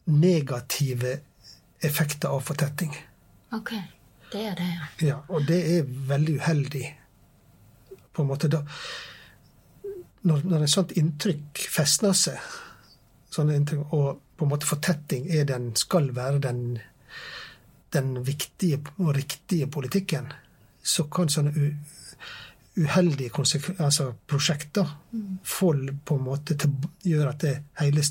negative 0.06 1.20
effekter 1.80 2.28
av 2.28 2.42
fortetting. 2.42 2.96
Ok, 3.52 3.72
det 4.32 4.46
er 4.46 4.56
det, 4.56 4.70
ja. 4.74 5.08
Ja, 5.08 5.18
og 5.28 5.48
det 5.48 5.78
er 5.78 5.84
veldig 6.08 6.36
uheldig. 6.40 7.00
På 8.14 8.22
en 8.22 8.28
måte 8.28 8.48
da 8.48 8.64
Når, 10.24 10.44
når 10.48 10.62
et 10.64 10.72
sånt 10.72 10.92
inntrykk 10.96 11.66
festner 11.68 12.14
seg, 12.16 12.38
sånne 13.28 13.58
inntrykk, 13.60 13.92
og 13.92 14.22
på 14.40 14.46
en 14.46 14.52
måte 14.54 14.70
fortetting 14.70 15.26
er 15.28 15.44
den, 15.44 15.74
skal 15.76 16.16
være 16.16 16.40
den, 16.40 16.78
den 17.92 18.14
viktige 18.24 18.80
og 18.98 19.18
riktige 19.18 19.68
politikken, 19.68 20.32
så 20.80 21.04
kan 21.12 21.28
sånne 21.28 21.52
u, 21.52 21.74
uheldige 22.78 23.32
altså 23.78 24.14
prosjekter 24.28 24.88
får 25.44 25.82
på 26.06 26.18
en 26.18 26.24
måte 26.26 26.56
til, 26.58 26.74
gjøre 27.06 27.30
at 27.30 27.44
det, 27.46 27.54
hele 27.80 28.04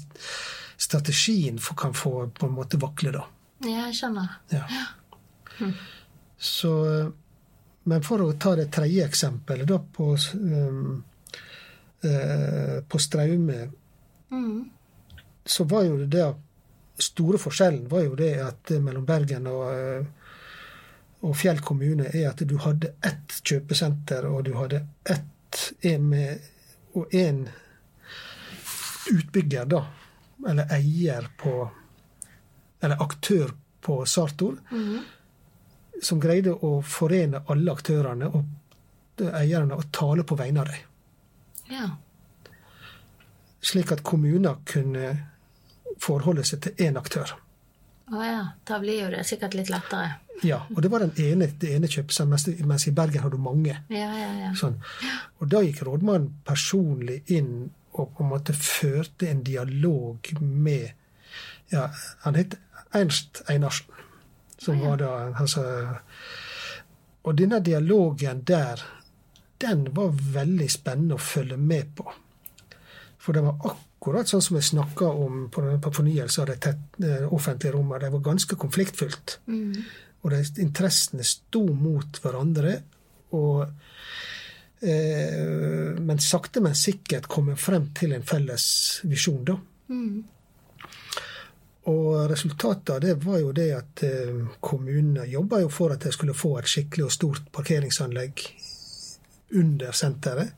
strategien 0.77 1.59
for, 1.59 1.75
kan 1.75 1.95
få 1.95 2.29
på 2.35 2.47
en 2.47 2.55
måte 2.55 2.79
vakle, 2.83 3.13
da. 3.15 3.25
Ja, 3.63 3.87
jeg 3.89 3.99
skjønner. 4.01 4.39
Ja. 4.51 4.65
Så, 6.39 6.73
men 7.85 8.03
for 8.03 8.23
å 8.25 8.33
ta 8.39 8.57
det 8.59 8.71
tredje 8.75 9.07
eksempelet, 9.07 9.69
da, 9.69 9.79
på, 9.79 10.09
um, 10.35 11.03
uh, 12.05 12.79
på 12.89 12.99
Straume, 12.99 13.71
Mm. 14.33 14.71
så 15.45 15.65
var 15.65 15.83
jo 15.85 16.07
det 16.07 16.35
store 16.99 17.39
forskjellen 17.39 17.89
var 17.89 18.07
jo 18.07 18.15
det 18.17 18.33
at 18.41 18.71
eh, 18.73 18.81
mellom 18.81 19.05
Bergen 19.05 19.47
og, 19.51 19.65
eh, 19.75 20.07
og 21.23 21.37
Fjell 21.39 21.61
kommune 21.63 22.09
er 22.11 22.29
at 22.33 22.43
du 22.49 22.57
hadde 22.59 22.95
ett 23.07 23.37
kjøpesenter, 23.47 24.27
og 24.27 24.45
du 24.49 24.57
hadde 24.59 24.83
ett 25.07 25.75
en 25.87 26.09
med, 26.09 26.39
og 26.99 27.15
én 27.15 27.45
utbygger, 29.13 29.69
da, 29.71 29.85
eller 30.49 30.73
eier 30.75 31.29
på 31.39 31.71
Eller 32.83 32.99
aktør 33.03 33.53
på 33.81 34.01
Sartor, 34.07 34.57
som 36.03 36.21
greide 36.21 36.51
å 36.51 36.81
forene 36.83 37.45
alle 37.47 37.71
aktørene 37.71 38.27
og 38.27 39.23
eierne 39.23 39.77
og 39.79 39.85
tale 39.95 40.25
på 40.27 40.35
vegne 40.35 40.65
av 40.65 40.67
dem. 40.67 40.81
Ja. 41.71 41.87
Slik 43.63 43.93
at 43.95 44.03
kommuner 44.03 44.59
kunne 44.67 45.13
forholde 46.03 46.43
seg 46.43 46.65
til 46.67 46.89
én 46.89 46.99
aktør. 46.99 47.37
Å 48.11 48.25
ja. 48.27 48.43
Da 48.67 48.81
blir 48.83 49.05
jo 49.05 49.13
det 49.15 49.23
sikkert 49.31 49.55
litt 49.55 49.71
lettere. 49.71 50.17
Ja, 50.43 50.63
og 50.75 50.81
det 50.83 50.91
var 50.91 51.05
den 51.05 51.13
ene, 51.23 51.47
det 51.61 51.75
ene 51.77 51.91
kjøpesenteret, 51.91 52.57
mens, 52.57 52.67
mens 52.67 52.87
i 52.89 52.95
Bergen 52.97 53.23
hadde 53.23 53.37
du 53.37 53.43
mange. 53.43 53.77
Ja, 53.93 54.09
ja, 54.17 54.31
ja. 54.41 54.51
Sånn. 54.59 54.81
Og 55.39 55.51
da 55.53 55.61
gikk 55.63 55.85
rådmannen 55.87 56.33
personlig 56.47 57.21
inn 57.31 57.71
og 57.93 58.15
på 58.17 58.25
en 58.25 58.31
måte 58.33 58.55
førte 58.57 59.29
en 59.29 59.43
dialog 59.45 60.29
med 60.41 60.93
ja, 61.73 61.89
Han 62.25 62.37
het 62.37 62.57
Ernst 62.93 63.43
Einarsen, 63.49 63.89
som 64.61 64.81
var 64.81 64.99
da 65.01 65.13
altså, 65.41 65.63
Og 67.23 67.39
denne 67.39 67.61
dialogen 67.65 68.43
der, 68.49 68.81
den 69.61 69.87
var 69.97 70.13
veldig 70.13 70.69
spennende 70.71 71.17
å 71.17 71.23
følge 71.23 71.57
med 71.57 71.93
på. 71.97 72.09
For 73.23 73.37
det 73.37 73.45
var 73.47 73.61
akkurat 73.71 74.29
sånn 74.29 74.43
som 74.43 74.57
vi 74.57 74.63
snakka 74.67 75.07
om 75.07 75.45
på, 75.55 75.63
på 75.85 75.93
fornyelse 75.95 76.43
av 76.43 76.49
det 76.51 76.57
tett, 76.65 76.81
eh, 76.99 77.29
offentlige 77.31 77.77
rommet. 77.77 78.03
Det 78.03 78.11
var 78.11 78.25
ganske 78.27 78.59
konfliktfylt. 78.59 79.37
Og 80.23 80.31
de 80.31 80.43
interessene 80.63 81.25
sto 81.27 81.65
mot 81.75 82.21
hverandre. 82.23 82.77
Og, 83.35 83.65
eh, 84.83 85.99
men 85.99 86.23
sakte, 86.23 86.63
men 86.63 86.79
sikkert 86.79 87.29
kom 87.29 87.51
en 87.51 87.59
frem 87.59 87.91
til 87.97 88.15
en 88.15 88.27
felles 88.27 88.67
visjon, 89.05 89.45
da. 89.45 89.59
Og 91.91 92.31
resultatet 92.31 92.91
av 92.95 93.01
det 93.03 93.15
var 93.25 93.41
jo 93.43 93.53
det 93.53 93.71
at 93.75 94.03
eh, 94.07 94.43
kommunene 94.63 95.27
jobba 95.27 95.65
jo 95.65 95.71
for 95.73 95.95
at 95.95 96.05
de 96.05 96.13
skulle 96.15 96.37
få 96.37 96.55
et 96.61 96.71
skikkelig 96.71 97.09
og 97.09 97.15
stort 97.15 97.49
parkeringsanlegg 97.55 98.45
under 99.59 99.97
senteret. 99.97 100.53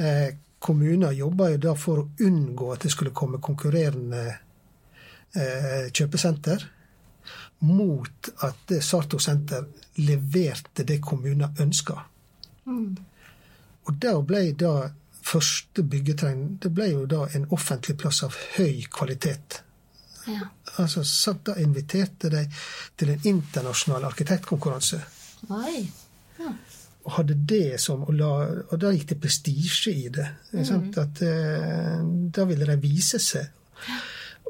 Eh, 0.00 0.30
kommuner 0.58 1.12
jobba 1.12 1.50
jo 1.52 1.60
da 1.60 1.74
for 1.76 2.00
å 2.00 2.08
unngå 2.24 2.70
at 2.72 2.86
det 2.86 2.92
skulle 2.94 3.12
komme 3.16 3.40
konkurrerende 3.44 4.22
eh, 5.36 5.92
kjøpesenter, 5.92 6.64
mot 7.60 8.28
at 8.46 8.72
Sarto 8.82 9.18
senter 9.18 9.66
leverte 10.00 10.84
det 10.88 11.00
kommuner 11.04 11.52
ønska. 11.60 11.96
Og 13.84 13.94
der 14.02 14.20
ble 14.24 14.42
da 14.58 14.74
første 15.20 15.82
byggetrinn 15.82 16.56
det 16.62 16.72
ble 16.74 16.90
jo 16.92 17.06
da 17.10 17.26
en 17.36 17.48
offentlig 17.54 17.96
plass 18.00 18.22
av 18.26 18.36
høy 18.56 18.86
kvalitet. 18.92 19.62
ja. 20.26 20.48
Altså, 20.76 21.04
så 21.04 21.32
Da 21.44 21.54
inviterte 21.58 22.30
de 22.30 22.44
til 22.96 23.10
en 23.10 23.20
internasjonal 23.24 24.04
arkitektkonkurranse. 24.04 25.00
Oi. 25.50 25.90
Og 27.04 27.12
hadde 27.12 27.34
det 27.34 27.80
som, 27.80 28.02
og, 28.02 28.14
la, 28.14 28.28
og 28.70 28.80
da 28.80 28.92
gikk 28.92 29.08
det 29.08 29.20
prestisje 29.20 29.92
i 29.92 30.08
det. 30.08 30.28
Mm. 30.52 30.92
At 30.96 31.22
eh, 31.22 32.04
Da 32.30 32.44
ville 32.44 32.66
de 32.66 32.76
vise 32.80 33.18
seg. 33.18 33.48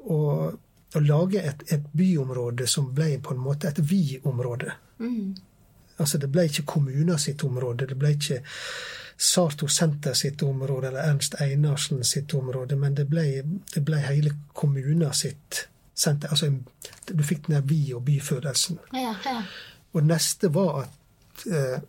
Og 0.02 0.58
å 0.95 1.01
lage 1.01 1.43
et, 1.43 1.62
et, 1.72 1.84
byområde 1.93 2.66
som 2.66 2.91
ble 2.95 3.18
på 3.22 3.34
en 3.34 3.43
måte 3.43 3.68
et 3.68 3.78
vi-område. 3.78 4.72
Mm. 4.99 5.36
Altså 6.01 6.18
Det 6.18 6.30
ble 6.32 6.47
ikke 6.49 6.66
kommuner 6.66 7.16
sitt 7.16 7.45
område, 7.45 7.86
det 7.86 7.99
ble 7.99 8.14
ikke 8.16 8.41
Sarto 9.20 9.68
Senter 9.68 10.14
sitt 10.16 10.43
område 10.43 10.88
eller 10.88 11.11
Ernst 11.11 11.34
Einarsen 11.41 12.05
sitt 12.05 12.34
område, 12.34 12.76
men 12.76 12.95
det 12.97 13.05
ble, 13.09 13.43
det 13.74 13.84
ble 13.84 14.01
hele 14.01 14.32
kommuner 14.57 15.12
sitt 15.12 15.66
senter. 15.95 16.32
Altså 16.32 16.49
du 17.11 17.22
fikk 17.22 17.47
den 17.47 17.59
der 17.59 17.66
vi- 17.68 17.93
og 17.95 18.05
byfølelsen. 18.05 18.78
Ja, 18.93 19.14
ja. 19.24 19.43
Og 19.93 20.07
neste 20.07 20.55
var 20.55 20.82
at 20.82 21.47
eh, 21.47 21.80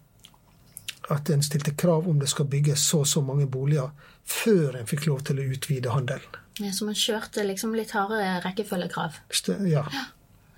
at 1.09 1.29
en 1.29 1.43
stilte 1.43 1.71
krav 1.71 2.09
om 2.09 2.19
det 2.19 2.29
skal 2.29 2.45
bygges 2.45 2.79
så 2.79 2.99
og 2.99 3.07
så 3.07 3.21
mange 3.21 3.47
boliger 3.47 3.89
før 4.31 4.79
en 4.79 4.89
fikk 4.89 5.07
lov 5.09 5.23
til 5.27 5.41
å 5.41 5.47
utvide 5.55 5.93
handelen. 5.93 6.39
ja 6.61 6.71
så 6.75 6.85
man 6.87 6.97
kjørte 6.97 7.43
liksom 7.47 7.75
litt 7.77 7.91
hardere 7.95 8.41
rekkefølgekrav. 8.45 9.21
Ja. 9.67 9.85
Ja. 9.91 10.05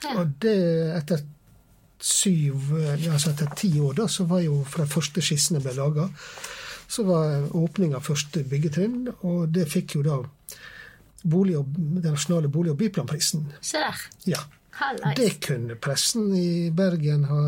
Ja. 0.04 0.18
Og 0.20 0.34
det 0.44 0.58
etter 0.98 1.22
syv 2.04 2.74
Altså 2.76 3.32
etter 3.32 3.48
ti 3.56 3.70
år, 3.80 3.94
da, 4.02 4.10
så 4.12 4.26
var 4.28 4.42
jo 4.44 4.58
fra 4.68 4.84
første 4.90 5.22
skissene 5.24 5.62
ble 5.64 5.72
laga, 5.78 6.10
så 6.92 7.06
var 7.08 7.46
åpning 7.56 7.94
av 7.96 8.04
første 8.04 8.44
byggetrinn, 8.44 9.08
og 9.24 9.54
det 9.56 9.70
fikk 9.72 9.96
jo 9.96 10.02
da 10.04 10.18
bolig 11.24 11.56
og, 11.62 11.70
den 11.78 12.12
nasjonale 12.12 12.52
bolig- 12.52 12.74
og 12.74 12.82
byplanprisen. 12.82 13.46
Se 13.64 13.80
der. 13.80 14.04
Ja. 14.28 14.42
Hallais. 14.82 15.16
Det 15.16 15.30
kunne 15.46 15.78
pressen 15.80 16.32
i 16.36 16.70
Bergen 16.76 17.24
ha 17.30 17.42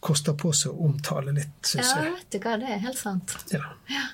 kosta 0.00 0.32
på 0.38 0.52
seg 0.54 0.72
å 0.72 0.86
omtale 0.88 1.34
litt, 1.36 1.56
syns 1.66 1.90
Ja, 1.90 2.04
vet 2.14 2.30
du 2.32 2.38
hva, 2.38 2.54
det 2.62 2.70
er 2.70 2.80
helt 2.86 3.00
sant. 3.00 3.34
Ja. 3.52 3.74
Ja. 3.92 4.06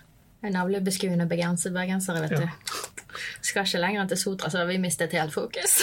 Navlebeskuende 0.51 1.27
bergenser- 1.31 1.73
bergensere, 1.75 2.21
vet 2.25 2.31
Ja. 2.31 2.41
du. 2.41 2.49
Skal 3.47 3.67
ikke 3.67 3.79
lenger 3.79 4.03
enn 4.03 4.09
til 4.09 4.19
Sotra, 4.19 4.51
så 4.51 4.59
har 4.59 4.67
vi 4.67 4.79
mistet 4.79 5.13
helt 5.13 5.33
fokus. 5.35 5.83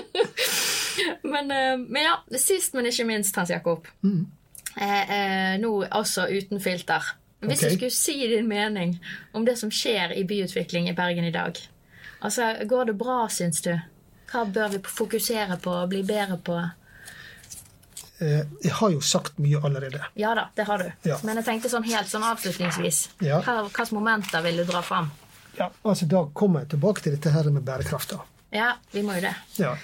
men, 1.32 1.50
eh, 1.50 1.76
men 1.78 2.02
ja, 2.02 2.16
sist, 2.38 2.74
men 2.74 2.86
ikke 2.86 3.06
minst, 3.08 3.36
Hans 3.36 3.50
Jakob. 3.50 3.86
Eh, 4.76 5.10
eh, 5.10 5.58
nå 5.60 5.72
også 5.84 6.26
uten 6.30 6.60
filter. 6.60 7.14
Hvis 7.40 7.62
okay. 7.62 7.70
du 7.70 7.76
skulle 7.76 7.90
si 7.96 8.18
din 8.28 8.48
mening 8.48 8.98
om 9.32 9.44
det 9.46 9.56
som 9.58 9.70
skjer 9.72 10.12
i 10.12 10.24
byutvikling 10.28 10.90
i 10.90 10.92
Bergen 10.96 11.24
i 11.24 11.32
dag, 11.32 11.56
altså, 12.20 12.52
går 12.68 12.90
det 12.90 12.98
bra, 12.98 13.22
syns 13.32 13.62
du? 13.64 13.72
Hva 14.30 14.44
bør 14.44 14.68
vi 14.74 14.82
fokusere 14.84 15.56
på 15.62 15.72
og 15.72 15.88
bli 15.90 16.02
bedre 16.06 16.36
på? 16.44 16.58
Eh, 18.20 18.42
Jeg 18.62 18.72
har 18.72 18.90
jo 18.92 19.00
sagt 19.00 19.38
mye 19.40 19.60
allerede. 19.64 20.00
Ja 20.20 20.34
da, 20.34 20.48
det 20.56 20.66
har 20.68 20.78
du. 20.78 20.90
Ja. 21.08 21.16
Men 21.24 21.36
jeg 21.40 21.44
tenkte 21.46 21.70
sånn 21.72 21.84
helt 21.88 22.08
sånn 22.10 22.22
avslutningsvis. 22.28 23.08
Ja. 23.24 23.40
Hva, 23.42 23.62
hvilke 23.68 23.86
momenter 23.96 24.42
vil 24.44 24.56
du 24.60 24.64
dra 24.68 24.82
fram? 24.82 25.10
Ja, 25.58 25.70
altså 25.84 26.06
Da 26.08 26.24
kommer 26.34 26.60
jeg 26.60 26.70
tilbake 26.74 27.02
til 27.02 27.12
dette 27.16 27.30
her 27.32 27.50
med 27.50 27.64
bærekraft. 27.64 28.10
da. 28.10 28.20
Ja, 28.52 28.72
vi 28.92 29.02
må 29.02 29.14
jo 29.14 29.20
det. 29.20 29.34
Ja. 29.56 29.76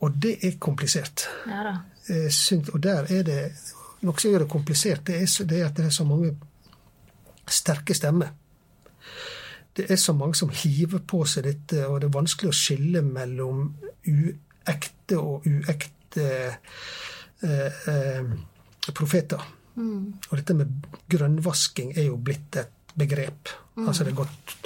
Og 0.00 0.16
det 0.22 0.38
er 0.44 0.56
komplisert. 0.58 1.28
Ja 1.46 1.62
da. 1.68 1.74
Jeg 2.08 2.30
syns- 2.32 2.70
og 2.74 2.80
der 2.82 3.04
er 3.10 3.22
det 3.22 3.52
Noe 4.02 4.18
som 4.18 4.32
gjør 4.32 4.38
det 4.42 4.48
komplisert, 4.50 5.04
det 5.06 5.14
er, 5.22 5.44
det 5.46 5.60
er 5.60 5.66
at 5.66 5.74
det 5.76 5.84
er 5.86 5.90
så 5.94 6.04
mange 6.04 6.32
sterke 7.46 7.94
stemmer. 7.94 8.32
Det 9.76 9.86
er 9.90 9.96
så 9.96 10.12
mange 10.12 10.34
som 10.34 10.48
hiver 10.50 10.98
på 11.06 11.20
seg 11.24 11.44
dette, 11.44 11.86
og 11.86 12.00
det 12.00 12.08
er 12.08 12.16
vanskelig 12.18 12.50
å 12.50 12.56
skille 12.56 13.02
mellom 13.02 13.76
uekte 14.04 15.20
og 15.20 15.46
uekte 15.46 15.92
eh, 16.20 16.54
eh, 17.42 18.32
profeter. 18.92 19.42
Og 19.76 20.32
dette 20.36 20.54
med 20.56 20.86
grønnvasking 21.08 21.94
er 21.96 22.10
jo 22.10 22.18
blitt 22.20 22.58
et 22.60 22.94
begrep. 22.98 23.48
Altså 23.86 24.04
det, 24.04 24.12
gått, 24.12 24.56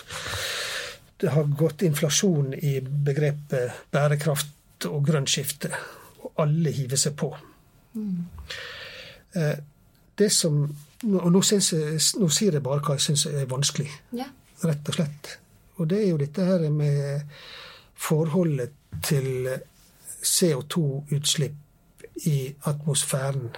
det 1.22 1.30
har 1.30 1.53
gått 1.59 1.84
inflasjon 1.86 2.55
i 2.59 2.80
begrepet 2.82 3.86
bærekraft 3.94 4.88
og 4.90 5.05
grønt 5.07 5.30
skifte, 5.30 5.70
og 6.26 6.42
alle 6.42 6.72
hiver 6.74 6.99
seg 6.99 7.14
på. 7.18 7.30
Mm. 7.94 8.26
Det 10.16 10.28
som, 10.32 10.59
og 11.07 11.30
nå, 11.30 11.42
jeg, 11.47 11.62
nå 12.18 12.28
sier 12.34 12.59
jeg 12.59 12.64
bare 12.66 12.82
hva 12.82 12.99
jeg 12.99 13.07
syns 13.07 13.28
er 13.30 13.47
vanskelig 13.51 13.88
Yeah. 14.16 14.32
rett 14.66 14.90
og 14.90 14.99
slett. 14.99 15.36
Og 15.76 15.88
det 15.90 16.03
er 16.03 16.11
jo 16.11 16.20
dette 16.20 16.44
her 16.51 16.66
med 16.72 17.38
forholdet 17.94 18.74
til 19.05 19.49
CO2-utslipp 20.27 22.05
i 22.27 22.55
atmosfæren. 22.62 23.49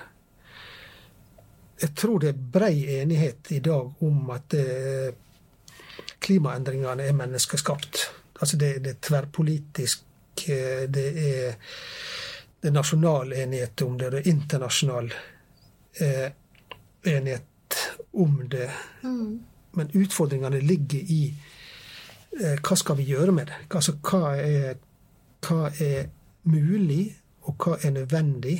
Jeg 1.82 1.94
tror 1.94 2.18
det 2.18 2.28
er 2.28 2.46
brei 2.52 3.00
enighet 3.00 3.52
i 3.54 3.60
dag 3.62 4.02
om 4.02 4.30
at 4.34 4.54
eh, 4.58 5.14
klimaendringene 6.20 7.06
er 7.06 7.12
menneskeskapt. 7.12 8.00
Altså 8.40 8.56
det, 8.56 8.72
det 8.84 8.90
er 8.90 9.00
tverrpolitisk, 9.02 10.02
eh, 10.48 10.84
det 10.90 11.06
er, 11.22 11.54
det 12.62 12.70
er 12.70 12.74
nasjonal 12.74 13.32
enighet 13.32 13.82
om 13.86 13.98
det, 13.98 14.10
det 14.12 14.24
er 14.24 14.32
internasjonal 14.32 15.12
eh, 16.00 16.28
enighet 17.06 17.78
om 18.12 18.42
det. 18.50 18.70
Men 19.72 19.90
utfordringene 19.94 20.60
ligger 20.60 20.98
i 21.14 21.22
eh, 22.40 22.58
hva 22.58 22.76
skal 22.76 22.98
vi 22.98 23.08
gjøre 23.12 23.32
med 23.32 23.50
det? 23.50 23.58
Altså, 23.70 23.94
hva, 24.02 24.34
er, 24.42 24.78
hva 25.46 25.70
er 25.78 26.08
mulig, 26.44 27.16
og 27.48 27.56
hva 27.64 27.78
er 27.82 27.94
nødvendig? 27.96 28.58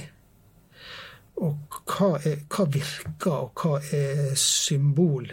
Og 1.39 1.83
hva, 1.87 2.17
er, 2.27 2.41
hva 2.51 2.65
virker, 2.73 3.35
og 3.35 3.61
hva 3.63 3.79
er 3.95 4.33
symbol? 4.39 5.29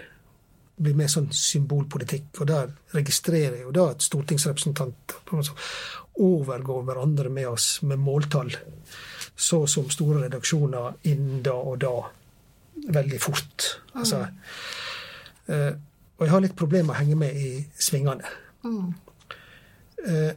Det 0.75 0.83
blir 0.83 0.97
mer 0.99 1.09
sånn 1.09 1.31
symbolpolitikk. 1.33 2.41
Og 2.43 2.49
der 2.51 2.73
registrerer 2.93 3.57
jeg 3.57 3.65
jo 3.65 3.73
da 3.75 3.87
at 3.93 4.05
stortingsrepresentanter 4.05 5.49
overgår 6.21 6.85
hverandre 6.87 7.31
med 7.33 7.47
oss 7.49 7.79
med 7.87 8.01
måltall. 8.03 8.51
Så 9.35 9.65
som 9.71 9.89
store 9.91 10.25
redaksjoner 10.27 10.99
innen 11.09 11.41
da 11.43 11.55
og 11.55 11.79
da. 11.83 11.95
Veldig 12.95 13.19
fort. 13.23 13.69
Altså, 13.95 14.25
eh, 15.47 15.71
og 16.15 16.25
jeg 16.25 16.31
har 16.31 16.43
litt 16.43 16.57
problemer 16.59 16.91
med 16.91 16.95
å 16.95 16.99
henge 16.99 17.17
med 17.19 17.39
i 17.39 17.51
svingene. 17.81 18.33
Eh, 20.05 20.33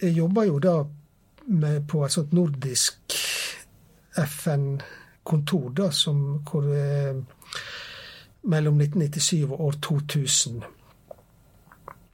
jeg 0.00 0.12
jobber 0.12 0.44
jo 0.48 0.58
da 0.60 0.76
med, 1.46 1.86
på 1.88 2.04
et 2.04 2.12
sånt 2.12 2.32
nordisk 2.36 3.16
FN-kontor, 4.16 5.70
da, 5.76 5.90
som, 5.92 6.22
hvor 6.46 6.66
eh, 6.72 7.16
mellom 8.46 8.80
1997 8.80 9.44
og 9.50 9.60
år 9.60 9.78
2000 9.82 10.64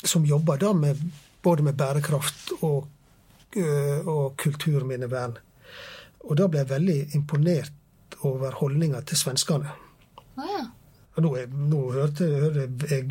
Som 0.05 0.24
jobber 0.26 0.59
da 0.59 0.72
med 0.72 0.99
både 1.43 1.62
med 1.62 1.76
bærekraft 1.78 2.53
og, 2.61 2.89
eh, 3.57 4.09
og 4.09 4.37
kulturminnevern. 4.37 5.37
Og 6.26 6.37
da 6.39 6.49
ble 6.49 6.62
jeg 6.62 6.70
veldig 6.70 6.99
imponert 7.14 8.16
over 8.26 8.51
holdninga 8.59 9.03
til 9.07 9.18
svenskene. 9.18 9.70
Å 10.39 10.49
ja. 10.49 10.64
Nå, 11.22 11.30
jeg, 11.37 11.51
nå 11.53 11.80
hørte 11.93 12.24
hørte 12.24 12.89
jeg 12.89 13.11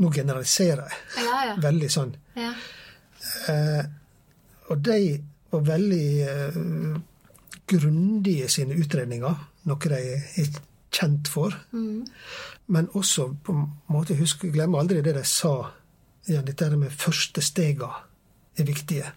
Nå 0.00 0.10
generaliserer 0.12 0.82
jeg. 0.90 0.96
Ja, 1.24 1.38
ja. 1.48 1.54
Veldig 1.62 1.88
sånn. 1.90 2.10
Eh, 3.48 3.84
og 4.70 4.84
de 4.84 5.20
var 5.50 5.64
veldig 5.66 6.08
eh, 6.22 6.58
grundige 7.70 8.44
i 8.44 8.52
sine 8.52 8.76
utredninger, 8.78 9.46
noe 9.70 9.92
de 9.92 10.00
er 10.42 10.60
kjent 10.90 11.28
for. 11.30 11.54
Men 12.66 12.88
også 12.94 13.28
på 13.44 13.54
en 13.54 13.68
måte 13.90 14.18
husk, 14.18 14.46
glem 14.52 14.74
aldri 14.74 15.02
det 15.02 15.14
de 15.16 15.24
sa. 15.26 15.54
Ja, 16.28 16.42
dette 16.46 16.70
med 16.76 16.94
første 16.94 17.42
stega 17.42 17.90
er 18.58 18.66
viktige. 18.68 19.12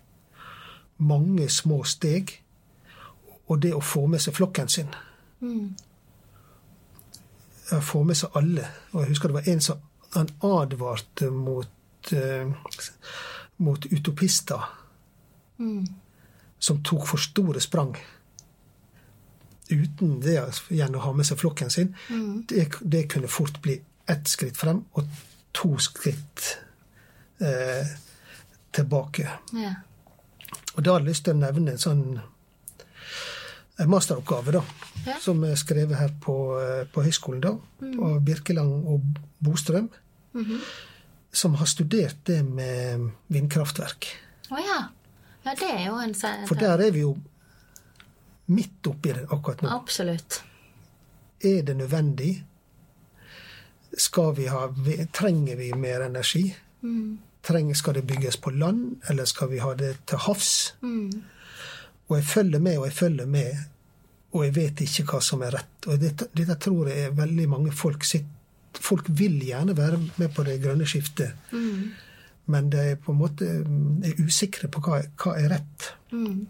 Mange 0.98 1.50
små 1.50 1.84
steg. 1.84 2.40
Og 3.48 3.60
det 3.62 3.74
å 3.76 3.82
få 3.84 4.06
med 4.08 4.22
seg 4.24 4.38
flokken 4.38 4.70
sin. 4.72 4.94
Mm. 5.44 5.74
Få 7.82 8.04
med 8.08 8.18
seg 8.18 8.38
alle. 8.40 8.70
Og 8.94 9.04
jeg 9.04 9.14
husker 9.14 9.30
det 9.30 9.42
var 9.42 9.50
en 9.52 9.62
som 9.62 9.82
han 10.14 10.30
advarte 10.46 11.30
mot, 11.34 11.68
eh, 12.12 12.48
mot 13.64 13.86
utopister 13.92 14.68
som 16.60 16.82
tok 16.84 17.08
for 17.08 17.22
store 17.22 17.62
sprang 17.64 17.96
uten 19.70 20.20
det 20.22 20.36
igjen 20.74 20.96
å 20.96 21.02
ha 21.06 21.14
med 21.16 21.26
seg 21.28 21.40
flokken 21.40 21.72
sin. 21.74 21.94
Det, 22.50 22.68
det 22.82 23.08
kunne 23.12 23.32
fort 23.32 23.62
bli 23.64 23.78
ett 24.12 24.28
skritt 24.28 24.60
frem 24.60 24.84
og 25.00 25.08
to 25.56 25.78
skritt 25.82 26.58
eh, 27.40 27.96
tilbake. 28.76 29.30
ja. 29.56 29.74
Og 30.74 30.82
da 30.82 30.96
har 30.96 31.04
jeg 31.04 31.12
lyst 31.12 31.26
til 31.28 31.36
å 31.36 31.42
nevne 31.42 31.76
en 31.76 31.82
sånn 31.82 32.06
en 33.82 33.90
masteroppgave, 33.90 34.54
da. 34.56 34.62
Ja. 35.06 35.18
Som 35.22 35.44
er 35.46 35.56
skrevet 35.58 35.98
her 35.98 36.12
på, 36.22 36.36
eh, 36.62 36.86
på 36.94 37.04
høyskolen, 37.06 37.42
da. 37.42 37.54
Av 38.06 38.20
Birkeland 38.26 38.88
og 38.90 39.22
Bostrøm. 39.44 39.90
Som 41.34 41.58
har 41.58 41.66
studert 41.70 42.20
det 42.30 42.44
med 42.46 43.10
vindkraftverk. 43.34 44.10
Å 44.54 44.62
ja. 44.62 44.80
Ja, 45.44 45.54
det 45.60 45.70
er 45.70 45.86
jo 45.90 45.98
en 46.00 46.14
For 46.48 46.56
der 46.56 46.80
er 46.86 46.94
vi 46.96 47.02
jo 47.04 47.16
midt 48.54 48.88
oppi 48.88 49.12
det 49.18 49.26
akkurat 49.28 49.64
nå. 49.66 49.72
Absolutt. 49.74 50.42
Er 51.44 51.64
det 51.68 51.76
nødvendig? 51.80 52.36
Skal 53.98 54.32
vi 54.38 54.48
ha, 54.48 54.68
trenger 55.12 55.60
vi 55.60 55.74
mer 55.76 56.06
energi? 56.08 56.46
trenger, 57.42 57.74
Skal 57.74 57.94
det 57.94 58.02
bygges 58.02 58.38
på 58.38 58.52
land, 58.52 58.96
eller 59.10 59.26
skal 59.26 59.50
vi 59.50 59.60
ha 59.60 59.74
det 59.76 60.06
til 60.06 60.18
havs? 60.18 60.76
Mm. 60.82 61.24
Og 62.08 62.18
jeg 62.18 62.26
følger 62.26 62.60
med 62.60 62.78
og 62.78 62.86
jeg 62.86 62.94
følger 62.94 63.26
med, 63.26 63.58
og 64.32 64.46
jeg 64.46 64.56
vet 64.56 64.82
ikke 64.82 65.06
hva 65.12 65.20
som 65.22 65.44
er 65.44 65.56
rett. 65.58 65.88
Og 65.88 66.00
dette, 66.00 66.28
dette 66.36 66.56
tror 66.60 66.90
jeg 66.90 67.18
veldig 67.18 67.50
mange 67.50 67.72
folk 67.76 68.04
sitt, 68.08 68.30
Folk 68.82 69.10
vil 69.10 69.40
gjerne 69.46 69.78
være 69.78 70.00
med 70.18 70.34
på 70.34 70.44
det 70.44 70.62
grønne 70.64 70.86
skiftet, 70.86 71.34
Mm. 71.52 71.92
men 72.46 72.70
de 72.70 72.78
er 72.78 72.96
på 72.96 73.12
en 73.12 73.18
måte 73.18 73.46
mm, 73.46 74.04
er 74.04 74.24
usikre 74.26 74.68
på 74.68 74.82
hva, 74.82 75.02
hva 75.24 75.36
er 75.40 75.50
rett. 75.50 75.94
Mm. 76.12 76.48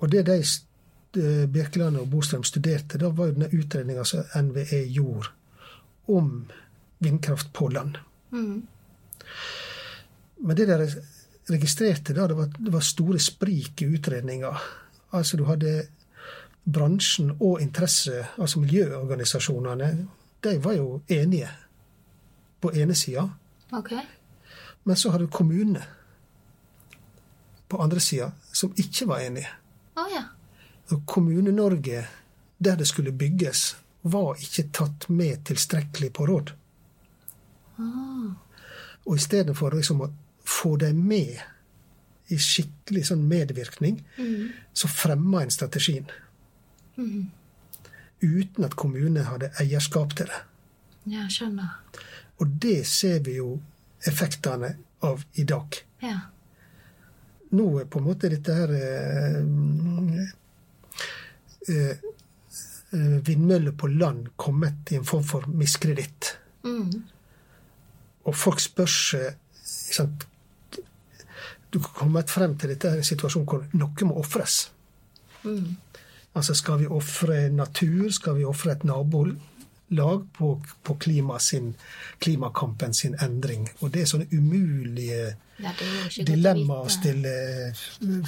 Og 0.00 0.12
det 0.12 0.26
de 0.26 0.38
eh, 0.40 1.46
Birkeland 1.48 1.96
og 1.96 2.10
Bostrøm 2.10 2.44
studerte, 2.44 2.98
da 2.98 3.08
var 3.08 3.26
jo 3.26 3.32
denne 3.36 3.52
utredninga 3.52 4.04
som 4.04 4.24
NVE 4.34 4.84
gjorde 4.92 5.28
om 6.08 6.46
vindkraft 6.98 7.52
på 7.52 7.68
land. 7.68 7.98
Mm. 8.30 8.62
Men 10.38 10.56
det 10.56 10.66
de 10.68 10.88
registrerte 11.50 12.14
da, 12.14 12.26
det 12.26 12.36
var, 12.36 12.50
det 12.58 12.72
var 12.72 12.80
store 12.84 13.18
sprik 13.18 13.82
i 13.82 13.90
utredninga. 13.96 14.52
Altså 15.12 15.36
du 15.36 15.44
hadde 15.44 15.86
bransjen 16.66 17.30
og 17.40 17.60
interesse, 17.62 18.24
altså 18.38 18.60
miljøorganisasjonene, 18.60 19.90
de 20.46 20.58
var 20.64 20.72
jo 20.78 21.00
enige 21.08 21.50
på 22.60 22.72
ene 22.72 22.94
sida. 22.94 23.28
Okay. 23.72 24.00
Men 24.84 24.96
så 24.96 25.10
hadde 25.10 25.26
du 25.26 25.30
kommunene 25.32 25.82
på 27.68 27.80
andre 27.82 28.00
sida 28.00 28.30
som 28.52 28.72
ikke 28.76 29.08
var 29.10 29.24
enige. 29.26 29.48
Oh, 29.96 30.06
ja. 30.12 30.22
Kommune-Norge, 31.06 32.06
der 32.58 32.76
det 32.76 32.86
skulle 32.86 33.12
bygges, 33.12 33.76
var 34.02 34.36
ikke 34.38 34.68
tatt 34.72 35.08
med 35.08 35.44
tilstrekkelig 35.44 36.12
på 36.14 36.26
råd. 36.26 36.52
Oh. 37.78 38.30
Og 39.06 39.16
i 39.16 39.22
stedet 39.22 39.56
for 39.56 39.74
liksom 39.74 40.00
å 40.02 40.12
få 40.46 40.76
dem 40.76 41.02
med 41.08 41.40
i 42.28 42.38
skikkelig 42.38 43.04
sånn 43.10 43.26
medvirkning, 43.28 44.00
Mm. 44.18 44.48
så 44.74 44.88
fremma 44.88 45.42
en 45.42 45.50
strategien. 45.50 46.06
Mm. 46.96 47.30
Uten 48.22 48.64
at 48.64 48.76
kommunen 48.76 49.26
hadde 49.28 49.52
eierskap 49.60 50.14
til 50.16 50.30
det. 50.30 50.42
Ja, 51.12 51.26
skjønner. 51.30 51.76
Og 52.40 52.56
det 52.62 52.80
ser 52.88 53.20
vi 53.24 53.36
jo 53.38 53.56
effektene 54.06 54.74
av 55.06 55.24
i 55.34 55.44
dag. 55.48 55.78
Ja. 56.02 56.18
Nå 57.56 57.66
er 57.80 57.88
på 57.90 58.00
en 58.00 58.08
måte 58.08 58.30
dette 58.32 58.54
her 58.56 58.72
eh, 58.74 59.40
eh, 61.70 61.92
eh, 61.94 63.18
Vindmøller 63.26 63.76
på 63.78 63.90
land 63.92 64.32
kommet 64.36 64.92
i 64.92 64.98
en 64.98 65.06
form 65.06 65.24
for 65.26 65.46
miskreditt. 65.48 66.34
Mm. 66.66 66.90
Og 68.26 68.34
folk 68.34 68.60
spør 68.62 68.90
seg 68.90 69.36
sant, 69.62 70.26
Du 71.70 71.80
har 71.82 71.92
kommet 71.98 72.30
frem 72.30 72.54
til 72.56 72.70
dette 72.72 72.88
her, 72.88 73.00
en 73.02 73.06
situasjon 73.06 73.44
hvor 73.44 73.64
noe 73.76 74.06
må 74.08 74.14
ofres. 74.20 74.70
Mm. 75.42 75.76
Altså 76.36 76.54
skal 76.54 76.80
vi 76.82 76.86
ofre 76.92 77.48
natur? 77.48 78.10
Skal 78.12 78.36
vi 78.36 78.44
ofre 78.44 78.74
et 78.76 78.84
nabolag 78.84 80.26
på, 80.36 80.50
på 80.84 80.96
klima 81.00 81.38
sin, 81.40 81.72
klimakampen 82.20 82.94
sin 82.94 83.16
endring? 83.24 83.68
Og 83.80 83.92
det 83.94 84.04
er 84.04 84.10
sånne 84.10 84.28
umulige 84.32 85.36
Ja, 85.56 85.72
er 85.72 86.28
dilemmaer 86.28 86.84
å 86.84 86.92
stille 86.92 87.32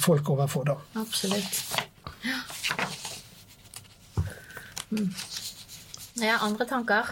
folk 0.01 0.31
overfor, 0.33 0.65
da. 0.71 0.77
Absolutt. 0.97 1.59
Ja. 2.25 2.39
Mm. 4.89 5.11
Ja, 6.19 6.39
andre 6.41 6.65
tanker? 6.65 7.11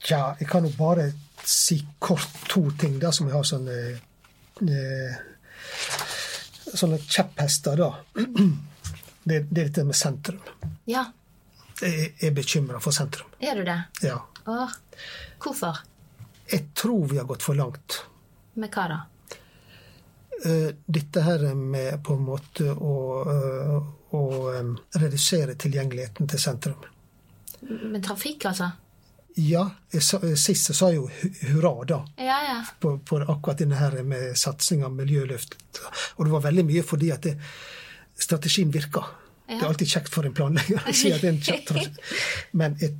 Tja, 0.00 0.34
jeg 0.40 0.48
kan 0.48 0.64
jo 0.64 0.72
bare 0.78 1.10
si 1.44 1.82
kort 2.00 2.46
to 2.48 2.70
ting 2.80 2.96
da, 3.00 3.12
som 3.12 3.28
jeg 3.28 3.36
har 3.36 3.44
sånne 3.46 3.76
eh, 4.64 5.24
Sånne 6.68 6.98
kjepphester, 7.00 7.78
da. 7.80 7.94
Det, 9.28 9.42
det 9.50 9.60
er 9.62 9.68
dette 9.70 9.84
med 9.88 9.96
sentrum. 9.98 10.40
Ja, 10.88 11.04
Jeg 11.82 12.14
er 12.26 12.32
bekymra 12.34 12.80
for 12.82 12.90
sentrum. 12.96 13.28
er 13.38 13.54
du 13.60 13.64
det? 13.68 13.78
Ja. 14.02 14.16
Åh, 14.48 14.72
hvorfor? 15.44 15.78
Jeg 16.50 16.70
tror 16.74 17.04
vi 17.10 17.18
har 17.20 17.26
gått 17.28 17.44
for 17.44 17.54
langt. 17.54 18.00
Med 18.58 18.72
hva 18.74 18.86
da? 18.90 18.98
Eh, 20.44 20.70
Dette 20.86 21.22
her 21.26 21.44
med 21.54 22.00
på 22.06 22.14
en 22.16 22.24
måte 22.24 22.72
å, 22.72 22.96
eh, 23.30 23.78
å 24.16 24.22
eh, 24.54 24.74
redusere 25.02 25.54
tilgjengeligheten 25.54 26.28
til 26.30 26.38
sentrum. 26.40 26.84
Med 27.68 28.02
trafikk, 28.06 28.46
altså? 28.50 28.70
Ja, 29.38 29.64
jeg 29.92 30.02
sa, 30.02 30.18
sist 30.34 30.66
så 30.70 30.74
sa 30.74 30.88
jeg 30.90 30.98
jo 30.98 31.08
hurra, 31.52 31.72
da. 31.86 31.98
Ja, 32.18 32.38
ja. 32.42 32.58
på, 32.80 32.96
på 33.06 33.20
akkurat 33.22 33.58
denne 33.60 33.78
her 33.78 33.94
med 34.02 34.32
satsinga, 34.38 34.88
miljøløft. 34.90 35.54
Og 36.16 36.24
det 36.26 36.32
var 36.32 36.46
veldig 36.48 36.64
mye 36.66 36.82
fordi 36.86 37.12
at 37.14 37.22
det, 37.28 37.36
strategien 38.18 38.70
virka. 38.74 39.04
Det 39.48 39.56
er 39.62 39.68
alltid 39.68 39.88
kjekt 39.88 40.12
for 40.12 40.28
en 40.28 40.34
planlegger 40.36 40.88
å 40.90 40.92
si 40.92 41.12
at 41.12 41.22
det 41.22 41.28
er 41.30 41.36
en 41.36 41.44
kjapp. 41.44 42.02
Men 42.60 42.74
jeg 42.82 42.96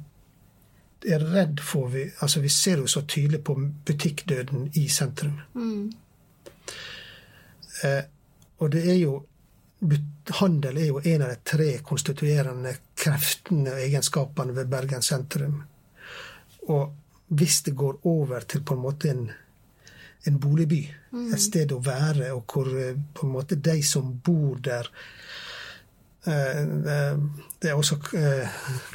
er 1.15 1.25
redd 1.35 1.61
for 1.63 1.91
vi, 1.93 2.07
altså 2.25 2.41
vi 2.41 2.53
ser 2.53 2.81
jo 2.83 2.89
så 2.91 3.05
tydelig 3.07 3.43
på 3.45 3.57
butikkdøden 3.87 4.71
i 4.81 4.87
sentrum. 4.93 5.41
Mm. 5.55 5.91
Eh, 7.85 8.05
og 8.59 8.73
det 8.75 8.87
er 8.91 9.03
jo 9.03 9.19
Handel 10.41 10.77
er 10.83 10.89
jo 10.89 10.99
en 11.07 11.23
av 11.23 11.29
de 11.31 11.37
tre 11.47 11.67
konstituerende 11.87 12.73
kreftene 12.99 13.77
og 13.77 13.83
egenskapene 13.85 14.57
ved 14.57 14.67
Bergen 14.73 15.05
sentrum. 15.07 15.61
Og 16.75 17.29
hvis 17.39 17.61
det 17.63 17.77
går 17.79 18.01
over 18.11 18.41
til 18.41 18.65
på 18.67 18.75
en 18.75 18.83
måte 18.83 19.13
en, 19.13 19.29
en 20.27 20.39
boligby, 20.41 20.83
et 21.33 21.41
sted 21.41 21.73
å 21.73 21.79
være, 21.85 22.33
og 22.35 22.45
hvor 22.53 22.69
eh, 22.77 22.97
på 23.15 23.27
en 23.27 23.33
måte 23.33 23.57
de 23.57 23.79
som 23.87 24.11
bor 24.25 24.59
der 24.61 24.89
eh, 26.27 26.63
eh, 26.65 27.19
Det 27.61 27.71
er 27.71 27.75
også 27.79 27.97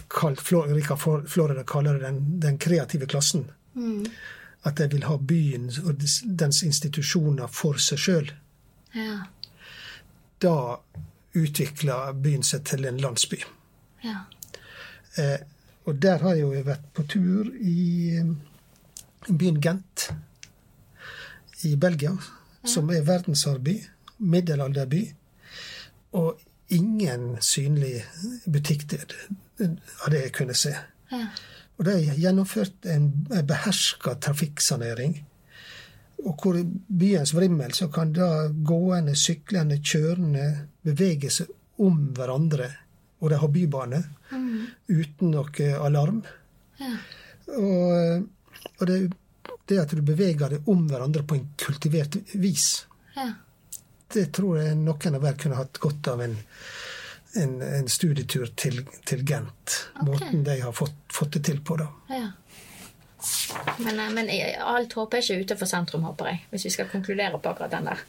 kalt 0.09 0.43
Rika 0.51 0.95
Florida 0.95 1.63
kaller 1.63 1.97
det 1.97 2.05
den, 2.07 2.39
den 2.39 2.57
kreative 2.57 3.07
klassen. 3.07 3.47
Mm. 3.75 4.05
At 4.63 4.77
de 4.77 4.87
vil 4.91 5.03
ha 5.03 5.17
byen 5.17 5.71
og 5.83 6.03
dens- 6.39 6.63
institusjoner 6.63 7.47
for 7.51 7.79
seg 7.81 7.99
sjøl. 7.99 8.29
Ja. 8.95 9.17
Da 10.39 10.55
utvikler 11.33 12.13
byen 12.13 12.43
seg 12.43 12.63
til 12.69 12.85
en 12.85 13.01
landsby. 13.01 13.41
Ja. 14.03 14.25
Eh, 15.17 15.39
og 15.85 15.95
der 15.99 16.21
har 16.23 16.37
jeg 16.37 16.45
jo 16.45 16.63
vært 16.63 16.85
på 16.95 17.03
tur 17.11 17.49
i 17.59 18.21
byen 19.27 19.59
Gent 19.61 20.11
i 21.65 21.75
Belgia, 21.75 22.11
som 22.65 22.89
er 22.89 23.03
verdensarvby, 23.07 23.75
middelalderby, 24.19 25.03
og 26.13 26.39
ingen 26.73 27.37
synlig 27.41 28.03
butikkdød 28.49 29.13
av 29.63 30.11
det 30.13 30.21
jeg 30.25 30.33
kunne 30.37 30.55
se. 30.57 30.73
Og 31.77 31.85
det 31.87 31.93
er 31.97 32.19
gjennomført 32.21 32.85
en 32.89 33.09
beherska 33.47 34.13
trafikksanering. 34.21 35.17
Og 36.23 36.37
hvor 36.39 36.55
byens 36.87 37.33
vrimmel 37.35 37.73
så 37.75 37.87
kan 37.91 38.13
da 38.15 38.47
gående, 38.65 39.15
syklende, 39.19 39.79
kjørende 39.83 40.45
bevege 40.85 41.29
seg 41.33 41.49
om 41.83 41.97
hverandre. 42.15 42.69
Og 43.19 43.29
de 43.33 43.39
har 43.41 43.47
bybane 43.51 44.03
Mm. 44.33 44.65
uten 44.89 45.29
noe 45.29 45.67
alarm. 45.85 46.23
Ja. 46.79 46.95
Og, 47.53 48.23
og 48.79 48.87
det, 48.87 48.95
det 49.69 49.79
at 49.79 49.93
du 49.95 50.01
beveger 50.03 50.49
deg 50.57 50.67
om 50.69 50.87
hverandre 50.89 51.23
på 51.27 51.35
en 51.39 51.49
kultivert 51.57 52.17
vis, 52.33 52.85
Ja. 53.15 53.29
det 54.13 54.31
tror 54.35 54.57
jeg 54.59 54.75
noen 54.77 55.15
av 55.15 55.21
hver 55.23 55.37
kunne 55.39 55.55
hatt 55.59 55.79
godt 55.79 56.07
av 56.11 56.21
en, 56.21 56.35
en, 57.39 57.53
en 57.61 57.87
studietur 57.89 58.49
til, 58.59 58.81
til 59.05 59.23
Gent. 59.25 59.77
Okay. 59.95 60.07
Måten 60.09 60.43
de 60.43 60.57
har 60.61 60.73
fått, 60.75 60.97
fått 61.13 61.37
det 61.37 61.43
til 61.49 61.61
på, 61.65 61.77
da. 61.79 61.87
ja. 62.09 62.31
Men, 63.79 63.99
eh, 64.03 64.09
men 64.11 64.27
eh, 64.29 64.57
alt 64.59 64.93
håp 64.99 65.13
er 65.15 65.23
ikke 65.23 65.45
ute 65.45 65.55
for 65.55 65.69
sentrum, 65.69 66.03
håper 66.03 66.27
jeg. 66.27 66.41
Hvis 66.51 66.65
vi 66.67 66.71
skal 66.75 66.89
konkludere 66.91 67.39
på 67.39 67.53
akkurat 67.53 67.71
den 67.71 67.85
der. 67.87 68.01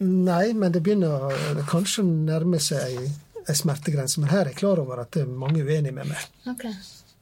Nei, 0.00 0.54
men 0.56 0.72
det 0.72 0.80
begynner 0.82 1.28
kanskje 1.68 2.00
å 2.02 2.06
nærme 2.08 2.56
seg 2.64 2.80
ei, 2.96 3.10
ei 3.44 3.54
smertegrense. 3.58 4.22
Men 4.22 4.32
her 4.32 4.40
er 4.46 4.50
jeg 4.54 4.62
klar 4.62 4.80
over 4.80 5.02
at 5.04 5.12
det 5.12 5.26
er 5.26 5.34
mange 5.42 5.60
uenige 5.60 5.92
med 5.92 6.08
meg. 6.08 6.24
Okay. 6.54 6.72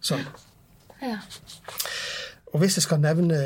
Sånn. 0.00 0.22
Ja. 1.02 1.18
Og 2.52 2.62
hvis 2.62 2.78
jeg 2.78 2.86
skal 2.86 3.02
nevne 3.02 3.40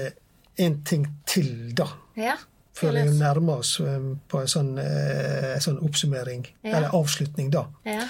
en 0.58 0.82
ting 0.84 1.06
til, 1.26 1.72
da, 1.76 1.86
Ja. 2.16 2.36
før 2.74 2.92
vi 2.92 3.18
nærmer 3.18 3.58
oss 3.58 3.80
eh, 3.80 4.00
på 4.28 4.40
en 4.40 4.46
sånn, 4.48 4.78
eh, 4.78 5.54
en 5.54 5.60
sånn 5.60 5.78
oppsummering, 5.84 6.46
Ja. 6.64 6.76
eller 6.76 6.88
avslutning, 6.94 7.50
da, 7.52 7.64
Ja. 7.84 8.08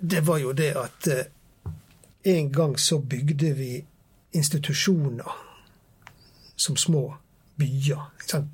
det 0.00 0.20
var 0.26 0.38
jo 0.38 0.52
det 0.52 0.76
at 0.76 1.06
eh, 1.08 1.24
en 2.24 2.52
gang 2.52 2.76
så 2.78 2.98
bygde 2.98 3.52
vi 3.56 3.84
institusjoner 4.32 5.32
som 6.56 6.76
små 6.76 7.14
byer. 7.56 8.10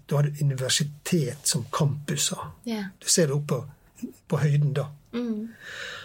Du 0.08 0.16
hadde 0.16 0.34
universitet 0.40 1.38
som 1.46 1.66
campuser. 1.72 2.52
Ja. 2.66 2.84
Du 3.02 3.08
ser 3.08 3.26
det 3.26 3.34
oppe 3.34 3.46
på, 3.54 3.66
på 4.28 4.36
høyden 4.42 4.72
da. 4.74 4.86
Mm. 5.12 5.48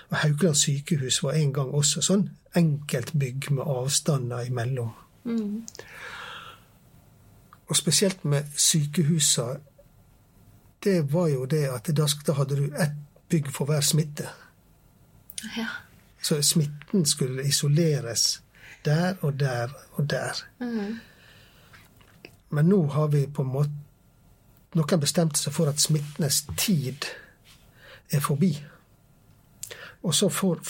Og 0.09 0.17
Haukeland 0.17 0.55
sykehus 0.57 1.21
var 1.23 1.31
en 1.37 1.53
gang 1.53 1.71
også 1.73 2.01
sånn 2.01 2.29
enkeltbygg 2.57 3.51
med 3.51 3.63
avstander 3.67 4.45
imellom. 4.49 4.91
Mm. 5.23 5.67
og 7.67 7.75
spesielt 7.75 8.25
med 8.25 8.43
sykehusa, 8.57 9.45
det 10.83 11.13
var 11.13 11.27
jo 11.27 11.45
det 11.45 11.67
at 11.69 11.87
da, 11.97 12.33
hadde 12.33 12.55
du 12.55 12.65
ett 12.75 12.97
bygg 13.29 13.51
for 13.51 13.65
hver 13.65 13.81
smitte. 13.81 14.27
Ja. 15.57 15.67
Så 16.21 16.41
smitten 16.41 17.05
skulle 17.05 17.47
isoleres 17.47 18.43
der 18.85 19.15
og 19.21 19.39
der 19.39 19.69
og 19.91 20.09
der. 20.09 20.43
Mm. 20.59 20.99
Men 22.49 22.65
nå 22.65 22.87
har 22.87 23.07
vi 23.07 23.27
på 23.27 23.41
en 23.41 23.53
måte 23.53 23.71
Noen 24.71 25.01
bestemte 25.03 25.35
seg 25.35 25.51
for 25.51 25.67
at 25.67 25.81
smittenes 25.83 26.45
tid 26.55 27.03
er 28.07 28.21
forbi. 28.23 28.53
Og 30.03 30.15
så, 30.15 30.29
får, 30.29 30.61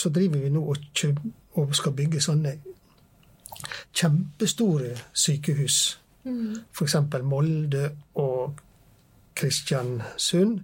så 0.00 0.08
driver 0.08 0.40
vi 0.40 0.48
nå 0.48 0.62
og, 0.64 0.78
og 1.60 1.74
skal 1.76 1.92
bygge 1.92 2.22
sånne 2.24 2.54
kjempestore 3.92 4.96
sykehus. 5.12 5.98
Mm. 6.24 6.56
F.eks. 6.72 6.96
Molde 7.22 7.90
og 8.14 8.58
Kristiansund 9.34 10.60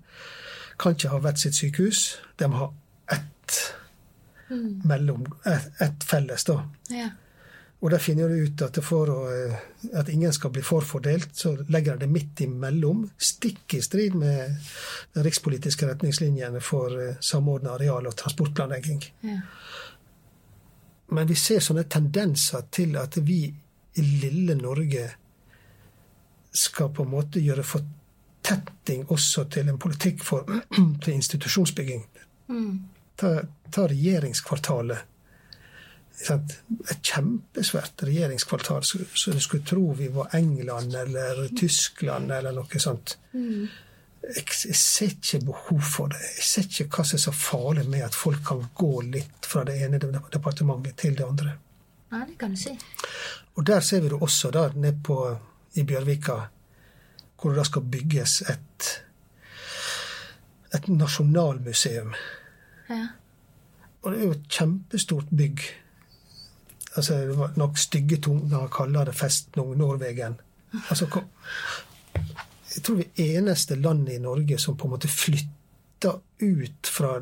kan 0.78 0.96
ikke 0.96 1.08
ha 1.08 1.20
hvert 1.24 1.40
sitt 1.40 1.56
sykehus. 1.56 2.18
De 2.38 2.48
må 2.48 2.56
ha 2.64 2.72
ett 3.16 3.72
Mm. 4.48 4.82
mellom 4.84 5.24
ett 5.46 5.80
et 5.82 6.04
felles, 6.04 6.44
da. 6.44 6.60
Ja. 6.90 7.08
Og 7.82 7.90
der 7.90 7.98
finner 7.98 8.28
du 8.28 8.34
ut 8.44 8.62
at 8.62 8.78
for 8.84 9.06
å, 9.06 9.16
eh, 9.50 9.56
at 9.98 10.08
ingen 10.08 10.32
skal 10.32 10.50
bli 10.50 10.62
forfordelt, 10.62 11.34
så 11.34 11.56
legger 11.68 11.96
de 11.96 12.06
det 12.06 12.08
midt 12.12 12.40
imellom, 12.40 13.10
stikk 13.18 13.74
i 13.74 13.80
strid 13.80 14.14
med 14.14 14.56
de 15.14 15.22
rikspolitiske 15.22 15.86
retningslinjene 15.86 16.62
for 16.62 16.94
eh, 17.00 17.16
samordna 17.20 17.70
areal- 17.76 18.06
og 18.06 18.16
transportplanlegging. 18.16 19.02
Ja. 19.22 19.40
Men 21.14 21.28
vi 21.28 21.36
ser 21.38 21.62
sånne 21.62 21.86
tendenser 21.90 22.66
til 22.74 22.96
at 22.98 23.18
vi 23.22 23.44
i 23.96 24.02
lille 24.02 24.56
Norge 24.58 25.06
skal 26.56 26.90
på 26.94 27.04
en 27.04 27.12
måte 27.12 27.42
gjøre 27.44 27.64
fortetting 27.66 29.04
også 29.12 29.46
til 29.52 29.68
en 29.70 29.78
politikk 29.80 30.24
for 30.24 30.48
til 31.02 31.12
institusjonsbygging. 31.14 32.06
Mm. 32.48 32.72
Ta, 33.16 33.36
ta 33.72 33.86
regjeringskvartalet. 33.90 35.12
Et 36.32 37.00
kjempesvært 37.04 38.02
regjeringskvartal, 38.08 38.84
så, 38.88 39.02
så 39.12 39.34
du 39.36 39.40
skulle 39.44 39.66
tro 39.68 39.90
vi 39.98 40.08
var 40.12 40.32
England 40.36 40.94
eller 40.96 41.42
Tyskland 41.56 42.32
eller 42.32 42.56
noe 42.56 42.80
sånt. 42.80 43.18
Mm. 43.36 43.66
Jeg, 44.26 44.44
jeg 44.66 44.76
ser 44.76 45.12
ikke 45.14 45.44
behov 45.46 45.80
for 45.86 46.10
det. 46.10 46.18
Jeg 46.36 46.44
ser 46.48 46.66
ikke 46.66 46.88
hva 46.96 47.04
som 47.06 47.18
er 47.18 47.22
så 47.22 47.32
farlig 47.36 47.84
med 47.88 48.02
at 48.06 48.16
folk 48.16 48.42
kan 48.46 48.64
gå 48.74 48.92
litt 49.06 49.46
fra 49.46 49.62
det 49.68 49.76
ene 49.86 50.00
departementet 50.02 50.96
til 50.98 51.14
det 51.18 51.26
andre. 51.26 51.56
ja, 52.10 52.24
det 52.28 52.38
kan 52.38 52.50
du 52.50 52.60
si. 52.60 52.74
Og 53.56 53.66
der 53.66 53.80
ser 53.80 54.00
vi 54.00 54.08
det 54.08 54.22
også, 54.22 54.50
da, 54.50 54.68
nede 54.74 54.98
på, 55.04 55.38
i 55.74 55.82
Bjørvika, 55.82 56.40
hvor 57.40 57.50
det 57.50 57.58
da 57.58 57.64
skal 57.64 57.82
bygges 57.82 58.40
et, 58.42 58.88
et 60.74 60.88
nasjonalmuseum. 60.88 62.14
Ja. 62.90 63.06
Og 64.02 64.12
det 64.12 64.20
er 64.20 64.24
jo 64.24 64.36
et 64.36 64.48
kjempestort 64.48 65.30
bygg. 65.36 65.62
Altså, 66.96 67.14
det 67.14 67.38
var 67.38 67.56
nok 67.56 67.78
stygge 67.78 68.20
tunger 68.22 68.68
kaller 68.72 69.04
det 69.04 69.14
Festning 69.14 69.76
Norwegen. 69.76 70.40
Altså, 70.88 71.06
jeg 72.76 72.84
tror 72.84 72.98
vi 73.00 73.06
er 73.16 73.38
eneste 73.40 73.78
landet 73.80 74.18
i 74.18 74.22
Norge 74.22 74.58
som 74.60 74.76
på 74.76 74.88
en 74.88 74.96
måte 74.96 75.08
flytter 75.08 76.18
ut 76.38 76.90
fra 76.92 77.14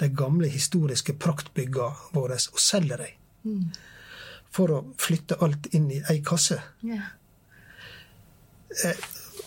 de 0.00 0.08
gamle 0.16 0.48
historiske 0.48 1.16
praktbyggene 1.20 2.14
våre 2.16 2.38
og 2.40 2.62
selger 2.62 3.04
dem. 3.04 3.18
Mm. 3.44 3.66
For 4.54 4.72
å 4.72 4.80
flytte 5.00 5.36
alt 5.44 5.68
inn 5.76 5.90
i 5.92 6.00
ei 6.08 6.22
kasse. 6.24 6.56
Ja. 6.88 7.10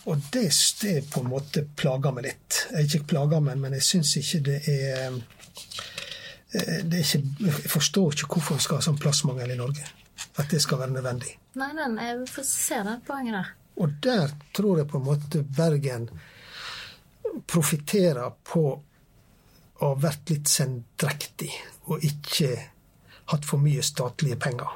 Og 0.07 0.21
det, 0.31 0.45
det 0.83 0.95
på 1.11 1.23
en 1.23 1.31
måte 1.31 1.65
plager 1.79 2.13
meg 2.15 2.29
litt. 2.29 2.61
Jeg 2.71 2.87
ikke 2.87 3.09
plager 3.15 3.41
meg, 3.43 3.57
men 3.59 3.75
jeg 3.79 3.87
syns 3.87 4.13
ikke 4.21 4.43
det 4.45 4.59
er 4.71 5.17
eh, 6.53 6.83
det 6.87 7.01
er 7.01 7.03
ikke, 7.03 7.23
Jeg 7.43 7.71
forstår 7.73 8.13
ikke 8.13 8.37
hvorfor 8.37 8.59
vi 8.59 8.67
skal 8.67 8.79
ha 8.79 8.85
sånn 8.85 9.01
plassmangel 9.01 9.51
i 9.51 9.59
Norge. 9.59 9.89
At 10.37 10.51
det 10.53 10.61
skal 10.61 10.83
være 10.83 10.93
nødvendig. 10.93 11.33
Nei, 11.57 11.73
nei, 11.73 11.89
jeg 12.11 12.27
får 12.29 12.45
se 12.45 12.83
det 12.85 12.99
poenget 13.07 13.39
der. 13.39 13.56
Og 13.77 13.99
der 14.03 14.31
tror 14.55 14.77
jeg 14.81 14.89
på 14.89 14.97
en 14.97 15.05
måte 15.05 15.43
Bergen 15.43 16.09
profitterer 17.47 18.33
på 18.43 18.63
å 19.77 19.91
ha 19.91 19.97
vært 20.01 20.33
litt 20.33 20.49
sendrektig 20.49 21.51
og 21.87 22.03
ikke 22.03 22.49
hatt 23.31 23.45
for 23.45 23.61
mye 23.61 23.83
statlige 23.85 24.39
penger. 24.41 24.71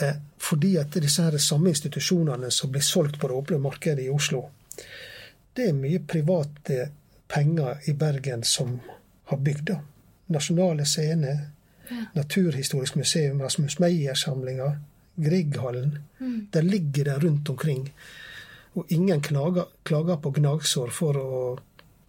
Eh, 0.00 0.16
fordi 0.38 0.76
at 0.78 0.98
disse 1.02 1.22
her 1.22 1.38
samme 1.38 1.70
institusjonene 1.70 2.50
som 2.50 2.72
blir 2.72 2.82
solgt 2.82 3.20
på 3.20 3.28
det 3.28 3.38
åpne 3.38 3.60
markedet 3.62 4.06
i 4.06 4.10
Oslo, 4.10 4.42
det 5.54 5.68
er 5.68 5.78
mye 5.78 6.02
private 6.06 6.90
penger 7.30 7.88
i 7.90 7.94
Bergen 7.94 8.42
som 8.42 8.78
har 9.30 9.38
bygd 9.38 9.66
det. 9.70 9.78
Nasjonale 10.30 10.86
scener, 10.86 11.48
Naturhistorisk 12.14 12.94
museum, 12.94 13.40
Rasmus 13.42 13.78
Meyer-samlinga, 13.82 14.68
Grieghallen. 15.24 15.98
Der 16.52 16.62
ligger 16.62 17.04
det 17.04 17.18
rundt 17.24 17.50
omkring. 17.50 17.88
Og 18.78 18.92
ingen 18.94 19.20
klager, 19.20 19.66
klager 19.82 20.20
på 20.22 20.30
gnagsår 20.36 20.92
for 20.94 21.18
å 21.18 21.58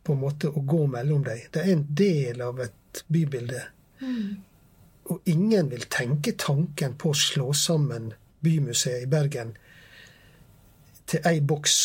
på 0.03 0.15
en 0.15 0.21
måte 0.21 0.49
å 0.49 0.61
gå 0.65 0.85
mellom 0.89 1.23
dem. 1.25 1.43
Det 1.53 1.61
er 1.61 1.73
en 1.75 1.85
del 1.93 2.41
av 2.41 2.59
et 2.63 3.03
bybilde. 3.07 3.61
Og 5.11 5.29
ingen 5.29 5.69
vil 5.69 5.85
tenke 5.91 6.33
tanken 6.37 6.95
på 6.97 7.11
å 7.11 7.17
slå 7.17 7.51
sammen 7.53 8.11
Bymuseet 8.41 9.05
i 9.05 9.09
Bergen 9.09 9.53
til 11.11 11.27
ei 11.29 11.41
boks, 11.45 11.75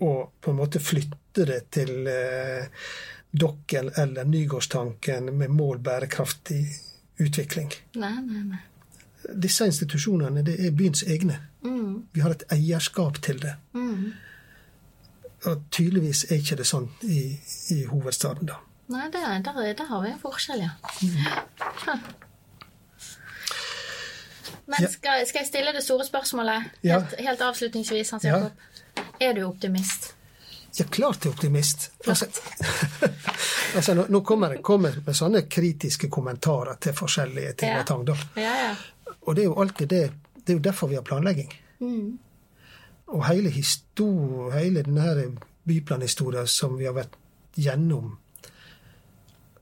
og 0.00 0.38
på 0.40 0.52
en 0.52 0.56
måte 0.56 0.80
flytte 0.80 1.44
det 1.48 1.58
til 1.74 2.06
eh, 2.08 2.64
Dokkel 3.28 3.90
eller 3.98 4.28
Nygårdstanken 4.28 5.32
med 5.36 5.52
mål 5.52 5.82
bærekraftig 5.84 6.62
utvikling. 7.20 7.72
Nei, 8.00 8.14
nei, 8.24 8.44
nei. 8.54 8.62
Disse 9.42 9.66
institusjonene 9.66 10.42
det 10.46 10.56
er 10.66 10.70
byens 10.74 11.02
egne. 11.06 11.38
Mm. 11.62 12.06
Vi 12.12 12.20
har 12.20 12.30
et 12.34 12.42
eierskap 12.52 13.20
til 13.22 13.38
det. 13.42 13.54
Mm. 13.74 14.12
Og 15.46 15.62
tydeligvis 15.74 16.24
er 16.30 16.38
ikke 16.42 16.56
det 16.60 16.66
sånn 16.66 16.88
i, 17.02 17.38
i 17.74 17.84
hovedstaden, 17.90 18.46
da. 18.50 18.58
Nei, 18.92 19.06
det, 19.14 19.22
der, 19.46 19.72
der 19.78 19.88
har 19.88 20.02
vi 20.04 20.10
en 20.12 20.20
forskjell, 20.22 20.60
ja. 20.62 20.70
Mm. 21.02 22.00
Men 24.66 24.88
skal, 24.90 25.26
skal 25.26 25.42
jeg 25.42 25.48
stille 25.48 25.72
det 25.74 25.82
store 25.84 26.04
spørsmålet 26.06 26.62
Ja. 26.86 26.98
helt, 27.00 27.14
helt 27.26 27.40
avslutningsvis, 27.40 28.10
Hans 28.10 28.24
Ja. 28.24 28.36
Jakob? 28.36 28.52
Er 29.20 29.32
du 29.34 29.42
optimist? 29.46 30.14
Ja, 30.78 30.84
klart 30.84 31.24
jeg 31.24 31.30
er 31.30 31.34
optimist. 31.34 31.90
Altså, 32.08 32.26
altså, 33.76 33.94
nå, 33.94 34.06
nå 34.08 34.20
kommer 34.20 34.54
jeg 34.54 34.62
kommer 34.64 34.94
med 35.06 35.14
sånne 35.14 35.42
kritiske 35.50 36.08
kommentarer 36.10 36.78
til 36.80 36.92
forskjellige 36.96 37.52
ting 37.52 37.70
Ja. 37.74 37.80
og 37.80 37.86
tang. 37.86 38.06
da. 38.06 38.16
Ja, 38.36 38.54
ja. 38.68 38.74
Og 39.22 39.36
det 39.36 39.44
er 39.44 39.50
jo 39.50 39.60
alltid 39.62 39.88
det 39.88 40.04
Det 40.42 40.52
er 40.52 40.58
jo 40.58 40.64
derfor 40.64 40.88
vi 40.90 40.94
har 40.94 41.02
planlegging. 41.06 41.52
Mm. 41.78 42.18
Og 43.06 43.26
hele, 43.28 43.50
histor, 43.50 44.50
hele 44.50 44.82
denne 44.82 45.36
byplanhistorien 45.64 46.46
som 46.50 46.74
vi 46.78 46.88
har 46.88 46.96
vært 46.96 47.14
gjennom, 47.54 48.16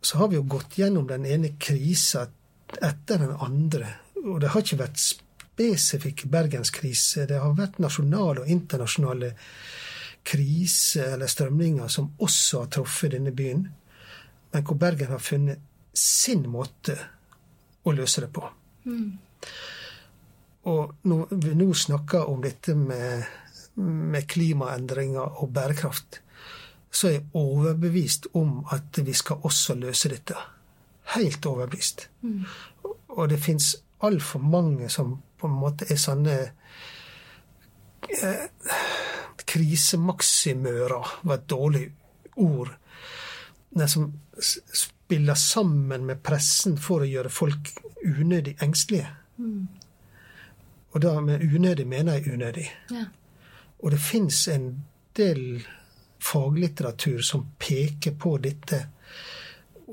så 0.00 0.18
har 0.18 0.28
vi 0.28 0.38
jo 0.38 0.46
gått 0.48 0.78
gjennom 0.78 1.04
den 1.06 1.26
ene 1.28 1.52
krisa 1.60 2.26
etter 2.80 3.20
den 3.20 3.36
andre. 3.36 3.92
Og 4.24 4.40
det 4.40 4.54
har 4.54 4.64
ikke 4.64 4.80
vært 4.80 5.02
spesifikk 5.02 6.24
bergenskrise. 6.32 7.26
Det 7.28 7.40
har 7.42 7.56
vært 7.58 7.80
nasjonale 7.82 8.46
og 8.46 8.48
internasjonale 8.48 9.34
kriser 10.24 11.14
eller 11.14 11.28
strømninger 11.28 11.88
som 11.88 12.12
også 12.18 12.64
har 12.64 12.70
truffet 12.76 13.12
denne 13.12 13.32
byen, 13.36 13.66
men 14.52 14.64
hvor 14.64 14.78
Bergen 14.80 15.12
har 15.12 15.22
funnet 15.22 15.60
sin 15.96 16.46
måte 16.48 16.96
å 17.84 17.92
løse 17.92 18.24
det 18.24 18.30
på. 18.32 18.48
Og 20.70 20.96
når 21.08 21.30
vi 21.40 21.54
nå 21.56 21.72
snakker 21.74 22.28
om 22.28 22.42
dette 22.44 22.74
med, 22.76 23.24
med 23.80 24.26
klimaendringer 24.28 25.40
og 25.42 25.52
bærekraft, 25.56 26.20
så 26.90 27.08
er 27.08 27.12
jeg 27.12 27.28
overbevist 27.38 28.26
om 28.34 28.64
at 28.74 28.98
vi 29.06 29.14
skal 29.14 29.46
også 29.46 29.74
løse 29.78 30.10
dette. 30.10 30.34
Helt 31.14 31.46
overbevist. 31.46 32.08
Og 33.08 33.28
det 33.30 33.40
fins 33.42 33.76
altfor 34.02 34.38
mange 34.42 34.88
som 34.88 35.16
på 35.38 35.48
en 35.48 35.56
måte 35.60 35.86
er 35.90 35.98
sånne 36.00 36.36
eh, 38.22 38.46
Krisemaksimører 39.50 41.14
var 41.26 41.40
et 41.40 41.48
dårlig 41.50 41.86
ord. 42.36 42.70
Den 43.70 43.88
som 43.88 44.12
spiller 44.38 45.34
sammen 45.34 46.04
med 46.06 46.20
pressen 46.22 46.76
for 46.78 47.02
å 47.02 47.08
gjøre 47.08 47.32
folk 47.32 47.72
unødig 48.04 48.56
engstelige. 48.62 49.08
Og 50.92 51.00
da 51.00 51.20
med 51.20 51.42
unødig 51.54 51.86
mener 51.86 52.12
jeg 52.18 52.32
unødig. 52.34 52.68
ja. 52.90 53.04
Og 53.82 53.90
det 53.90 54.00
fins 54.00 54.48
en 54.48 54.82
del 55.16 55.62
faglitteratur 56.20 57.22
som 57.24 57.46
peker 57.58 58.12
på 58.20 58.34
dette, 58.38 58.86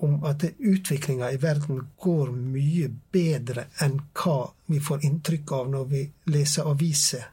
om 0.02 0.24
at 0.28 0.44
utviklinga 0.60 1.30
i 1.32 1.38
verden 1.42 1.80
går 1.98 2.32
mye 2.36 2.90
bedre 3.12 3.64
enn 3.82 3.96
hva 4.14 4.52
vi 4.68 4.80
får 4.84 5.06
inntrykk 5.08 5.52
av 5.52 5.70
når 5.72 5.86
vi 5.94 6.02
leser 6.26 6.68
aviser. 6.70 7.24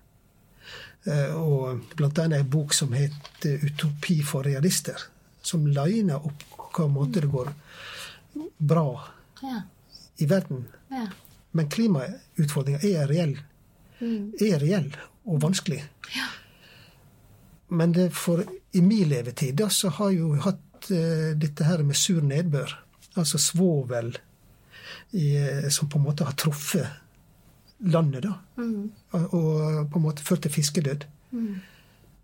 Eh, 1.04 1.34
og 1.36 1.82
blant 1.96 2.18
annet 2.18 2.40
en 2.40 2.50
bok 2.50 2.72
som 2.72 2.92
heter 2.92 3.58
'Utopi 3.58 4.22
for 4.22 4.42
realister', 4.44 5.08
som 5.42 5.66
liner 5.66 6.16
opp 6.26 6.44
hva 6.78 6.86
måte 6.88 7.20
det 7.20 7.30
går 7.30 7.52
bra 8.58 9.08
Ja. 9.42 9.62
i 10.18 10.24
verden. 10.26 10.64
Ja. 10.90 11.06
Men 11.54 11.70
klimautfordringa 11.70 12.82
er 12.84 13.10
reell. 13.10 13.36
Er 14.02 14.58
reell 14.60 14.90
og 15.24 15.40
vanskelig. 15.42 15.80
Ja. 16.14 16.26
Men 17.74 17.94
det 17.94 18.10
for, 18.14 18.42
i 18.72 18.82
min 18.84 19.08
levetid 19.08 19.56
da, 19.58 19.70
så 19.72 19.88
har 19.96 20.12
jeg 20.12 20.20
jo 20.20 20.34
hatt 20.44 20.90
uh, 20.90 21.30
dette 21.38 21.66
her 21.66 21.84
med 21.86 21.98
sur 21.98 22.20
nedbør. 22.22 22.74
Altså 23.14 23.38
svovel 23.38 24.16
i, 25.14 25.36
eh, 25.38 25.68
som 25.70 25.86
på 25.88 26.00
en 26.00 26.04
måte 26.08 26.26
har 26.26 26.34
truffet 26.34 26.88
landet, 27.78 28.24
da. 28.24 28.32
Og, 29.14 29.34
og 29.38 29.90
på 29.92 30.00
en 30.00 30.02
måte 30.02 30.24
ført 30.26 30.42
til 30.42 30.50
fiskedød. 30.50 31.04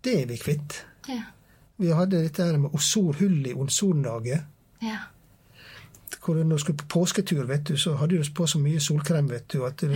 Det 0.03 0.15
er 0.17 0.27
vi 0.27 0.37
kvitt. 0.41 0.81
Ja. 1.07 1.21
Vi 1.79 1.93
hadde 1.95 2.19
dette 2.25 2.43
her 2.43 2.59
med 2.59 2.75
ozorhull 2.75 3.47
i 3.47 3.55
ozonlaget. 3.55 4.43
Ja. 4.83 4.97
Hvor 6.19 6.35
når 6.35 6.57
du 6.57 6.61
skulle 6.63 6.77
på 6.77 6.89
påsketur, 6.99 7.43
vet 7.47 7.63
du, 7.67 7.77
så 7.77 7.95
hadde 7.99 8.17
du 8.17 8.33
på 8.35 8.47
så 8.47 8.59
mye 8.59 8.79
solkrem 8.83 9.29
vet 9.29 9.47
du, 9.53 9.63
at 9.65 9.81
du, 9.81 9.93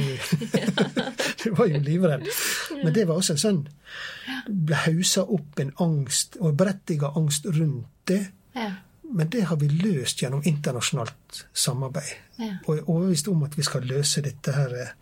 du 1.44 1.50
var 1.58 1.70
jo 1.70 1.82
livredd. 1.84 2.26
Men 2.84 2.94
det 2.96 3.08
var 3.08 3.20
også 3.20 3.36
en 3.36 3.44
sånn 3.44 3.62
ble 4.46 4.78
hausa 4.86 5.26
opp 5.26 5.60
en 5.60 5.74
angst, 5.82 6.38
og 6.40 6.58
berettiga 6.58 7.12
angst 7.16 7.48
rundt 7.50 7.88
det. 8.08 8.22
Ja. 8.56 8.72
Men 9.16 9.30
det 9.30 9.46
har 9.50 9.60
vi 9.62 9.70
løst 9.70 10.22
gjennom 10.22 10.46
internasjonalt 10.46 11.46
samarbeid. 11.54 12.14
Og 12.66 12.72
er 12.78 12.90
overbevist 12.90 13.28
om 13.32 13.44
at 13.46 13.58
vi 13.58 13.66
skal 13.66 13.86
løse 13.88 14.24
dette 14.26 14.54
her 14.56 14.74
eh, 14.82 14.96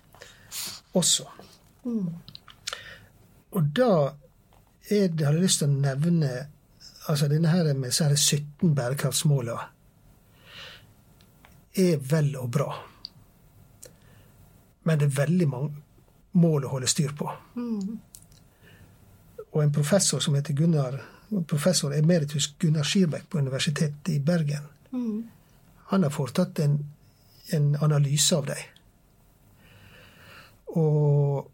også. 0.93 1.27
Og 3.53 3.69
da 3.75 3.93
er 4.91 5.07
det, 5.07 5.25
har 5.25 5.33
jeg 5.33 5.45
lyst 5.45 5.63
til 5.63 5.71
å 5.71 5.77
nevne 5.85 6.33
altså 7.11 7.27
denne 7.31 7.51
her 7.51 7.71
med 7.73 7.89
disse 7.91 8.07
her 8.07 8.15
17 8.15 8.75
bærekraftsmålene 8.75 9.69
er 11.73 11.97
vel 11.97 12.35
og 12.37 12.49
bra. 12.53 12.69
Men 14.83 14.99
det 14.99 15.09
er 15.09 15.19
veldig 15.23 15.47
mange 15.49 15.83
mål 16.37 16.65
å 16.65 16.73
holde 16.75 16.89
styr 16.91 17.13
på. 17.17 17.29
Og 19.53 19.59
en 19.61 19.73
professor 19.73 20.21
som 20.23 20.35
heter 20.35 20.57
Gunnar, 20.57 20.97
professor 21.47 21.93
emeritus 21.95 22.49
Gunnar 22.59 22.87
Skirbekk 22.87 23.29
på 23.29 23.41
Universitetet 23.41 24.09
i 24.13 24.19
Bergen, 24.19 24.69
han 25.91 26.03
har 26.03 26.13
foretatt 26.13 26.59
en, 26.59 26.77
en 27.53 27.75
analyse 27.81 28.35
av 28.35 28.47
dem. 28.49 28.61
Og 30.73 31.49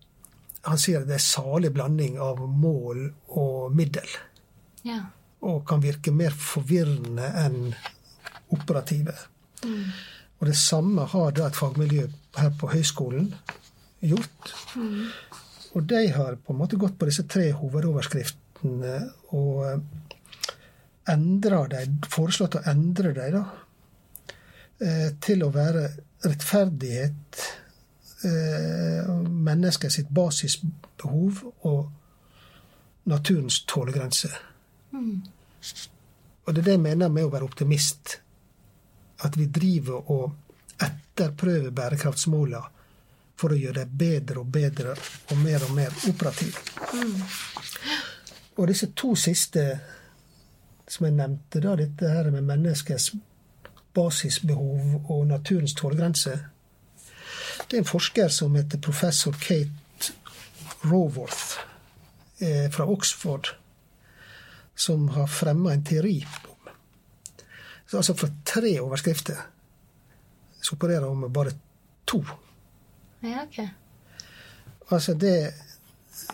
han 0.67 0.79
sier 0.79 1.01
at 1.01 1.09
det 1.09 1.17
er 1.17 1.23
salig 1.23 1.71
blanding 1.75 2.19
av 2.23 2.39
mål 2.39 3.05
og 3.35 3.75
middel. 3.75 4.07
Ja. 4.87 5.01
Og 5.43 5.63
kan 5.67 5.83
virke 5.83 6.11
mer 6.15 6.35
forvirrende 6.35 7.27
enn 7.41 7.73
operative. 8.55 9.15
Og 10.39 10.47
det 10.47 10.55
samme 10.55 11.03
har 11.11 11.31
da 11.35 11.47
et 11.49 11.57
fagmiljø 11.59 12.05
her 12.37 12.51
på 12.59 12.69
høyskolen 12.71 13.33
gjort. 13.99 14.53
Og 15.75 15.83
de 15.89 16.03
har 16.15 16.37
på 16.39 16.53
en 16.53 16.59
måte 16.61 16.79
gått 16.79 16.95
på 16.99 17.09
disse 17.09 17.25
tre 17.29 17.51
hovedoverskriftene 17.51 18.93
og 19.35 19.81
endra 21.09 21.63
dem, 21.71 21.97
foreslått 22.11 22.55
å 22.59 22.63
endre 22.69 23.13
dem, 23.17 23.35
da. 23.35 23.43
eh, 24.85 25.09
Til 25.21 25.43
å 25.43 25.51
være 25.51 25.89
rettferdighet, 26.23 27.41
eh, 28.23 29.09
mennesket 29.49 29.91
sitt 29.91 30.09
basisbehov 30.13 31.43
og 31.63 31.89
naturens 33.09 33.63
tålegrense. 33.65 34.29
Og 36.45 36.53
det 36.55 36.61
er 36.61 36.65
det 36.65 36.71
jeg 36.77 36.81
mener 36.83 37.09
med 37.09 37.25
å 37.25 37.31
være 37.33 37.47
optimist 37.47 38.19
at 39.25 39.37
vi 39.37 39.45
driver 39.45 40.11
og 40.11 40.35
etterprøver 40.81 41.73
bærekraftsmålene 41.75 42.61
for 43.39 43.55
å 43.55 43.59
gjøre 43.59 43.83
det 43.83 43.99
bedre 43.99 44.41
og 44.41 44.51
bedre 44.51 44.95
og 45.31 45.37
mer 45.39 45.63
og 45.63 45.71
mer 45.75 45.95
operative. 46.09 46.59
Og 48.59 48.67
disse 48.67 48.91
to 48.95 49.13
siste 49.15 49.63
som 50.89 51.05
jeg 51.05 51.15
nevnte, 51.15 51.61
da, 51.63 51.75
dette 51.77 52.09
her 52.09 52.31
med 52.33 52.47
menneskets 52.47 53.11
basisbehov 53.95 55.11
og 55.11 55.27
naturens 55.29 55.75
tålegrense, 55.77 56.33
det 57.69 57.77
er 57.77 57.83
en 57.83 57.87
forsker 57.87 58.31
som 58.33 58.55
heter 58.57 58.81
professor 58.81 59.35
Kate 59.39 60.11
Raworth 60.83 61.59
eh, 62.39 62.67
fra 62.71 62.87
Oxford, 62.89 63.53
som 64.75 65.09
har 65.13 65.27
fremma 65.27 65.75
en 65.75 65.85
teori 65.85 66.17
altså 67.97 68.13
for 68.13 68.29
tre 68.45 68.75
overskrifter 68.79 69.37
så 70.61 70.75
opererer 70.75 71.07
hun 71.07 71.19
med 71.23 71.31
bare 71.33 71.51
to. 72.05 72.19
Ja, 73.23 73.43
ok. 73.43 73.59
Altså 74.89 75.13
det 75.13 75.53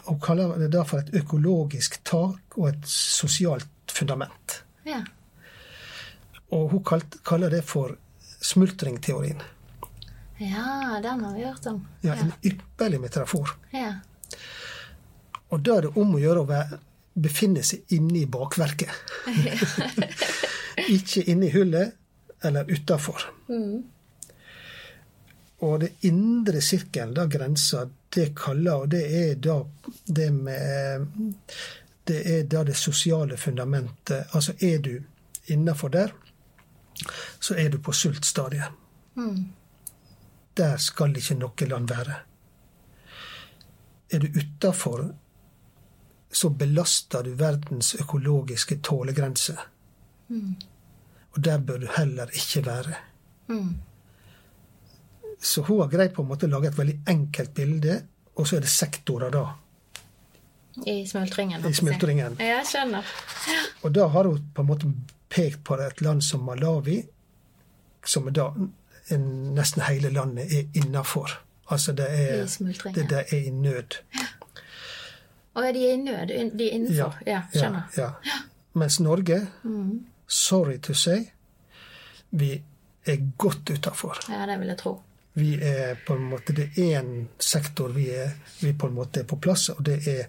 Hun 0.05 0.19
kaller 0.19 0.57
det 0.59 0.71
da 0.73 0.81
for 0.83 0.99
et 0.99 1.13
økologisk 1.15 1.99
tak 2.03 2.57
og 2.57 2.67
et 2.69 2.87
sosialt 2.89 3.91
fundament. 3.93 4.63
Ja. 4.85 5.03
Og 6.51 6.69
hun 6.73 6.83
kalt, 6.83 7.15
kaller 7.23 7.49
det 7.49 7.63
for 7.63 7.95
smultringteorien. 8.41 9.41
ja, 10.39 10.99
den 11.03 11.23
har 11.23 11.33
vi 11.33 11.43
hørt 11.45 11.65
om. 11.65 11.87
Ja, 12.01 12.13
En 12.13 12.33
ypperlig 12.43 12.99
metafor. 13.01 13.55
Ja. 13.71 13.93
Og 15.49 15.61
da 15.65 15.77
er 15.77 15.81
det 15.87 15.95
om 15.95 16.15
å 16.15 16.19
gjøre 16.19 16.43
å 16.43 16.63
befinne 17.13 17.63
seg 17.63 17.85
inne 17.95 18.19
i 18.19 18.25
bakverket. 18.25 18.89
Ikke 20.77 21.23
inne 21.23 21.47
i 21.47 21.51
hullet 21.51 21.91
eller 22.43 22.71
utafor. 22.71 23.21
Og 25.65 25.79
det 25.79 25.89
indre 26.01 26.61
sirkelen, 26.61 27.13
da 27.15 27.25
grensa, 27.31 27.85
det 28.15 28.35
kaller 28.37 28.83
Og 28.83 28.91
det 28.91 29.03
er 29.05 29.35
da 29.35 29.63
det 30.07 30.33
med 30.33 31.07
Det 32.07 32.21
er 32.29 32.43
da 32.43 32.63
det 32.63 32.75
sosiale 32.77 33.37
fundamentet. 33.37 34.27
Altså 34.33 34.53
er 34.61 34.77
du 34.79 34.99
innafor 35.47 35.87
der, 35.87 36.11
så 37.39 37.55
er 37.57 37.69
du 37.69 37.77
på 37.77 37.91
sultstadiet. 37.91 38.69
Der 40.57 40.77
skal 40.77 41.17
ikke 41.17 41.35
noe 41.35 41.67
land 41.67 41.89
være. 41.89 42.15
Er 44.11 44.19
du 44.19 44.27
utafor, 44.37 45.15
så 46.31 46.49
belaster 46.49 47.23
du 47.23 47.33
verdens 47.33 47.95
økologiske 47.95 48.77
tålegrense. 48.83 49.57
Og 50.29 51.43
der 51.43 51.57
bør 51.59 51.77
du 51.83 51.87
heller 51.97 52.31
ikke 52.33 52.65
være. 52.65 52.95
Så 55.39 55.61
hun 55.67 55.81
har 55.81 55.91
greid 55.91 56.13
på 56.15 56.23
en 56.23 56.29
måte 56.31 56.47
å 56.47 56.53
lage 56.53 56.71
et 56.71 56.77
veldig 56.77 56.99
enkelt 57.11 57.53
bilde, 57.53 57.99
og 58.35 58.47
så 58.47 58.57
er 58.57 58.65
det 58.65 58.71
sektorer 58.71 59.33
da. 59.33 59.43
I 60.85 61.05
smultringen. 61.07 61.65
I 61.65 61.73
smultringen. 61.73 62.39
Ja, 62.39 62.57
jeg 62.57 62.65
skjønner. 62.71 63.11
Og 63.83 63.93
da 63.95 64.07
har 64.11 64.27
hun 64.27 64.41
på 64.55 64.63
en 64.63 64.67
måte 64.67 64.89
pekt 65.31 65.63
på 65.63 65.77
et 65.79 66.01
land 66.01 66.23
som 66.23 66.43
Malawi, 66.47 66.97
som 68.05 68.27
da 68.33 68.49
nesten 69.11 69.85
hele 69.85 70.09
landet 70.11 70.51
er 70.51 70.81
innafor. 70.81 71.31
Altså 71.71 71.93
det 71.97 72.05
er, 72.09 72.43
I 72.45 72.91
det 72.93 73.05
der 73.09 73.23
er 73.23 73.37
i 73.37 73.49
nød. 73.49 73.99
Og 75.55 75.63
de 75.73 75.85
er 75.87 75.93
i 75.93 75.97
nød? 75.97 76.27
De 76.57 76.67
er 76.67 76.75
innenfor? 76.75 77.15
Ja, 77.25 77.41
skjønner. 77.53 77.87
Ja, 77.97 78.09
ja. 78.25 78.41
Mens 78.75 78.99
Norge, 78.99 79.47
sorry 80.27 80.77
to 80.79 80.93
say, 80.93 81.25
vi 82.29 82.53
er 83.05 83.17
godt 83.37 83.69
utafor. 83.69 84.19
Ja, 84.29 84.45
det 84.45 84.59
vil 84.59 84.73
jeg 84.73 84.77
tro. 84.77 84.95
Vi 85.35 85.53
er 85.61 85.97
på 86.07 86.15
en 86.15 86.29
måte, 86.31 86.53
Det 86.53 86.69
er 86.77 87.01
én 87.01 87.27
sektor 87.39 87.91
vi, 87.91 88.09
er, 88.09 88.31
vi 88.61 88.73
på 88.73 88.87
en 88.87 88.93
måte 88.93 89.19
er 89.19 89.27
på 89.27 89.35
plass, 89.35 89.69
og 89.69 89.85
det 89.85 90.07
er 90.07 90.27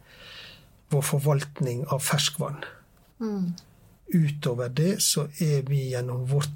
vår 0.90 1.02
forvaltning 1.02 1.84
av 1.90 2.02
ferskvann. 2.02 2.64
Utover 4.14 4.68
det 4.68 5.02
så 5.02 5.28
er 5.40 5.62
vi 5.66 5.88
gjennom 5.90 6.26
vårt 6.30 6.50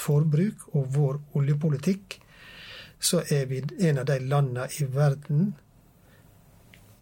forbruk 0.00 0.74
og 0.74 0.86
vår 0.94 1.20
oljepolitikk 1.38 2.20
så 3.00 3.22
er 3.32 3.46
vi 3.46 3.62
en 3.88 3.98
av 3.98 4.06
de 4.08 4.18
landene 4.20 4.66
i 4.80 4.86
verden 4.92 5.54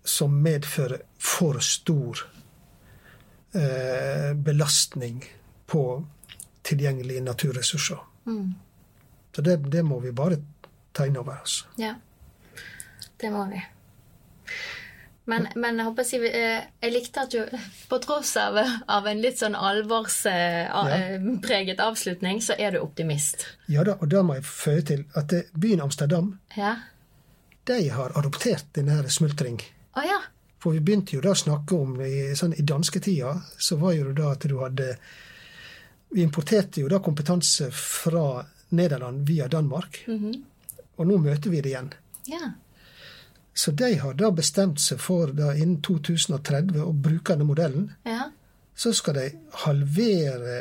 som 0.09 0.37
medfører 0.43 1.03
for 1.18 1.59
stor 1.64 2.22
eh, 3.53 4.31
belastning 4.35 5.24
på 5.69 5.83
tilgjengelige 6.66 7.21
naturressurser. 7.25 7.99
Så 9.37 9.43
det, 9.45 9.57
det 9.73 9.83
må 9.85 10.01
vi 10.01 10.12
bare 10.12 10.37
ta 10.97 11.07
inn 11.07 11.16
over 11.21 11.43
oss. 11.45 11.62
Ja, 11.81 11.95
det 13.21 13.31
må 13.33 13.45
vi. 13.53 13.61
Men, 15.29 15.45
men 15.61 15.77
jeg 15.77 15.85
håper 15.85 16.09
jeg, 16.09 16.25
eh, 16.33 16.64
jeg 16.81 16.93
likte 16.95 17.21
at 17.27 17.35
du, 17.35 17.45
på 17.91 17.97
tross 18.01 18.31
av, 18.41 18.57
av 18.89 19.05
en 19.11 19.21
litt 19.21 19.37
sånn 19.43 19.53
alvorspreget 19.59 21.83
avslutning, 21.85 22.41
så 22.41 22.57
er 22.57 22.73
du 22.73 22.79
optimist. 22.81 23.45
Ja 23.69 23.85
da, 23.85 24.01
og 24.01 24.09
da 24.09 24.23
må 24.25 24.39
jeg 24.39 24.49
føye 24.49 24.81
til 24.89 25.05
at 25.21 25.29
byen 25.53 25.85
Amsterdam 25.85 26.41
Ja? 26.57 26.81
de 27.69 27.93
har 27.93 28.16
adoptert 28.16 28.73
denne 28.73 29.05
smultring. 29.12 29.61
Å 29.93 30.01
ja. 30.07 30.16
For 30.59 30.73
vi 30.73 30.81
begynte 30.81 31.14
jo 31.19 31.23
da 31.23 31.31
å 31.37 31.39
snakke 31.39 31.77
om 31.77 32.01
i, 32.01 32.35
sånn, 32.39 32.55
I 32.57 32.62
dansketida 32.64 33.37
så 33.61 33.77
var 33.77 33.93
jo 33.99 34.05
det 34.09 34.16
da 34.23 34.33
at 34.33 34.49
du 34.49 34.57
hadde 34.62 34.97
Vi 36.11 36.23
importerte 36.23 36.81
jo 36.81 36.89
da 36.89 36.99
kompetanse 37.05 37.71
fra 37.75 38.45
Nederland 38.69 39.27
via 39.29 39.49
Danmark. 39.49 40.01
Og 40.97 41.07
nå 41.07 41.19
møter 41.23 41.51
vi 41.51 41.61
det 41.61 41.73
igjen. 41.73 41.93
Ja. 42.29 42.53
Så 43.55 43.71
de 43.75 43.95
har 43.99 44.15
da 44.15 44.31
bestemt 44.31 44.81
seg 44.81 45.01
for 45.03 45.33
da 45.35 45.51
innen 45.55 45.81
2030 45.83 46.79
å 46.85 46.93
bruke 46.93 47.33
denne 47.35 47.49
modellen. 47.49 47.93
ja. 48.05 48.31
Så 48.79 48.93
skal 48.95 49.17
de 49.17 49.23
halvere 49.65 50.61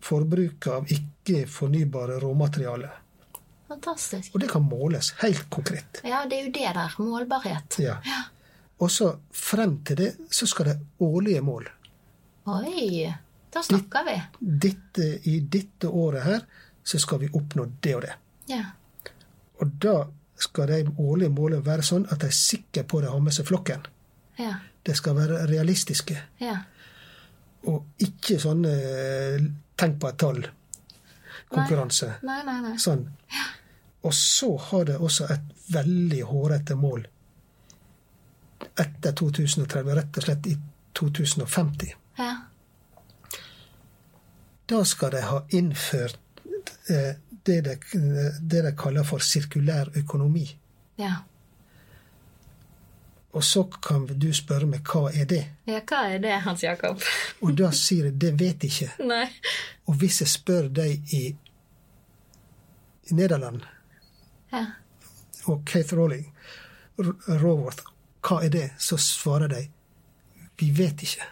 forbruket 0.00 0.70
av 0.72 0.86
ikke-fornybare 0.88 2.14
råmaterialer. 2.22 2.94
Fantastisk. 3.68 4.30
Og 4.32 4.40
det 4.40 4.48
kan 4.48 4.64
måles 4.64 5.10
helt 5.20 5.50
konkret. 5.52 6.00
Ja, 6.00 6.22
det 6.24 6.38
er 6.38 6.46
jo 6.46 6.52
det 6.54 6.70
der. 6.78 6.94
Målbarhet. 6.96 7.76
Ja. 7.84 7.98
Og 8.80 8.88
så 8.90 9.10
frem 9.36 9.82
til 9.84 10.00
det 10.00 10.08
så 10.32 10.48
skal 10.48 10.70
det 10.70 10.76
årlige 11.04 11.42
mål. 11.44 11.68
Oi. 12.48 13.12
Da 13.58 13.62
snakker 13.66 14.04
vi. 14.06 14.14
Dette, 14.38 15.06
I 15.28 15.40
dette 15.50 15.88
året 15.90 16.22
her 16.22 16.44
så 16.86 16.98
skal 17.02 17.18
vi 17.24 17.28
oppnå 17.34 17.64
det 17.82 17.94
og 17.98 18.04
det. 18.06 18.14
Ja. 18.48 18.62
Og 19.60 19.72
da 19.82 19.96
skal 20.38 20.70
de 20.70 20.92
årlige 21.02 21.32
målene 21.34 21.64
være 21.66 21.82
sånn 21.82 22.06
at 22.06 22.20
de 22.22 22.28
er 22.30 22.36
sikre 22.38 22.84
på 22.86 23.00
at 23.00 23.08
de 23.08 23.10
har 23.12 23.20
med 23.24 23.34
seg 23.34 23.48
flokken. 23.50 23.82
Ja. 24.38 24.52
De 24.86 24.94
skal 24.94 25.16
være 25.18 25.40
realistiske, 25.50 26.14
Ja. 26.40 26.54
og 27.66 27.98
ikke 27.98 28.38
sånne 28.40 28.70
eh, 28.70 29.42
tenk 29.76 29.98
på 30.00 30.08
et 30.08 30.18
tall-konkurranse. 30.22 32.12
Nei, 32.22 32.38
nei, 32.46 32.60
nei. 32.62 32.76
Sånn. 32.80 33.02
Og 34.06 34.14
så 34.14 34.52
har 34.70 34.84
det 34.88 34.96
også 35.02 35.26
et 35.34 35.50
veldig 35.74 36.22
hårete 36.30 36.76
mål 36.78 37.02
etter 38.78 39.12
2030, 39.18 39.94
rett 39.98 40.16
og 40.22 40.24
slett 40.28 40.46
i 40.46 40.54
2050. 40.98 41.92
Ja. 42.18 42.30
Da 44.68 44.82
skal 44.84 45.10
de 45.14 45.20
ha 45.24 45.38
innført 45.56 46.18
eh, 46.92 47.14
det 47.48 47.60
de, 47.64 47.74
det 48.40 48.62
de 48.66 48.72
kaller 48.76 49.06
for 49.08 49.24
sirkulær 49.24 49.88
økonomi. 49.96 50.44
Ja. 51.00 51.14
Og 53.32 53.44
så 53.44 53.62
kan 53.84 54.06
du 54.18 54.28
spørre 54.34 54.66
meg 54.68 54.84
hva 54.88 55.08
er 55.12 55.26
det? 55.30 55.42
Ja, 55.68 55.80
hva 55.86 56.02
er 56.12 56.18
det, 56.24 56.32
Hans 56.44 56.62
Jakob? 56.64 57.00
Og 57.44 57.54
da 57.60 57.68
sier 57.76 58.08
jeg 58.08 58.16
det 58.20 58.32
vet 58.40 58.64
jeg 58.64 58.72
ikke. 58.72 59.08
Nei. 59.08 59.26
Og 59.88 59.98
hvis 60.00 60.20
jeg 60.24 60.30
spør 60.32 60.68
deg 60.80 61.12
i, 61.16 61.24
i 63.08 63.16
Nederland 63.16 63.62
Ja. 64.52 64.64
og 65.46 65.60
Kate 65.68 65.96
Rowling, 65.96 66.24
Raworth, 66.98 67.84
hva 68.24 68.40
er 68.44 68.52
det, 68.52 68.66
så 68.80 68.96
svarer 69.00 69.48
de 69.52 69.60
vi 70.58 70.70
vet 70.74 71.04
ikke. 71.04 71.26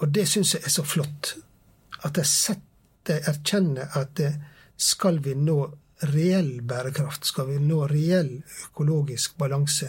Og 0.00 0.12
det 0.12 0.26
syns 0.28 0.54
jeg 0.54 0.64
er 0.64 0.72
så 0.72 0.84
flott. 0.84 1.36
At 2.04 2.16
de 2.18 2.24
setter, 2.28 3.22
erkjenner 3.30 3.96
at 3.96 4.16
det, 4.18 4.34
skal 4.76 5.22
vi 5.24 5.32
nå 5.38 5.60
reell 6.12 6.60
bærekraft, 6.68 7.24
skal 7.24 7.48
vi 7.48 7.58
nå 7.62 7.86
reell 7.88 8.42
økologisk 8.66 9.38
balanse, 9.40 9.88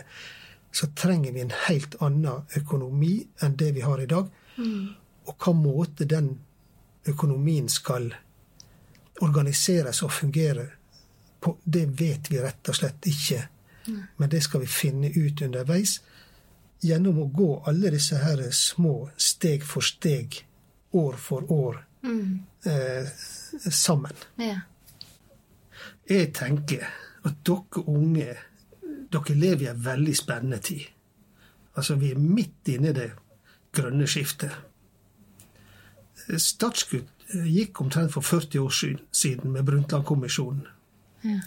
så 0.72 0.88
trenger 0.96 1.34
vi 1.36 1.42
en 1.44 1.52
helt 1.66 1.98
annen 2.04 2.46
økonomi 2.56 3.18
enn 3.44 3.58
det 3.60 3.74
vi 3.76 3.84
har 3.84 4.00
i 4.00 4.08
dag. 4.08 4.30
Og 5.28 5.36
hva 5.44 5.54
måte 5.58 6.08
den 6.08 6.30
økonomien 7.08 7.68
skal 7.70 8.14
organiseres 9.26 10.04
og 10.06 10.14
fungere 10.14 10.68
på, 11.42 11.58
det 11.64 11.86
vet 12.00 12.32
vi 12.32 12.40
rett 12.42 12.70
og 12.70 12.78
slett 12.80 13.08
ikke. 13.10 13.42
Men 14.18 14.30
det 14.30 14.44
skal 14.46 14.64
vi 14.64 14.72
finne 14.72 15.12
ut 15.16 15.42
underveis 15.42 16.00
gjennom 16.82 17.20
å 17.20 17.28
gå 17.34 17.50
alle 17.70 17.92
disse 17.94 18.20
her 18.22 18.42
små 18.52 19.10
steg 19.18 19.64
for 19.66 19.86
steg, 19.86 20.44
år 20.94 21.18
for 21.22 21.52
år, 21.52 21.80
eh, 22.66 23.10
sammen. 23.70 24.14
Ja. 24.38 24.60
Jeg 26.08 26.34
tenker 26.34 26.88
at 27.24 27.44
dere 27.44 27.84
unge 27.88 28.38
dere 29.12 29.36
lever 29.36 29.64
i 29.66 29.70
en 29.72 29.84
veldig 29.84 30.16
spennende 30.16 30.60
tid. 30.64 30.88
Altså, 31.76 31.96
vi 31.96 32.12
er 32.12 32.20
midt 32.20 32.68
inne 32.74 32.92
i 32.92 32.98
det 32.98 33.12
grønne 33.76 34.08
skiftet. 34.10 34.54
Startskudd 36.28 37.08
gikk 37.48 37.82
omtrent 37.82 38.12
for 38.12 38.26
40 38.26 38.60
år 38.60 38.74
siden 39.12 39.52
med 39.52 39.66
Brundtland-kommisjonen. 39.68 40.66
Ja. 41.24 41.40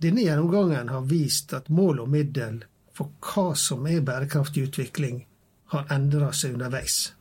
Denne 0.00 0.22
gjennomgangen 0.24 0.88
har 0.88 1.08
vist 1.08 1.52
at 1.52 1.68
mål 1.68 2.00
og 2.04 2.08
middel 2.12 2.62
for 3.00 3.14
hva 3.24 3.54
som 3.56 3.86
er 3.88 4.02
bærekraftig 4.04 4.66
utvikling, 4.68 5.22
har 5.72 5.86
endra 5.94 6.34
seg 6.36 6.58
underveis. 6.58 7.14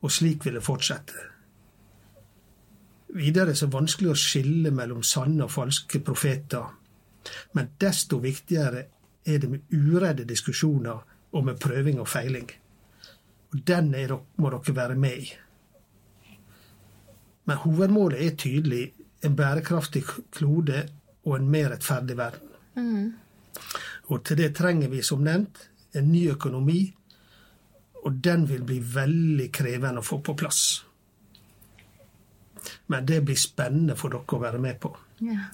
Og 0.00 0.12
slik 0.14 0.46
vil 0.46 0.56
det 0.56 0.64
fortsette. 0.64 1.26
Videre 3.12 3.50
er 3.50 3.52
det 3.52 3.58
så 3.60 3.68
vanskelig 3.68 4.14
å 4.14 4.16
skille 4.16 4.72
mellom 4.72 5.02
sanne 5.04 5.44
og 5.44 5.52
falske 5.52 6.00
profeter. 6.00 6.70
Men 7.52 7.74
desto 7.78 8.22
viktigere 8.22 8.86
er 9.28 9.42
det 9.42 9.50
med 9.52 9.74
uredde 9.76 10.24
diskusjoner 10.24 11.02
og 11.32 11.44
med 11.44 11.60
prøving 11.60 12.00
og 12.00 12.08
feiling. 12.08 12.48
Og 13.52 13.60
den 13.68 13.92
er, 13.94 14.16
må 14.40 14.54
dere 14.54 14.76
være 14.78 14.96
med 14.96 15.26
i. 15.26 15.28
Men 17.44 17.60
hovedmålet 17.66 18.24
er 18.24 18.38
tydelig 18.40 18.86
en 19.20 19.36
bærekraftig 19.36 20.06
klode 20.32 20.86
og 21.26 21.36
en 21.36 21.50
mer 21.50 21.74
rettferdig 21.74 22.16
verden. 22.16 22.48
Og 24.12 24.20
til 24.26 24.36
det 24.42 24.50
trenger 24.56 24.90
vi, 24.92 25.00
som 25.04 25.22
nevnt, 25.24 25.68
en 25.96 26.10
ny 26.12 26.26
økonomi, 26.32 26.80
og 28.02 28.18
den 28.24 28.44
vil 28.50 28.64
bli 28.66 28.80
veldig 28.82 29.48
krevende 29.54 30.02
å 30.02 30.06
få 30.06 30.18
på 30.24 30.34
plass. 30.36 30.62
Men 32.92 33.06
det 33.08 33.22
blir 33.26 33.38
spennende 33.38 33.96
for 33.98 34.12
dere 34.12 34.36
å 34.36 34.42
være 34.42 34.60
med 34.62 34.80
på. 34.82 34.90
Ja. 35.24 35.46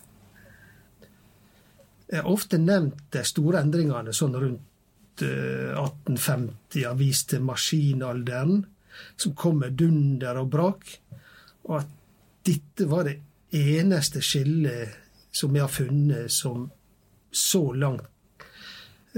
Jeg 2.09 2.25
har 2.25 2.31
ofte 2.33 2.59
nevnt 2.61 3.11
de 3.13 3.23
store 3.29 3.61
endringene 3.61 4.15
sånn 4.17 4.37
rundt 4.41 5.23
eh, 5.23 5.77
1850 5.77 6.87
har 6.89 6.97
vist 6.97 7.29
til 7.35 7.45
maskinalderen, 7.45 8.63
som 9.21 9.37
kom 9.39 9.61
med 9.61 9.77
dunder 9.79 10.41
og 10.41 10.49
brak, 10.51 10.89
og 11.69 11.75
at 11.83 11.91
dette 12.49 12.87
var 12.89 13.05
det 13.07 13.19
eneste 13.55 14.23
skillet 14.25 14.97
som 15.37 15.53
vi 15.53 15.61
har 15.61 15.71
funnet 15.71 16.33
som 16.33 16.65
så 17.29 17.61
langt 17.77 18.09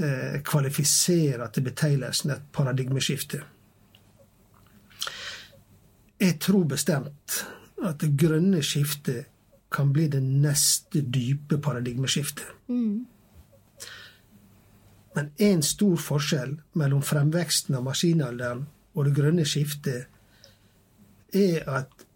eh, 0.03 0.42
kvalifiserer 0.42 1.48
til 1.53 1.66
betegnelsen 1.68 2.30
et 2.34 2.42
paradigmeskifte. 2.53 3.42
Jeg 6.20 6.38
tror 6.40 6.64
bestemt 6.68 7.44
at 7.84 8.01
det 8.01 8.16
grønne 8.20 8.62
skiftet 8.62 9.30
kan 9.72 9.92
bli 9.92 10.09
det 10.09 10.22
neste 10.22 11.01
dype 11.01 11.59
paradigmeskiftet. 11.62 12.44
Men 15.14 15.30
én 15.38 15.62
stor 15.62 15.96
forskjell 15.96 16.57
mellom 16.74 17.03
fremveksten 17.03 17.74
av 17.79 17.87
maskinalderen 17.87 18.66
og 18.95 19.07
det 19.07 19.14
grønne 19.14 19.46
skiftet 19.46 20.07
er 21.34 21.66
at 21.70 22.07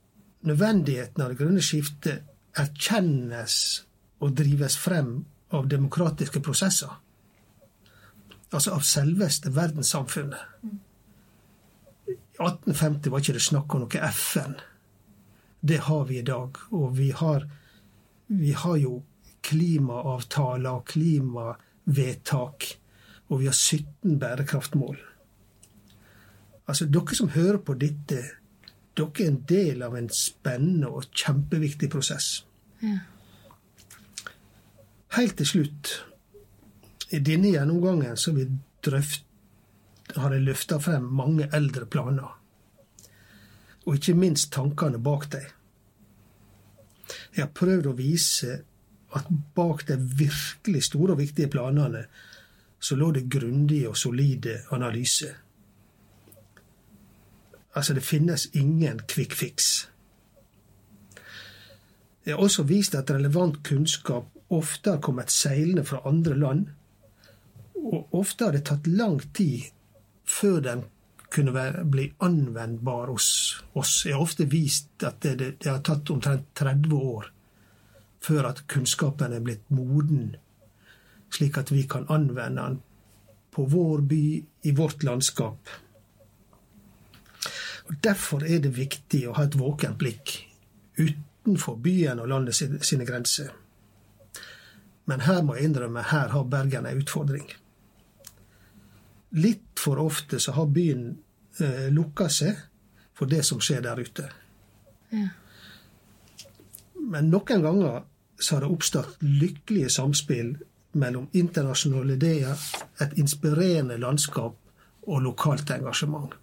nødvendigheten 0.44 1.22
av 1.22 1.32
det 1.32 1.38
grønne 1.38 1.62
skiftet 1.62 2.26
erkjennes 2.58 3.56
og 4.22 4.34
drives 4.38 4.76
frem 4.78 5.24
av 5.54 5.68
demokratiske 5.70 6.42
prosesser. 6.42 6.90
Altså 8.54 8.76
av 8.76 8.84
selveste 8.86 9.50
verdenssamfunnet. 9.54 10.70
I 12.06 12.14
1850 12.38 13.10
var 13.10 13.22
ikke 13.22 13.34
det 13.36 13.42
snakk 13.42 13.74
om 13.74 13.84
noe 13.84 14.10
FN. 14.14 14.54
Det 15.64 15.80
har 15.88 16.04
vi 16.06 16.20
i 16.20 16.26
dag. 16.26 16.60
Og 16.70 16.94
vi 16.98 17.10
har, 17.10 17.48
vi 18.26 18.52
har 18.52 18.78
jo 18.78 19.00
klimaavtaler 19.44 20.70
og 20.70 20.86
klimavedtak. 20.92 22.68
Og 23.28 23.42
vi 23.42 23.50
har 23.50 23.58
17 23.58 24.18
bærekraftmål. 24.22 25.02
Altså, 26.68 26.86
dere 26.88 27.16
som 27.16 27.34
hører 27.34 27.58
på 27.58 27.74
dette, 27.80 28.22
dere 28.96 29.24
er 29.24 29.28
en 29.28 29.42
del 29.48 29.82
av 29.84 29.96
en 29.98 30.08
spennende 30.14 30.88
og 30.88 31.10
kjempeviktig 31.10 31.90
prosess. 31.92 32.44
Helt 35.14 35.36
til 35.38 35.46
slutt, 35.46 35.92
i 37.10 37.18
denne 37.18 37.50
gjennomgangen 37.52 38.16
så 38.16 38.32
har 40.14 40.32
jeg 40.32 40.44
løfta 40.44 40.78
frem 40.80 41.08
mange 41.16 41.48
eldre 41.52 41.86
planer. 41.86 42.32
Og 43.84 43.98
ikke 43.98 44.16
minst 44.16 44.52
tankene 44.52 44.98
bak 44.98 45.28
dem. 45.32 45.48
Jeg 47.36 47.44
har 47.44 47.52
prøvd 47.52 47.90
å 47.90 47.96
vise 47.98 48.60
at 49.14 49.28
bak 49.54 49.84
de 49.88 49.98
virkelig 49.98 50.86
store 50.88 51.14
og 51.14 51.20
viktige 51.20 51.50
planene 51.52 52.06
så 52.84 52.96
lå 52.96 53.10
det 53.16 53.28
grundige 53.32 53.88
og 53.88 53.96
solide 53.96 54.58
analyse. 54.72 55.30
Altså, 57.74 57.94
det 57.94 58.04
finnes 58.04 58.48
ingen 58.52 59.00
quick 59.08 59.32
fix. 59.32 59.88
Jeg 62.26 62.34
har 62.34 62.42
også 62.42 62.62
vist 62.62 62.94
at 62.94 63.10
relevant 63.10 63.62
kunnskap 63.66 64.28
ofte 64.50 64.90
har 64.90 65.00
kommet 65.00 65.30
seilende 65.30 65.84
fra 65.84 66.00
andre 66.08 66.38
land, 66.38 66.66
og 67.84 68.16
ofte 68.16 68.46
har 68.46 68.56
det 68.56 68.64
tatt 68.68 68.86
lang 68.88 69.20
tid 69.36 69.70
før 70.24 70.60
den 70.64 70.84
kunne 71.34 71.84
bli 71.90 72.06
anvendbar 72.22 73.10
hos 73.10 73.28
oss. 73.72 74.02
Det 74.04 74.12
er 74.14 74.22
ofte 74.22 74.46
vist 74.48 75.02
at 75.02 75.20
det, 75.24 75.34
det, 75.40 75.50
det 75.60 75.70
har 75.72 75.82
tatt 75.84 76.10
omtrent 76.14 76.52
30 76.54 76.94
år 76.94 77.30
før 78.24 78.48
at 78.48 78.62
kunnskapen 78.70 79.34
er 79.36 79.42
blitt 79.44 79.66
moden, 79.74 80.36
slik 81.34 81.58
at 81.60 81.72
vi 81.74 81.82
kan 81.90 82.06
anvende 82.08 82.62
den 82.62 82.78
på 83.54 83.66
vår 83.70 84.00
by, 84.08 84.22
i 84.62 84.72
vårt 84.72 85.02
landskap. 85.04 85.68
Og 87.84 87.98
Derfor 88.02 88.46
er 88.48 88.62
det 88.64 88.72
viktig 88.78 89.26
å 89.28 89.34
ha 89.36 89.44
et 89.44 89.58
våkent 89.60 89.98
blikk 90.00 90.32
utenfor 90.96 91.76
byen 91.84 92.22
og 92.22 92.30
landet 92.32 92.56
sine 92.56 93.04
grenser. 93.06 93.52
Men 95.04 95.26
her 95.26 95.42
må 95.44 95.58
jeg 95.58 95.68
innrømme, 95.68 96.06
her 96.08 96.32
har 96.32 96.48
Bergen 96.48 96.88
en 96.88 97.02
utfordring. 97.02 97.44
Litt 99.34 99.80
for 99.80 99.98
ofte 99.98 100.38
så 100.40 100.52
har 100.54 100.70
byen 100.70 101.08
eh, 101.60 101.88
lukka 101.90 102.28
seg 102.30 102.58
for 103.14 103.30
det 103.30 103.42
som 103.46 103.62
skjer 103.62 103.82
der 103.82 104.00
ute. 104.00 104.28
Ja. 105.10 105.28
Men 106.94 107.30
noen 107.30 107.62
ganger 107.62 108.04
så 108.38 108.56
har 108.56 108.64
det 108.64 108.70
oppstått 108.74 109.18
lykkelige 109.22 109.90
samspill 109.90 110.54
mellom 110.94 111.26
internasjonale 111.32 112.14
ideer, 112.14 112.58
et 113.02 113.18
inspirerende 113.18 113.98
landskap 113.98 114.56
og 115.06 115.22
lokalt 115.22 115.70
engasjement. 115.70 116.34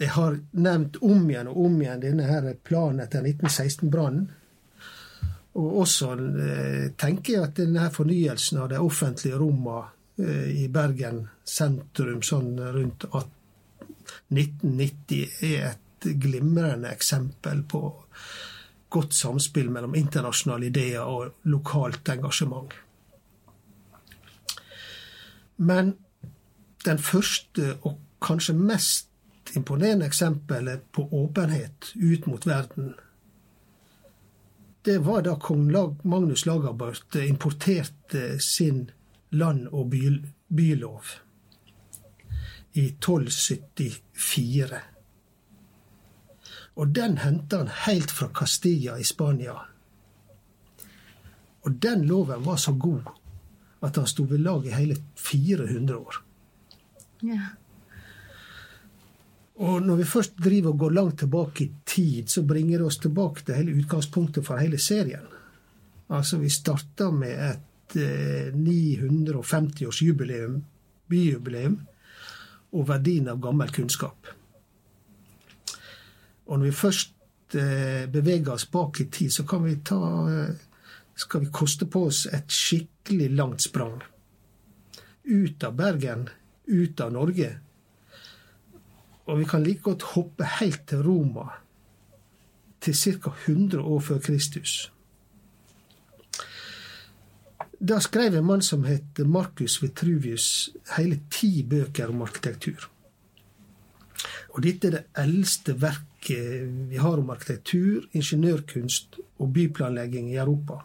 Jeg 0.00 0.14
har 0.14 0.38
nevnt 0.56 0.96
om 1.04 1.26
igjen 1.28 1.50
og 1.50 1.58
om 1.66 1.80
igjen 1.82 2.00
denne 2.00 2.28
her 2.30 2.46
planen 2.64 3.02
etter 3.04 3.26
1916-brannen. 3.26 4.28
Og 5.60 5.80
også 5.82 6.12
eh, 6.14 6.86
tenker 6.96 7.34
jeg 7.34 7.42
at 7.44 7.58
denne 7.58 7.90
fornyelsen 7.92 8.62
av 8.62 8.70
de 8.70 8.78
offentlige 8.80 9.36
rommene 9.42 9.90
i 10.20 10.68
Bergen 10.72 11.28
sentrum 11.44 12.22
sånn 12.26 12.58
rundt 12.74 13.04
1990 14.28 15.46
er 15.46 15.66
et 15.72 16.08
glimrende 16.20 16.88
eksempel 16.90 17.62
på 17.68 17.82
godt 18.90 19.14
samspill 19.14 19.70
mellom 19.70 19.94
internasjonale 19.94 20.70
ideer 20.70 21.06
og 21.06 21.46
lokalt 21.46 22.08
engasjement. 22.10 22.72
Men 25.60 25.94
den 26.84 26.98
første 26.98 27.76
og 27.82 27.98
kanskje 28.24 28.56
mest 28.56 29.08
imponerende 29.56 30.06
eksempelet 30.08 30.86
på 30.92 31.04
åpenhet 31.12 31.92
ut 31.94 32.26
mot 32.26 32.46
verden, 32.46 32.94
det 34.84 34.98
var 35.04 35.22
da 35.22 35.36
kong 35.36 35.68
Magnus 36.02 36.46
Lagerbart 36.46 37.14
importerte 37.20 38.38
sin 38.40 38.90
land- 39.30 39.68
og 39.72 39.90
by 39.90 40.24
bylov 40.48 41.02
i 42.72 42.86
1274. 42.86 44.80
Og 46.76 46.94
den 46.94 47.18
henta 47.18 47.56
han 47.58 47.68
helt 47.86 48.10
fra 48.10 48.28
Castilla 48.34 48.98
i 48.98 49.04
Spania. 49.04 49.54
Og 51.60 51.72
den 51.82 52.06
loven 52.08 52.44
var 52.44 52.56
så 52.56 52.72
god 52.72 53.02
at 53.80 53.96
han 53.96 54.06
sto 54.06 54.22
ved 54.28 54.38
lag 54.38 54.66
i 54.66 54.70
hele 54.74 54.96
400 55.16 55.98
år. 55.98 56.14
Ja. 57.22 57.40
Og 59.60 59.82
når 59.82 59.96
vi 59.96 60.04
først 60.08 60.38
driver 60.40 60.72
og 60.72 60.78
går 60.78 60.90
langt 60.96 61.18
tilbake 61.20 61.64
i 61.64 61.72
tid, 61.84 62.28
så 62.28 62.42
bringer 62.42 62.78
det 62.78 62.86
oss 62.86 62.98
tilbake 62.98 63.44
til 63.44 63.54
hele 63.58 63.76
utgangspunktet 63.82 64.46
for 64.46 64.56
hele 64.56 64.78
serien. 64.80 65.26
Altså, 66.08 66.38
vi 66.40 66.48
starta 66.48 67.10
med 67.10 67.50
et 67.50 67.66
eh, 67.96 68.54
950-årsjubileum, 68.54 70.64
byjubileum, 71.10 71.80
og 72.70 72.88
verdien 72.88 73.28
av 73.30 73.40
gammel 73.42 73.70
kunnskap. 73.74 74.26
Og 76.46 76.58
når 76.58 76.66
vi 76.66 76.72
først 76.74 77.54
eh, 77.58 78.06
beveger 78.10 78.52
oss 78.54 78.66
bak 78.70 79.00
i 79.00 79.04
tid, 79.10 79.30
så 79.34 79.44
kan 79.46 79.64
vi 79.64 79.76
ta 79.86 80.00
eh, 80.30 80.54
skal 81.20 81.44
vi 81.44 81.50
koste 81.52 81.86
på 81.86 82.06
oss 82.08 82.24
et 82.32 82.50
skikkelig 82.50 83.30
langt 83.36 83.62
sprang. 83.62 84.00
Ut 85.24 85.64
av 85.64 85.74
Bergen, 85.76 86.28
ut 86.66 87.00
av 87.00 87.12
Norge. 87.12 87.50
Og 89.28 89.38
vi 89.38 89.46
kan 89.46 89.62
like 89.62 89.84
godt 89.84 90.02
hoppe 90.14 90.46
helt 90.58 90.86
til 90.88 91.04
Roma, 91.06 91.50
til 92.80 92.96
ca. 92.96 93.34
100 93.46 93.82
år 93.82 94.00
før 94.00 94.18
Kristus. 94.24 94.90
Da 97.80 97.96
skrev 98.00 98.34
en 98.36 98.44
mann 98.44 98.62
som 98.62 98.84
het 98.84 99.18
Marcus 99.24 99.78
Vitruvius, 99.82 100.70
hele 100.98 101.16
ti 101.32 101.62
bøker 101.64 102.10
om 102.12 102.20
arkitektur. 102.26 102.84
Og 104.52 104.60
dette 104.66 104.90
er 104.90 104.96
det 104.98 105.06
eldste 105.22 105.72
verket 105.80 106.68
vi 106.90 107.00
har 107.00 107.22
om 107.22 107.32
arkitektur, 107.32 108.04
ingeniørkunst 108.12 109.16
og 109.40 109.52
byplanlegging 109.56 110.28
i 110.28 110.36
Europa. 110.36 110.82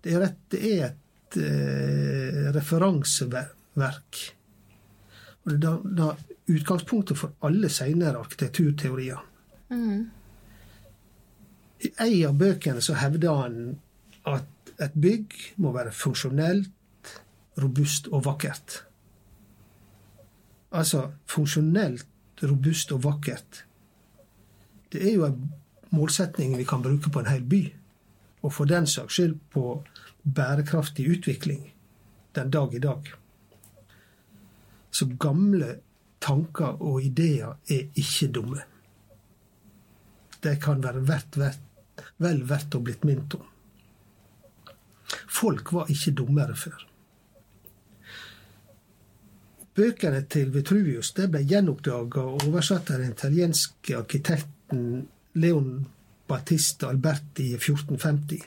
Det 0.00 0.14
er, 0.14 0.24
et, 0.24 0.40
det 0.54 0.62
er 0.70 0.84
et 0.86 1.38
eh, 1.42 2.40
referanseverk. 2.56 4.22
Og 5.44 5.52
det 5.52 5.58
er 5.68 5.86
da, 6.00 6.10
utgangspunktet 6.48 7.18
for 7.18 7.36
alle 7.44 7.68
senere 7.68 8.22
arkitekturteorier. 8.22 9.20
Mm. 9.68 10.04
I 11.84 11.94
ei 12.06 12.20
av 12.24 12.38
bøkene 12.40 12.80
så 12.80 12.96
hevder 12.96 13.42
han 13.42 13.64
at 14.30 14.46
et 14.82 14.92
bygg 14.92 15.32
må 15.62 15.72
være 15.72 15.92
funksjonelt, 15.92 16.72
robust 17.62 18.08
og 18.12 18.24
vakkert. 18.26 18.82
Altså 20.72 21.06
funksjonelt, 21.30 22.06
robust 22.42 22.92
og 22.92 23.04
vakkert 23.04 23.66
det 24.92 25.08
er 25.08 25.16
jo 25.16 25.26
en 25.26 25.52
målsetning 25.94 26.56
vi 26.56 26.64
kan 26.64 26.82
bruke 26.82 27.10
på 27.10 27.20
en 27.20 27.30
hel 27.30 27.44
by. 27.44 27.62
Og 28.42 28.52
for 28.52 28.68
den 28.68 28.86
saks 28.86 29.18
skyld 29.18 29.34
på 29.50 29.82
bærekraftig 30.22 31.08
utvikling 31.10 31.72
den 32.34 32.50
dag 32.50 32.74
i 32.74 32.78
dag. 32.78 33.10
Så 34.90 35.08
gamle 35.20 35.78
tanker 36.20 36.80
og 36.82 37.02
ideer 37.02 37.58
er 37.68 37.88
ikke 37.94 38.30
dumme. 38.32 38.62
De 40.42 40.56
kan 40.62 40.82
være 40.82 41.02
vel 42.18 42.42
verdt 42.48 42.74
å 42.76 42.80
blitt 42.80 43.04
minnet 43.04 43.34
om. 43.34 43.44
Folk 45.36 45.72
var 45.72 45.90
ikke 45.92 46.14
dummere 46.16 46.56
før. 46.56 46.86
Bøkene 49.76 50.22
til 50.32 50.52
Vitruvius 50.54 51.10
ble 51.16 51.42
gjenoppdaga 51.44 52.22
og 52.24 52.46
oversatt 52.46 52.94
av 52.94 53.02
den 53.02 53.12
italienske 53.12 53.98
arkitekten 53.98 54.86
Leon 55.36 55.72
Battista 56.26 56.88
Alberti 56.88 57.50
i 57.50 57.58
1450. 57.58 58.46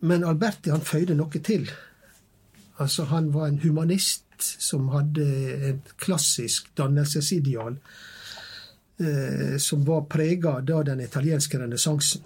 Men 0.00 0.26
Alberti 0.26 0.70
han 0.74 0.82
føyde 0.82 1.14
noe 1.18 1.42
til. 1.42 1.70
Altså, 2.78 3.06
han 3.10 3.30
var 3.34 3.48
en 3.48 3.62
humanist 3.62 4.26
som 4.42 4.90
hadde 4.92 5.24
et 5.70 5.94
klassisk 5.98 6.68
dannelsesideal 6.78 7.78
eh, 9.02 9.56
som 9.62 9.82
var 9.86 10.06
prega 10.10 10.58
av 10.58 10.84
den 10.86 11.02
italienske 11.06 11.58
renessansen. 11.58 12.22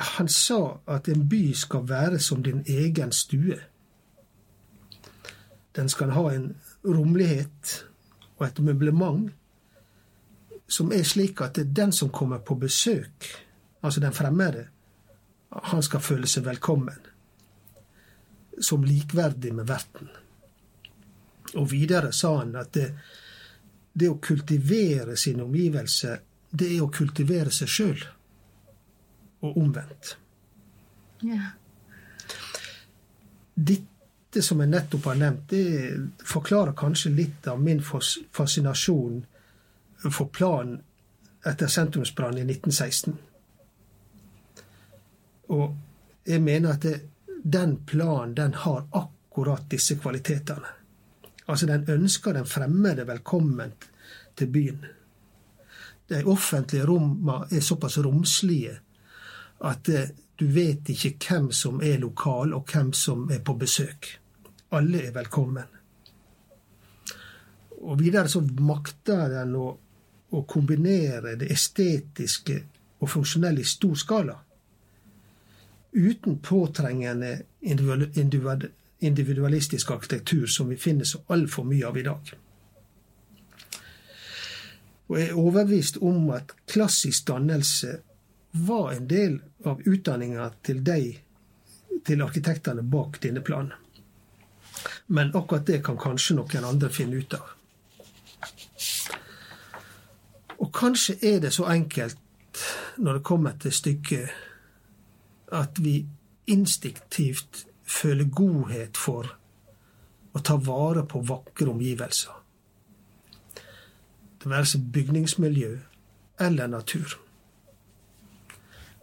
Han 0.00 0.28
sa 0.28 0.80
at 0.88 1.08
en 1.08 1.26
by 1.28 1.52
skal 1.52 1.84
være 1.88 2.18
som 2.18 2.42
din 2.42 2.62
egen 2.66 3.12
stue. 3.12 3.58
Den 5.76 5.88
skal 5.88 6.14
ha 6.16 6.30
en 6.32 6.54
rommelighet 6.84 7.74
og 8.38 8.46
et 8.46 8.58
møblement 8.64 9.30
som 10.70 10.92
er 10.94 11.02
slik 11.02 11.40
at 11.42 11.58
den 11.76 11.92
som 11.92 12.12
kommer 12.14 12.38
på 12.38 12.54
besøk, 12.54 13.26
altså 13.82 14.00
den 14.00 14.12
fremmede, 14.12 14.68
han 15.50 15.82
skal 15.82 16.00
føle 16.00 16.28
seg 16.30 16.46
velkommen. 16.46 17.00
Som 18.60 18.84
likverdig 18.84 19.54
med 19.54 19.66
verten. 19.66 20.08
Og 21.58 21.70
videre 21.72 22.12
sa 22.12 22.36
han 22.38 22.54
at 22.60 22.70
det, 22.76 22.86
det 23.92 24.08
å 24.12 24.20
kultivere 24.22 25.16
sine 25.18 25.42
omgivelser, 25.42 26.20
det 26.50 26.70
er 26.76 26.84
å 26.84 26.92
kultivere 26.94 27.50
seg 27.50 27.68
sjøl. 27.68 28.04
Og 29.40 29.56
omvendt. 29.56 30.16
Ja. 31.24 31.52
Dette 33.54 34.42
som 34.42 34.60
jeg 34.60 34.70
nettopp 34.72 35.08
har 35.10 35.18
nevnt, 35.20 35.50
det 35.50 36.26
forklarer 36.28 36.76
kanskje 36.76 37.12
litt 37.14 37.48
av 37.48 37.60
min 37.60 37.82
fascinasjon 37.82 39.22
for 40.06 40.28
planen 40.32 40.78
etter 41.46 41.72
sentrumsbrannen 41.72 42.42
i 42.44 42.52
1916. 42.52 43.16
Og 45.50 45.76
jeg 46.28 46.42
mener 46.44 46.76
at 46.76 46.84
det, 46.84 47.00
den 47.42 47.78
planen 47.88 48.36
den 48.36 48.54
har 48.54 48.84
akkurat 48.92 49.66
disse 49.70 49.96
kvalitetene. 49.98 50.76
Altså 51.50 51.66
Den 51.66 51.88
ønsker 51.88 52.32
den 52.32 52.46
fremmede 52.46 53.06
velkommen 53.08 53.72
til 54.38 54.46
byen. 54.46 54.84
De 56.08 56.22
offentlige 56.24 56.86
rommene 56.86 57.46
er 57.50 57.60
såpass 57.60 57.98
romslige 57.98 58.78
at 59.60 59.88
eh, 59.88 60.10
du 60.40 60.46
vet 60.54 60.88
ikke 60.88 61.12
hvem 61.20 61.50
som 61.52 61.82
er 61.84 61.98
lokal, 62.00 62.54
og 62.56 62.64
hvem 62.72 62.92
som 62.96 63.26
er 63.30 63.42
på 63.44 63.54
besøk. 63.60 64.08
Alle 64.72 65.02
er 65.08 65.12
velkommen. 65.12 65.76
Og 67.80 67.98
videre 68.00 68.28
så 68.28 68.40
makter 68.60 69.28
den 69.32 69.56
å, 69.56 69.66
å 70.30 70.42
kombinere 70.48 71.34
det 71.40 71.50
estetiske 71.52 72.60
og 73.00 73.08
funksjonelle 73.08 73.60
i 73.60 73.68
stor 73.68 73.96
skala 73.98 74.36
uten 75.92 76.38
påtrengende 76.38 77.42
individualistisk 79.00 79.90
arkitektur 79.90 80.46
som 80.46 80.68
vi 80.68 80.76
finner 80.76 81.04
så 81.04 81.18
altfor 81.26 81.64
mye 81.66 81.86
av 81.86 81.98
i 81.98 82.04
dag. 82.06 82.32
Og 85.10 85.18
jeg 85.18 85.28
er 85.28 85.38
overbevist 85.38 85.98
om 86.06 86.30
at 86.30 86.54
klassisk 86.70 87.26
dannelse 87.26 87.96
var 88.50 88.92
en 88.92 89.08
del 89.08 89.40
av 89.64 89.80
utdanninga 89.86 90.50
til 90.62 90.82
de, 90.84 91.16
til 92.06 92.22
arkitektene 92.24 92.82
bak 92.82 93.20
denne 93.22 93.42
planen. 93.46 93.72
Men 95.06 95.34
akkurat 95.36 95.66
det 95.66 95.82
kan 95.84 95.98
kanskje 96.00 96.36
noen 96.38 96.66
andre 96.66 96.90
finne 96.94 97.20
ut 97.20 97.34
av. 97.36 97.56
Og 100.60 100.72
kanskje 100.76 101.16
er 101.22 101.40
det 101.40 101.52
så 101.56 101.66
enkelt 101.72 102.18
når 103.00 103.18
det 103.18 103.26
kommer 103.26 103.56
til 103.60 103.72
stykket 103.72 104.30
at 105.56 105.78
vi 105.82 106.04
instinktivt 106.50 107.64
føler 107.86 108.24
godhet 108.24 108.98
for 108.98 109.30
å 110.32 110.42
ta 110.46 110.56
vare 110.62 111.02
på 111.08 111.22
vakre 111.26 111.72
omgivelser. 111.72 112.36
Det 114.40 114.48
være 114.48 114.68
seg 114.72 114.86
bygningsmiljø 114.94 115.72
eller 116.40 116.70
natur. 116.70 117.18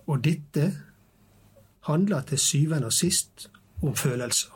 Og 0.08 0.24
dette 0.24 0.72
handler 1.88 2.24
til 2.28 2.40
syvende 2.40 2.90
og 2.90 2.96
sist 2.96 3.50
om 3.84 3.96
følelser. 3.96 4.54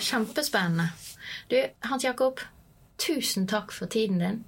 Kjempespennende. 0.00 0.88
Du, 1.50 1.56
Hans 1.88 2.04
Jakob, 2.04 2.40
tusen 2.98 3.46
takk 3.48 3.72
for 3.72 3.86
tiden 3.86 4.20
din. 4.20 4.42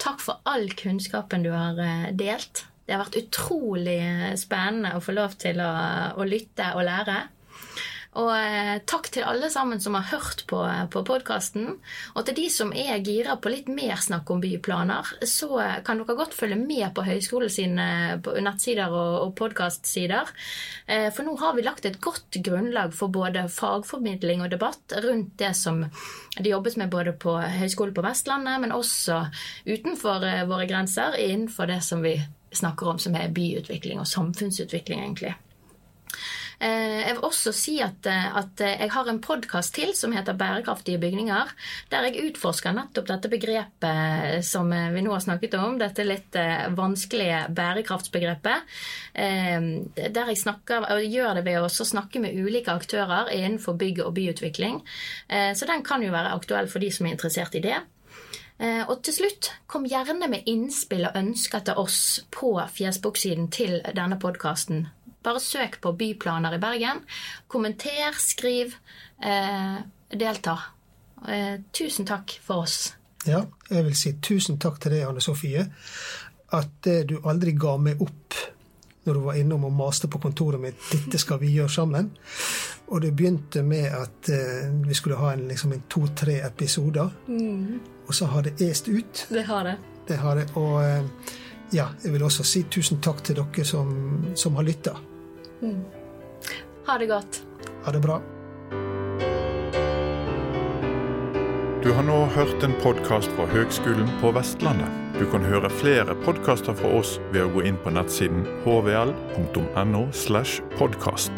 Takk 0.00 0.20
for 0.20 0.40
all 0.48 0.70
kunnskapen 0.76 1.44
du 1.44 1.52
har 1.52 1.78
eh, 1.80 2.10
delt. 2.16 2.64
Det 2.84 2.96
har 2.96 3.04
vært 3.04 3.20
utrolig 3.20 4.00
spennende 4.40 4.96
å 4.96 5.02
få 5.04 5.14
lov 5.14 5.36
til 5.40 5.60
å, 5.62 5.70
å 6.16 6.26
lytte 6.26 6.72
og 6.74 6.84
lære. 6.88 7.20
Og 8.18 8.30
eh, 8.34 8.80
takk 8.90 9.06
til 9.14 9.22
alle 9.22 9.46
sammen 9.54 9.78
som 9.78 9.94
har 9.94 10.08
hørt 10.10 10.42
på, 10.50 10.58
på 10.90 11.02
podkasten. 11.06 11.76
Og 12.18 12.24
til 12.26 12.36
de 12.40 12.46
som 12.50 12.72
er 12.74 12.98
gira 13.06 13.36
på 13.38 13.52
litt 13.52 13.68
mer 13.70 14.00
snakk 14.02 14.32
om 14.34 14.40
byplaner, 14.42 15.12
så 15.22 15.60
kan 15.86 16.00
dere 16.00 16.16
godt 16.18 16.34
følge 16.34 16.58
med 16.58 16.88
på 16.96 17.04
høyskolen 17.06 17.52
sine 17.54 17.86
nettsider 18.18 18.90
og, 18.90 19.12
og 19.28 19.36
podkastsider. 19.38 20.32
Eh, 20.90 21.06
for 21.14 21.22
nå 21.26 21.36
har 21.38 21.54
vi 21.54 21.62
lagt 21.62 21.86
et 21.86 22.00
godt 22.02 22.40
grunnlag 22.42 22.96
for 22.98 23.14
både 23.14 23.46
fagformidling 23.54 24.42
og 24.42 24.50
debatt 24.56 24.96
rundt 25.06 25.36
det 25.38 25.52
som 25.54 25.84
det 26.34 26.50
jobbes 26.50 26.80
med 26.80 26.90
både 26.90 27.14
på 27.14 27.36
Høgskolen 27.38 27.94
på 27.94 28.04
Vestlandet, 28.04 28.58
men 28.64 28.74
også 28.74 29.22
utenfor 29.70 30.26
eh, 30.26 30.42
våre 30.50 30.66
grenser, 30.66 31.14
innenfor 31.14 31.70
det 31.70 31.78
som 31.86 32.02
vi 32.02 32.16
snakker 32.58 32.90
om, 32.90 32.98
som 32.98 33.14
er 33.14 33.30
byutvikling 33.30 34.02
og 34.02 34.10
samfunnsutvikling, 34.10 35.06
egentlig. 35.06 35.36
Eh, 36.60 37.00
jeg 37.06 37.14
vil 37.16 37.24
også 37.24 37.52
si 37.56 37.74
at, 37.80 38.04
eh, 38.06 38.26
at 38.36 38.60
jeg 38.60 38.90
har 38.92 39.08
en 39.08 39.20
podkast 39.24 39.72
til 39.78 39.94
som 39.96 40.12
heter 40.12 40.36
Bærekraftige 40.36 41.00
bygninger, 41.00 41.52
der 41.88 42.08
jeg 42.08 42.26
utforsker 42.28 42.74
nettopp 42.76 43.06
dette 43.08 43.30
begrepet 43.32 44.44
som 44.44 44.68
vi 44.68 45.00
nå 45.00 45.14
har 45.14 45.24
snakket 45.24 45.56
om, 45.56 45.78
dette 45.80 46.04
litt 46.04 46.36
eh, 46.36 46.68
vanskelige 46.76 47.46
bærekraftsbegrepet. 47.56 48.68
Der 49.14 50.28
jeg 50.30 50.38
snakker, 50.38 50.84
og 50.92 51.02
gjør 51.02 51.38
det 51.38 51.44
ved 51.44 51.64
å 51.64 51.68
snakke 51.68 52.20
med 52.22 52.36
ulike 52.36 52.72
aktører 52.72 53.30
innenfor 53.32 53.78
bygg- 53.80 54.02
og 54.04 54.14
byutvikling. 54.16 54.80
Så 55.28 55.66
den 55.66 55.82
kan 55.86 56.02
jo 56.02 56.12
være 56.12 56.34
aktuell 56.36 56.68
for 56.70 56.82
de 56.82 56.90
som 56.94 57.06
er 57.06 57.16
interessert 57.16 57.56
i 57.58 57.64
det. 57.64 57.80
Og 58.88 59.02
til 59.04 59.16
slutt, 59.16 59.50
kom 59.66 59.88
gjerne 59.88 60.30
med 60.30 60.48
innspill 60.50 61.08
og 61.08 61.18
ønsker 61.18 61.66
til 61.66 61.82
oss 61.82 62.00
på 62.30 62.54
fjesboksiden 62.76 63.50
til 63.52 63.80
denne 63.96 64.20
podkasten. 64.20 64.86
Bare 65.24 65.40
søk 65.40 65.80
på 65.82 65.92
byplaner 65.92 66.54
i 66.56 66.60
Bergen. 66.62 67.02
Kommenter, 67.48 68.16
skriv, 68.18 68.74
eh, 69.22 69.82
delta. 70.10 70.56
Eh, 71.28 71.60
tusen 71.72 72.06
takk 72.06 72.38
for 72.42 72.62
oss. 72.62 72.94
Ja, 73.26 73.42
jeg 73.70 73.84
vil 73.84 73.96
si 73.96 74.14
tusen 74.22 74.58
takk 74.58 74.80
til 74.80 74.94
deg, 74.96 75.04
Anne 75.08 75.20
Sofie. 75.20 75.66
At 76.52 76.86
eh, 76.86 77.04
du 77.04 77.20
aldri 77.24 77.52
ga 77.52 77.76
meg 77.76 78.00
opp 78.00 78.38
når 79.04 79.14
du 79.16 79.20
var 79.24 79.36
innom 79.40 79.64
og 79.64 79.72
maste 79.72 80.08
på 80.08 80.18
kontoret 80.20 80.60
mitt 80.60 80.76
'dette 80.92 81.18
skal 81.18 81.40
vi 81.40 81.52
gjøre 81.54 81.68
sammen'. 81.68 82.10
Og 82.88 83.02
det 83.02 83.16
begynte 83.16 83.62
med 83.62 83.86
at 83.86 84.28
eh, 84.28 84.88
vi 84.88 84.94
skulle 84.94 85.16
ha 85.16 85.32
en, 85.32 85.48
liksom 85.48 85.72
en 85.72 85.82
to-tre 85.88 86.40
episoder. 86.46 87.08
Mm. 87.28 87.80
Og 88.06 88.14
så 88.14 88.26
har 88.26 88.42
det 88.42 88.60
est 88.60 88.88
ut. 88.88 89.26
Det 89.30 89.44
har 89.44 89.64
det. 89.64 89.76
Det 90.08 90.16
har 90.16 90.34
det. 90.34 90.50
Og 90.54 90.84
eh, 90.84 91.04
ja, 91.72 91.86
jeg 92.04 92.12
vil 92.12 92.22
også 92.22 92.44
si 92.44 92.62
tusen 92.62 93.00
takk 93.00 93.22
til 93.24 93.36
dere 93.36 93.64
som, 93.64 93.94
som 94.34 94.56
har 94.56 94.62
lytta. 94.62 94.96
Mm. 95.60 95.84
Ha 96.86 96.98
det 96.98 97.06
godt. 97.06 97.42
Ha 97.84 97.92
det 97.92 98.00
bra. 98.00 98.20
Du 101.80 101.92
har 101.96 102.04
nå 102.04 102.16
hørt 102.34 102.62
en 102.62 102.74
podkast 102.82 103.32
fra 103.36 103.46
Høgskolen 103.48 104.08
på 104.20 104.32
Vestlandet. 104.36 104.90
Du 105.16 105.24
kan 105.32 105.44
høre 105.44 105.70
flere 105.72 106.16
podkaster 106.26 106.76
fra 106.76 106.90
oss 106.98 107.14
ved 107.32 107.46
å 107.46 107.52
gå 107.54 107.64
inn 107.68 107.80
på 107.80 107.92
nettsiden 107.92 108.44
hvl.no. 108.66 110.02
slash 110.12 110.60
podkast. 110.76 111.32